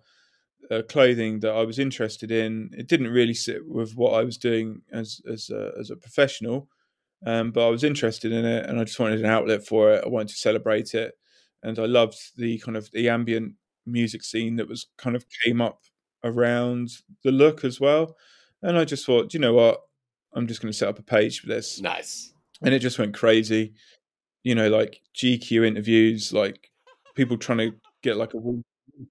[0.71, 2.71] uh, clothing that I was interested in.
[2.73, 6.67] It didn't really sit with what I was doing as as a, as a professional,
[7.25, 10.03] um, but I was interested in it, and I just wanted an outlet for it.
[10.05, 11.13] I wanted to celebrate it,
[11.63, 13.53] and I loved the kind of the ambient
[13.85, 15.81] music scene that was kind of came up
[16.23, 16.89] around
[17.23, 18.15] the look as well.
[18.61, 19.81] And I just thought, "Do you know what,
[20.33, 22.33] I'm just going to set up a page for this, nice.
[22.61, 23.73] and it just went crazy.
[24.43, 26.69] You know, like GQ interviews, like
[27.15, 27.73] people trying to
[28.03, 28.61] get like a Wall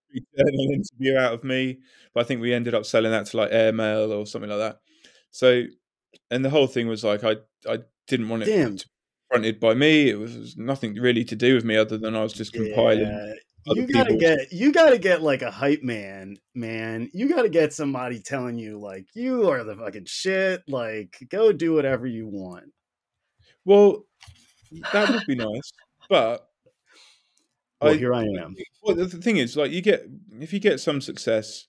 [0.09, 1.79] Street Journal interview out of me.
[2.15, 4.79] But I think we ended up selling that to like Airmail or something like that.
[5.31, 5.65] So,
[6.31, 7.37] and the whole thing was like I
[7.69, 7.79] I
[8.09, 8.77] didn't want it Damn.
[9.29, 10.09] fronted by me.
[10.11, 12.53] It was, it was nothing really to do with me other than I was just
[12.53, 13.01] compiling.
[13.07, 13.33] Yeah.
[13.69, 17.11] You gotta people's- get you gotta get like a hype man, man.
[17.13, 20.63] You gotta get somebody telling you like you are the fucking shit.
[20.69, 22.73] Like go do whatever you want.
[23.65, 24.07] Well,
[24.93, 25.73] that would be nice,
[26.09, 26.49] but
[27.81, 28.55] Well, I- here I am.
[28.83, 30.07] Well, the thing is, like, you get
[30.41, 31.67] if you get some success,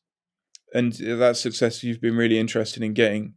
[0.73, 3.33] and uh, that success you've been really interested in getting,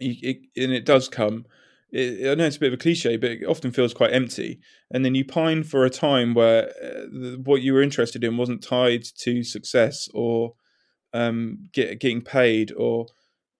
[0.00, 1.46] it, and it does come.
[1.90, 4.60] It, I know it's a bit of a cliche, but it often feels quite empty.
[4.90, 8.36] And then you pine for a time where uh, the, what you were interested in
[8.36, 10.54] wasn't tied to success or
[11.14, 13.06] um, get, getting paid or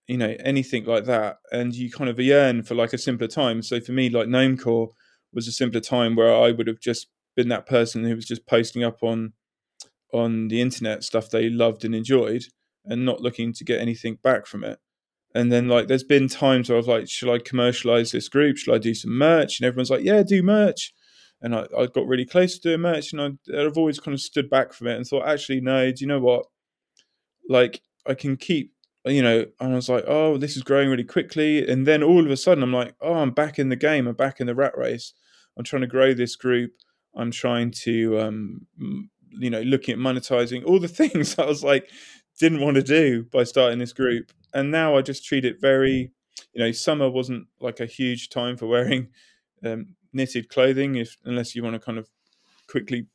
[0.07, 3.63] you know anything like that, and you kind of yearn for like a simpler time.
[3.63, 4.89] So for me, like Gnomecore
[5.33, 8.47] was a simpler time where I would have just been that person who was just
[8.47, 9.35] posting up on
[10.13, 12.45] on the internet stuff they loved and enjoyed
[12.85, 14.79] and not looking to get anything back from it.
[15.35, 18.57] And then like there's been times where I was like, should I commercialize this group?
[18.57, 19.61] Should I do some merch?
[19.61, 20.93] And everyone's like, yeah, do merch.
[21.41, 24.21] And I, I got really close to doing merch and I, I've always kind of
[24.21, 26.47] stood back from it and thought, actually, no, do you know what?
[27.49, 28.73] Like I can keep
[29.05, 31.67] you know, and I was like, oh, this is growing really quickly.
[31.67, 34.07] And then all of a sudden I'm like, oh, I'm back in the game.
[34.07, 35.15] I'm back in the rat race.
[35.57, 36.73] I'm trying to grow this group.
[37.17, 38.67] I'm trying to, um,
[39.31, 41.91] you know, looking at monetizing all the things I was like,
[42.39, 44.33] didn't want to do by starting this group.
[44.55, 46.13] And now I just treat it very,
[46.53, 49.09] you know, summer wasn't like a huge time for wearing
[49.65, 52.09] um, knitted clothing, if unless you want to kind of
[52.69, 53.07] quickly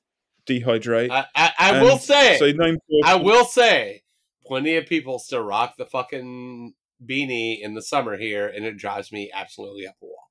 [0.46, 1.10] dehydrate.
[1.10, 4.04] I, I, I will say, so Corp- I will say,
[4.46, 6.74] plenty of people still rock the fucking
[7.06, 10.30] beanie in the summer here, and it drives me absolutely up a wall.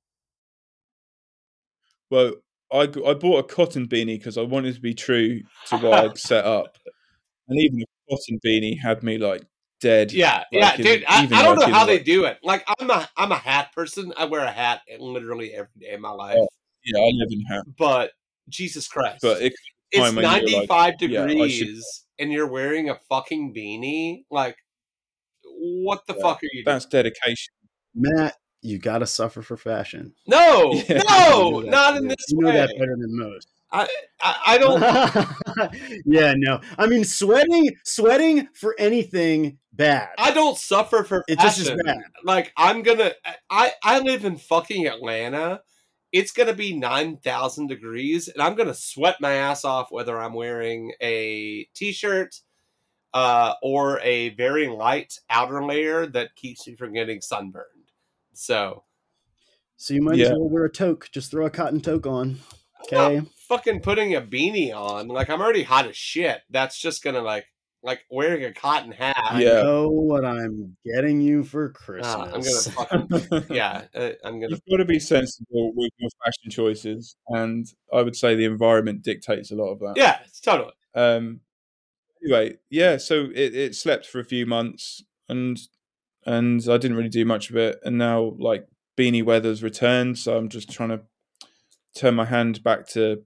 [2.10, 2.32] Well,
[2.73, 6.19] I I bought a cotton beanie because I wanted to be true to what I'd
[6.19, 6.78] set up,
[7.48, 7.85] and even
[8.17, 9.45] cotton beanie had me like
[9.81, 10.13] dead.
[10.13, 11.05] Yeah, Like, yeah, in- dude.
[11.09, 12.39] I, even I don't like know in, how they like- do it.
[12.43, 14.13] Like, I'm a I'm a hat person.
[14.17, 16.37] I wear a hat literally every day of my life.
[16.39, 16.49] Oh,
[16.85, 18.11] Yeah, I live in hat, But
[18.49, 19.53] Jesus Christ, but it,
[19.91, 21.77] it's time when you're like, 95 yeah, degrees, should-
[22.19, 24.25] and you're wearing a fucking beanie.
[24.31, 24.57] Like,
[25.45, 26.75] what the Yeah, fuck are you doing?
[26.75, 27.53] that's dedication.
[27.95, 30.15] Matt, you gotta suffer for fashion.
[30.27, 31.03] No, Yeah.
[31.09, 33.49] no, You know that- not in this you know that better than most.
[33.73, 33.89] I,
[34.20, 35.73] I, I don't.
[36.05, 36.61] yeah, no.
[36.78, 40.11] I mean, sweating, sweating for anything bad.
[40.19, 41.81] I don't suffer for It just is fashion.
[41.85, 41.97] bad.
[42.23, 43.12] Like I'm gonna.
[43.49, 45.62] I I live in fucking Atlanta.
[46.12, 50.35] It's gonna be nine thousand degrees, and I'm gonna sweat my ass off whether I'm
[50.35, 52.40] wearing a t-shirt,
[53.15, 57.65] uh, or a very light outer layer that keeps me from getting sunburned.
[58.35, 58.85] So
[59.78, 60.27] so you might Yeah.
[60.27, 61.11] as well wear a toque.
[61.11, 62.39] Just throw a cotton toque on.
[62.93, 63.23] I'm not Okay.
[63.53, 65.09] Fucking putting a beanie on.
[65.09, 66.41] Like I'm already hot as shit.
[66.51, 67.47] That's just gonna like
[67.85, 69.16] like wearing a cotton hat.
[69.19, 69.62] I Yeah.
[69.62, 71.73] know what I'm getting you for
[72.03, 72.69] Ah, I'm Christmas.
[72.69, 73.83] gonna fucking yeah.
[73.95, 78.15] uh, I'm gonna You've got to be sensible with your fashion choices, and I would
[78.16, 79.95] say the environment dictates a lot of that.
[79.97, 80.19] yeah.
[80.24, 80.73] It's totally.
[80.95, 81.41] Um.
[82.24, 82.99] Anyway, yeah.
[82.99, 85.59] So it, it slept for a few months, and
[86.24, 87.81] and I didn't really do much of it.
[87.83, 91.01] And now, like beanie weather's returned, so I'm just trying to
[91.97, 93.24] turn my hand back to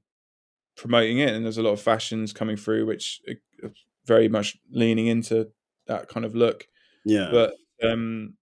[0.77, 1.35] promoting it.
[1.35, 3.20] And there's a lot of fashions coming through, which
[3.62, 3.73] are
[4.07, 5.48] very much leaning into
[5.86, 6.66] that kind of look.
[7.05, 7.28] yeah.
[7.31, 8.35] But um,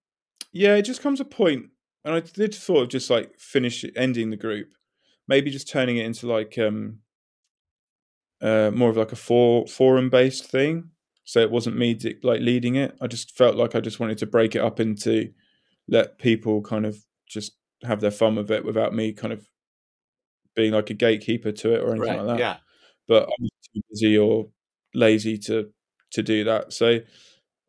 [0.51, 1.65] yeah, it just comes a point,
[2.05, 4.69] and I did thought of just like finish ending the group,
[5.27, 6.99] maybe just turning it into like um,
[8.41, 10.91] uh, more of like a for, forum based thing.
[11.25, 12.95] So it wasn't me like leading it.
[13.01, 15.31] I just felt like I just wanted to break it up into
[15.87, 17.53] let people kind of just
[17.83, 19.47] have their fun with it without me kind of
[20.55, 22.17] being like a gatekeeper to it or anything Right.
[22.17, 22.39] like that.
[22.39, 22.57] Yeah.
[23.07, 24.49] But I'm too busy or
[24.93, 25.69] lazy to
[26.11, 26.71] to do that.
[26.73, 26.99] So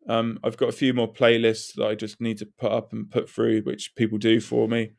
[0.08, 3.10] um, I've got a few more playlists that I just need to put up and
[3.10, 4.92] put through, which people do for me,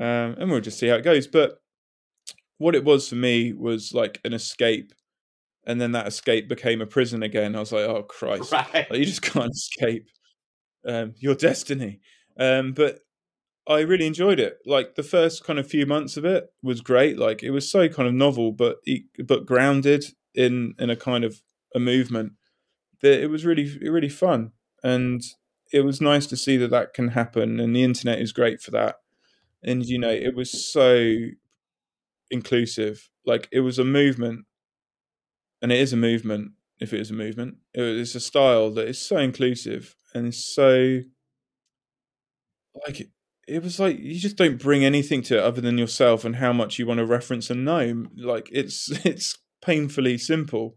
[0.00, 1.26] um, and we'll just see how it goes.
[1.26, 1.58] But
[2.56, 4.92] what it was for me was like an escape,
[5.66, 7.54] and then that escape became a prison again.
[7.54, 8.72] I was like, oh Christ, Right.
[8.90, 10.08] like, you just can't escape
[10.86, 12.00] um, your destiny.
[12.38, 13.00] Um, but
[13.68, 14.58] I really enjoyed it.
[14.64, 17.18] Like the first kind of few months of it was great.
[17.18, 18.78] Like it was so kind of novel, but
[19.24, 21.42] but grounded in in a kind of
[21.74, 22.32] a movement
[23.02, 25.22] that it was really really fun, and
[25.72, 27.60] it was nice to see that that can happen.
[27.60, 28.96] And the internet is great for that.
[29.62, 31.14] And you know, it was so
[32.30, 33.10] inclusive.
[33.26, 34.46] Like it was a movement,
[35.60, 36.52] and it is a movement.
[36.80, 41.00] If it is a movement, it is a style that is so inclusive and so
[42.86, 43.08] like
[43.48, 46.36] it, it was like you just don't bring anything to it other than yourself and
[46.36, 48.04] how much you want to reference and know.
[48.16, 50.76] Like it's it's painfully simple.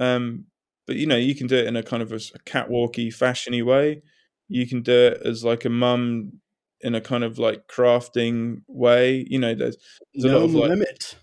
[0.00, 0.46] Um,
[0.86, 4.02] but you know you can do it in a kind of a catwalky, fashiony way.
[4.48, 6.32] You can do it as like a mum
[6.80, 9.24] in a kind of like crafting way.
[9.28, 9.76] You know, there's
[10.14, 11.16] there's a lot No of like limit.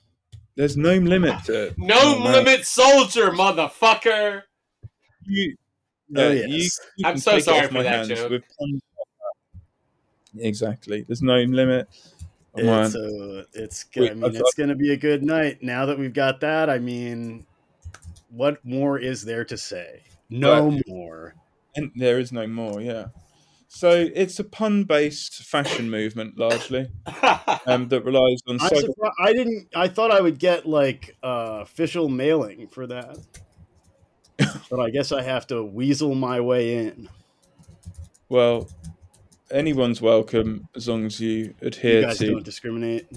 [0.56, 1.76] there's no limit to it.
[1.78, 4.44] No Oh, limit soldier, motherfucker.
[5.26, 5.56] You,
[6.16, 6.80] Oh, yeah, you- yes.
[6.98, 8.32] you I'm so sorry for that hands joke.
[8.32, 8.89] with puns like that.
[10.38, 11.04] Exactly.
[11.08, 11.88] There's no limit.
[12.56, 12.86] Man.
[12.86, 15.62] It's uh, it's I mean it's gonna be a good night.
[15.62, 17.46] Now that we've got that, I mean,
[18.30, 20.04] what more is there to say?
[20.30, 21.36] No more.
[21.76, 23.08] And there is no more, yeah.
[23.72, 26.90] So it's a pun-based fashion movement largely,
[27.68, 28.88] um, that relies on surprised.
[29.20, 29.68] I didn't.
[29.76, 33.20] I thought I would get like uh, official mailing for that,
[34.72, 37.10] but I guess I have to weasel my way in.
[38.28, 38.68] well,
[39.52, 42.32] anyone's welcome as long as you You adhere guys to.
[42.32, 43.08] don't discriminate.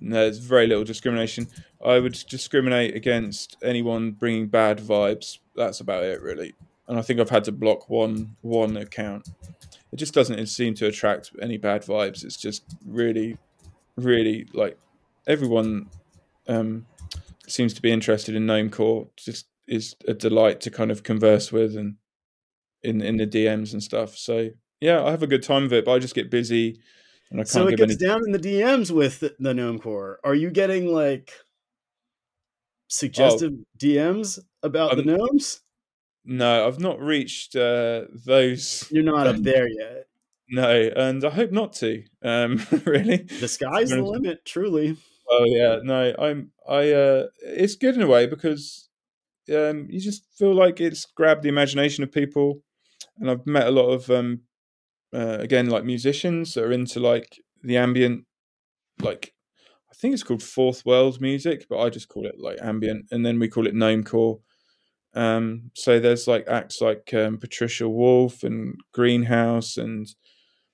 [0.00, 1.46] No, there's very little discrimination.
[1.84, 5.38] I would discriminate against anyone bringing bad vibes.
[5.56, 6.54] That's about it, really.
[6.88, 9.28] And I think I've had to block one one account.
[9.92, 12.24] It just doesn't seem to attract any bad vibes.
[12.24, 13.38] It's just really,
[13.96, 14.78] really like
[15.26, 15.88] everyone
[16.48, 16.86] um,
[17.46, 19.08] seems to be interested in Gnomecore.
[19.16, 21.96] Just is a delight to kind of converse with and
[22.82, 24.16] in in the DMs and stuff.
[24.16, 24.50] So
[24.84, 26.78] yeah, I have a good time of it, but I just get busy
[27.30, 28.06] and I can't So it gets any.
[28.06, 30.20] down in the DMs with the, the Gnome Core.
[30.22, 31.32] Are you getting like
[32.88, 35.62] suggestive DMs about the Um, gnomes?
[36.26, 38.86] No, I've not reached uh, those.
[38.90, 40.06] You're not up um, there yet.
[40.50, 42.02] No, and I hope not to.
[42.22, 43.26] Um, really.
[43.40, 44.98] The sky's the limit, truly.
[45.30, 46.50] Oh yeah, no, I'm.
[46.68, 46.92] I.
[46.92, 48.90] Uh, it's good in a way because
[49.48, 52.60] um, you just feel like it's grabbed the imagination of people,
[53.18, 54.42] and I've met a lot of um,
[55.14, 58.24] uh, again like musicians that are into like the ambient,
[59.00, 59.32] like
[59.90, 63.24] I think it's called fourth world music, but I just call it like ambient, and
[63.24, 64.40] then we call it gnomecore.
[65.14, 70.06] Um, so there's like acts like um, Patricia Wolf and Greenhouse, and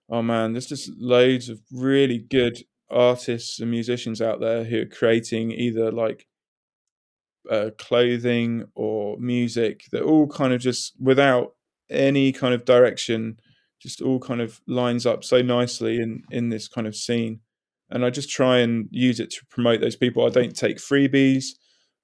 [0.08, 4.86] oh man, there's just loads of really good artists and musicians out there who are
[4.86, 6.26] creating either like
[7.48, 11.54] uh, clothing or music that all kind of just without
[11.90, 13.38] any kind of direction
[13.80, 17.40] just all kind of lines up so nicely in in this kind of scene.
[17.92, 20.24] And i just try and use it to promote those people.
[20.24, 21.46] I don't take freebies.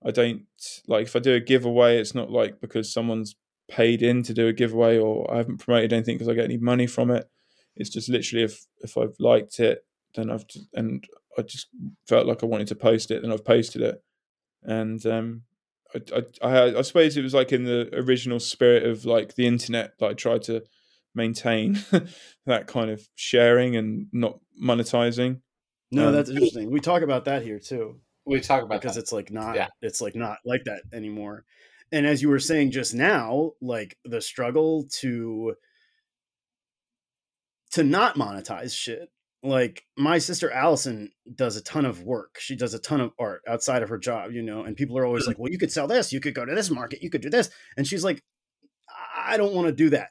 [0.05, 0.43] I don't
[0.87, 3.35] like if i do a giveaway it's not like because someone's
[3.69, 6.59] paid in to do a giveaway or i haven't promoted anything because i get any
[6.59, 7.29] money from it.
[7.75, 9.85] It's just literally if if i've liked it
[10.15, 11.05] then i've just, and
[11.39, 11.69] i just
[12.09, 14.03] felt like i wanted to post it then i've posted it.
[14.63, 15.43] And um
[15.95, 16.01] I,
[16.43, 19.99] I, I, I suppose it was like in the original spirit of like the internet
[19.99, 20.63] that I tried to
[21.17, 21.79] maintain
[22.47, 25.41] that kind of sharing and not monetizing.
[25.91, 26.71] No, Um, that's interesting.
[26.71, 28.01] We talk about that here too.
[28.27, 29.03] we talk about because that.
[29.03, 29.69] it's like not Yeah.
[29.83, 31.45] it's like not like that anymore
[31.93, 35.55] and as you were saying just now like the struggle to
[37.73, 39.09] to not monetize shit
[39.45, 43.43] like my sister allison does a ton of work she does a ton of art
[43.47, 45.87] outside of her job you know and people are always like well you could sell
[45.87, 48.21] this you could go to this market you could do this and she's like
[49.17, 50.09] i don't want to do that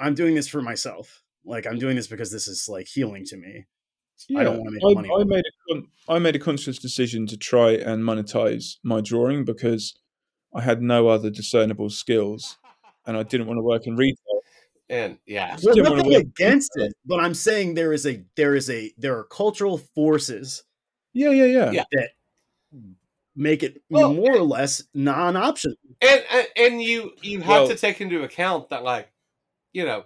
[0.00, 3.36] i'm doing this for myself like i'm doing this because this is like healing to
[3.36, 3.66] me
[4.36, 7.26] I don't wanna make I, money I made a con- I made a conscious decision
[7.28, 9.94] to try and monetize my drawing because
[10.54, 12.58] I had no other discernible skills,
[13.06, 14.40] and I didn't want to work in retail.
[14.90, 18.68] And yeah, Well, Didn't nothing against it, but I'm saying there is a there is
[18.68, 20.64] a there are cultural forces
[21.14, 21.70] Yeah, yeah, yeah.
[21.70, 21.84] Yeah.
[21.92, 22.10] that
[23.36, 25.76] make it Well, more or less non-optional.
[26.02, 29.09] and and, and you you have Well- to take into account that like
[29.72, 30.04] you know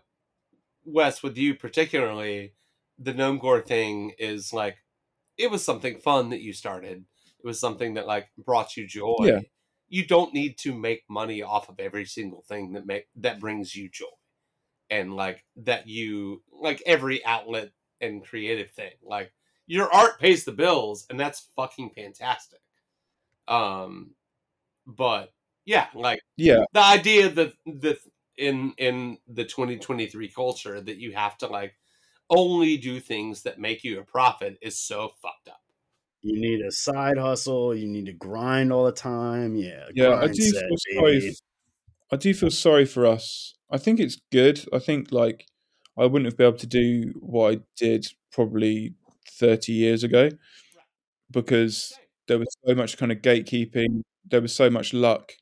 [0.84, 2.52] wes with you particularly
[2.98, 4.76] the gnomecore thing is like
[5.36, 7.04] it was something fun that you started.
[7.42, 9.16] It was something that like brought you joy.
[9.20, 9.40] Yeah.
[9.88, 13.74] you don't need to make money off of every single thing that make that brings
[13.74, 14.06] you joy
[14.90, 17.70] and like that you like every outlet
[18.00, 18.92] and creative thing.
[19.02, 19.32] Like
[19.66, 22.60] your art pays the bills and that's fucking fantastic.
[23.48, 24.12] Um
[24.86, 25.32] but
[25.64, 27.98] yeah like Yeah, the idea that that
[28.36, 31.74] in in the 2023 culture that you have to like
[32.30, 35.60] only do things that make you a profit is so fucked up.
[36.22, 37.74] You need a side hustle.
[37.74, 39.56] You need to grind all the time.
[39.56, 40.14] Yeah, yeah.
[40.14, 41.12] I do set, feel sorry.
[41.20, 41.28] baby.
[41.28, 41.34] f-
[42.12, 43.54] I do feel sorry for us.
[43.70, 44.64] I think it's good.
[44.72, 45.46] I think like
[45.98, 48.94] I wouldn't have been able to do what I did probably
[49.30, 50.30] thirty years ago
[51.30, 51.92] because
[52.26, 54.02] there was so much kind of gatekeeping.
[54.24, 55.32] There was so much luck.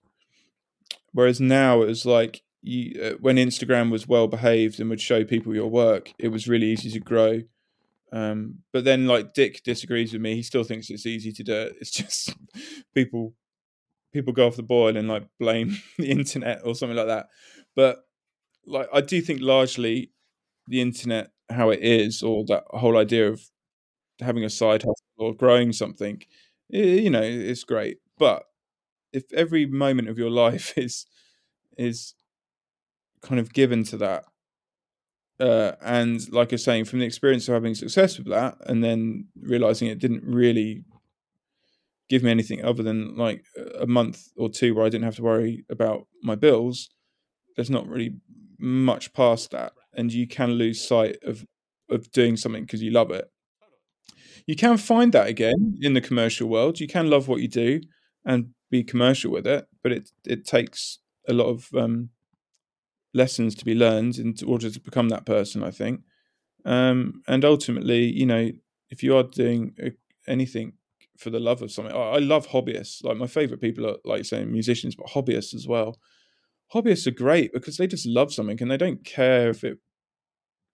[1.12, 5.24] Whereas now it was like you, uh, when Instagram was well behaved and would show
[5.24, 7.42] people your work, it was really easy to grow.
[8.12, 10.36] Um, but then, like Dick disagrees with me.
[10.36, 11.76] He still thinks it's easy to do it.
[11.80, 12.34] It's just
[12.94, 13.34] people
[14.12, 17.28] people go off the boil and like blame the internet or something like that.
[17.76, 18.04] But
[18.66, 20.12] like I do think largely
[20.68, 23.42] the internet how it is, or that whole idea of
[24.20, 26.22] having a side hustle or growing something,
[26.72, 27.98] i- you know, it's great.
[28.18, 28.44] But
[29.12, 31.06] if every moment of your life is
[31.78, 32.14] is
[33.22, 34.24] kind of given to that,
[35.40, 38.82] uh, and like I was saying, from the experience of having success with that, and
[38.82, 40.84] then realizing it didn't really
[42.08, 43.44] give me anything other than like
[43.78, 46.90] a month or two where I didn't have to worry about my bills,
[47.56, 48.14] there's not really
[48.58, 51.46] much past that, and you can lose sight of
[51.90, 53.30] of doing something because you love it.
[54.46, 56.80] You can find that again in the commercial world.
[56.80, 57.80] You can love what you do
[58.24, 62.10] and be commercial with it, but it it takes a lot of um,
[63.14, 65.62] lessons to be learned in order to become that person.
[65.62, 66.00] I think,
[66.64, 68.50] um, and ultimately, you know,
[68.90, 69.90] if you are doing uh,
[70.26, 70.74] anything
[71.18, 73.04] for the love of something, I, I love hobbyists.
[73.04, 75.98] Like my favorite people are like saying musicians, but hobbyists as well.
[76.74, 79.78] Hobbyists are great because they just love something and they don't care if it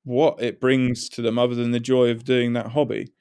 [0.05, 3.12] what it brings to them other than the joy of doing that hobby.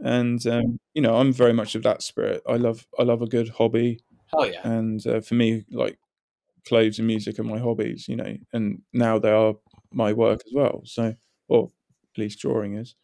[0.00, 2.42] And um, you know, I'm very much of that spirit.
[2.48, 4.00] I love I love a good hobby,
[4.32, 4.60] Hell yeah.
[4.62, 5.98] and uh, for me, like
[6.68, 8.06] clothes and music are my hobbies.
[8.08, 9.54] You know, and now they are
[9.92, 10.82] my work as well.
[10.84, 11.14] So,
[11.48, 11.70] or
[12.14, 12.94] at least drawing is.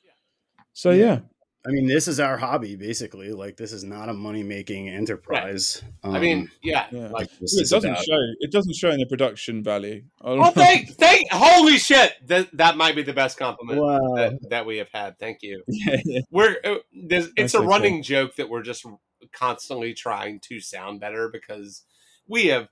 [0.72, 1.04] So Yeah.
[1.04, 1.20] yeah,
[1.66, 3.30] I mean, this is our hobby, basically.
[3.32, 5.82] Like, this is not a money-making enterprise.
[6.02, 6.86] I mean, Um, yeah.
[6.90, 7.08] yeah.
[7.08, 8.18] Like this it is doesn't about- show.
[8.40, 10.02] It doesn't show in the production value.
[10.20, 12.12] I well, thank, thank, holy shit!
[12.26, 14.14] That that might be the best compliment Wow.
[14.16, 15.18] that, that we have had.
[15.18, 15.62] Thank you.
[15.68, 16.20] yeah, yeah.
[16.30, 17.66] We're uh, there's, it's That's a okay.
[17.68, 18.84] running joke that we're just
[19.32, 21.82] constantly trying to sound better because
[22.28, 22.68] we have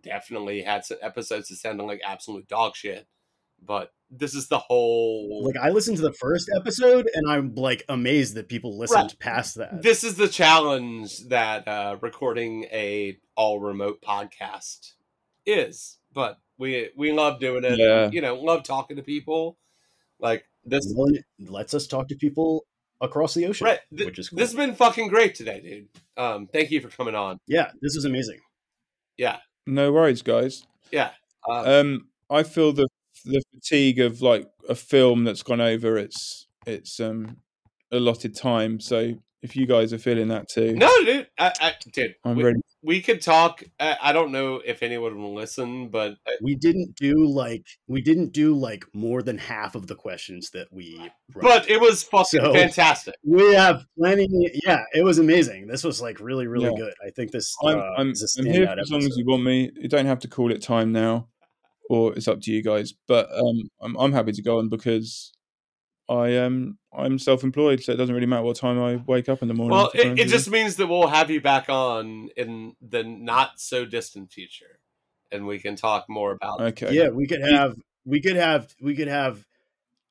[0.00, 3.06] definitely had some episodes that sounded like absolute dog shit.
[3.64, 7.84] But this is the whole Like, I listened to the first episode, and I'm like
[7.88, 9.18] amazed that people listened Right.
[9.20, 9.82] past that.
[9.82, 14.94] this is the challenge that uh, recording a all remote podcast
[15.46, 15.98] is.
[16.12, 17.78] But we we love doing it.
[17.78, 18.10] Yeah.
[18.10, 19.58] You know, love talking to people.
[20.18, 22.64] Like this, Well, it lets us talk to people
[23.00, 23.80] across the ocean, right?
[23.96, 24.38] th- which is cool.
[24.38, 25.88] This has been fucking great today, dude.
[26.22, 27.38] Um, thank you for coming on.
[27.46, 28.38] yeah, this is amazing.
[29.16, 30.66] Yeah, No worries, guys.
[30.90, 31.10] yeah.
[31.48, 32.88] Uh, Um, I feel the
[33.24, 37.36] the fatigue of like a film that's gone over its its um
[37.90, 38.80] allotted time.
[38.80, 41.26] So if you guys are feeling that too, no, dude.
[41.38, 42.14] I, I dude.
[42.24, 42.60] I'm we, ready.
[42.82, 43.62] we could talk.
[43.80, 48.00] I, I don't know if anyone will listen, but uh, We didn't do like we
[48.00, 51.10] didn't do like more than half of the questions that we.
[51.34, 51.42] wrote.
[51.42, 53.14] but it was fucking So- fantastic.
[53.24, 54.28] we have plenty.
[54.64, 55.66] Yeah, it was amazing.
[55.66, 56.76] This was like really, really Yeah.
[56.84, 56.94] good.
[57.04, 59.42] I think this I'm uh, I'm, is a I'm here as long as you want
[59.42, 59.70] me.
[59.76, 61.28] You don't have to call it time now,
[61.90, 62.94] or it's up to you guys.
[63.08, 65.32] But um, I'm I'm happy to go on because
[66.08, 69.48] I am I'm self-employed, so it doesn't really matter what time I wake up in
[69.48, 69.76] the morning.
[69.76, 73.84] Well, it, it just means that we'll have you back on in the not so
[73.84, 74.78] distant future,
[75.30, 76.60] and we can talk more about.
[76.60, 76.92] okay.
[76.92, 79.46] Yeah, we could have we could have we could have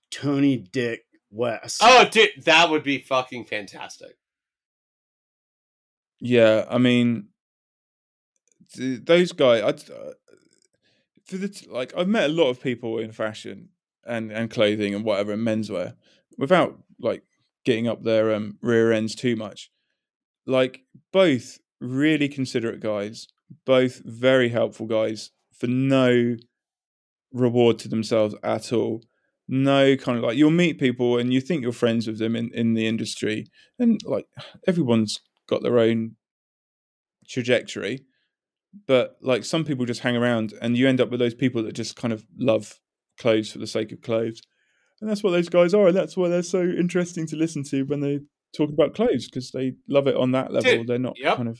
[0.10, 1.82] Tony Dick West.
[1.84, 4.18] Oh, dude, that would be fucking fantastic.
[6.20, 7.30] Yeah, I mean,
[8.78, 9.62] those guys.
[9.64, 10.12] I uh,
[11.26, 13.70] for the like, I've met a lot of people in fashion
[14.06, 15.96] and and clothing and whatever and menswear
[16.38, 17.24] without like
[17.66, 19.70] getting up their um, rear ends too much.
[20.46, 23.28] Like both really considerate guys,
[23.66, 26.36] both very helpful guys for no
[27.32, 29.04] reward to themselves at all.
[29.48, 32.52] No kind of like you'll meet people and you think you're friends with them in,
[32.54, 33.46] in the industry,
[33.78, 34.26] and like
[34.66, 36.16] everyone's got their own
[37.28, 38.06] trajectory.
[38.88, 41.74] But like some people just hang around and you end up with those people that
[41.74, 42.80] just kind of love
[43.22, 44.42] clothes for the sake of clothes.
[45.00, 47.84] And that's what those guys are, and that's why they're so interesting to listen to
[47.84, 48.20] when they
[48.56, 50.72] talk about clothes because they love it on that level.
[50.72, 51.38] Dude, they're not yep.
[51.38, 51.60] kind of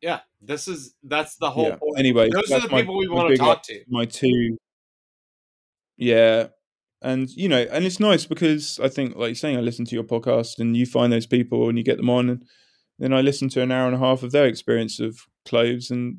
[0.00, 1.76] Yeah, this is that's the whole yeah.
[1.76, 1.98] point.
[1.98, 3.82] Anyway, Those are the my- people we want to talk to.
[3.88, 4.56] My two,
[5.96, 6.48] yeah,
[7.02, 9.94] and you know, and it's nice because I think, like you're saying, I listen to
[9.94, 12.44] your podcast and you find those people and you get them on, and
[12.98, 16.18] then I listen to an hour and a half of their experience of clothes, and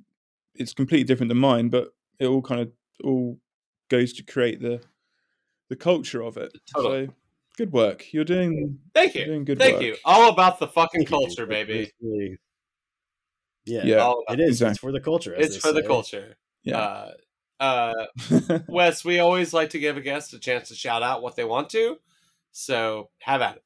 [0.54, 1.90] it's completely different than mine, but
[2.20, 2.72] it all kind of
[3.04, 3.40] all
[3.90, 4.82] goes to create the
[5.70, 6.52] the culture of it.
[6.74, 7.08] Totally.
[7.08, 7.14] So
[7.58, 8.14] good work.
[8.14, 9.84] You're doing Thank you're doing good Thank work.
[9.84, 9.96] you.
[10.06, 11.18] All about the fucking Thank you.
[11.28, 11.92] culture, baby.
[13.66, 13.96] Yeah, Yeah.
[13.98, 14.62] All about- it is.
[14.62, 15.34] It's for the culture.
[15.34, 16.36] It's they for the culture.
[16.64, 16.78] Yeah.
[16.78, 17.12] Uh,
[17.60, 21.36] uh, Wes, we always like to give a guest a chance to shout out what
[21.36, 21.98] they want to.
[22.52, 23.64] So have at it.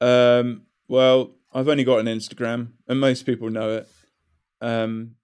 [0.00, 3.88] Um, well, I've only got an Instagram, and most people know it.
[4.60, 5.16] Um,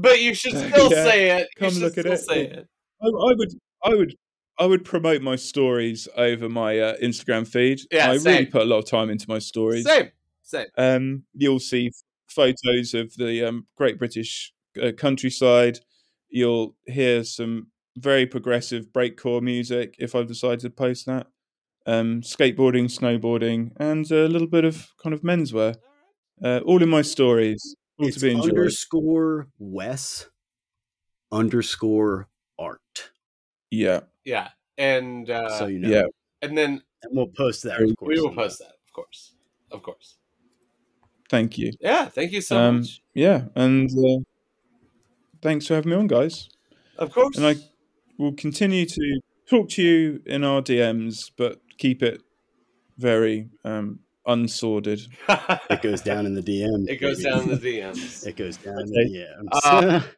[0.00, 1.48] But you should still Yeah, say it.
[1.60, 2.18] You come look at still it.
[2.20, 2.68] say it.
[3.02, 3.52] I, I would,
[3.84, 4.14] I would,
[4.60, 7.80] I would promote my stories over my uh, Instagram feed.
[7.90, 9.84] Yeah, I really put a lot of time into my stories.
[9.84, 10.10] Same.
[10.42, 10.66] Same.
[10.78, 11.90] Um, you'll see
[12.28, 14.52] photos of the um, Great British
[14.82, 15.78] uh, countryside.
[16.30, 21.26] You'll hear some very progressive breakcore music if I've decided to post that.
[21.86, 25.76] Um, skateboarding, snowboarding, and a little bit of kind of menswear.
[26.42, 27.74] Uh, all in my stories.
[27.98, 28.50] All It's to be enjoyed.
[28.50, 30.28] underscore Wes
[31.32, 33.10] underscore art.
[33.70, 34.48] yeah, Yeah.
[34.76, 35.88] And uh, so you know.
[35.88, 36.04] yeah.
[36.42, 37.80] and then And we'll post that.
[37.80, 39.34] Of course, we will post that, of course.
[39.72, 40.16] Of course.
[41.28, 41.72] Thank you.
[41.80, 43.02] Yeah, thank you so Um, much.
[43.12, 44.20] Yeah, and uh,
[45.42, 46.48] thanks for having me on, guys.
[46.96, 47.36] Of course.
[47.36, 47.56] And I
[48.18, 49.20] will continue to
[49.50, 52.22] talk to you in our DMs, but keep it
[52.96, 55.08] very um, unsordid.
[55.70, 56.88] It goes down in the DM.
[56.88, 58.26] It goes down in the DMs.
[58.26, 59.48] It goes down in the DMs.
[59.64, 60.00] Uh,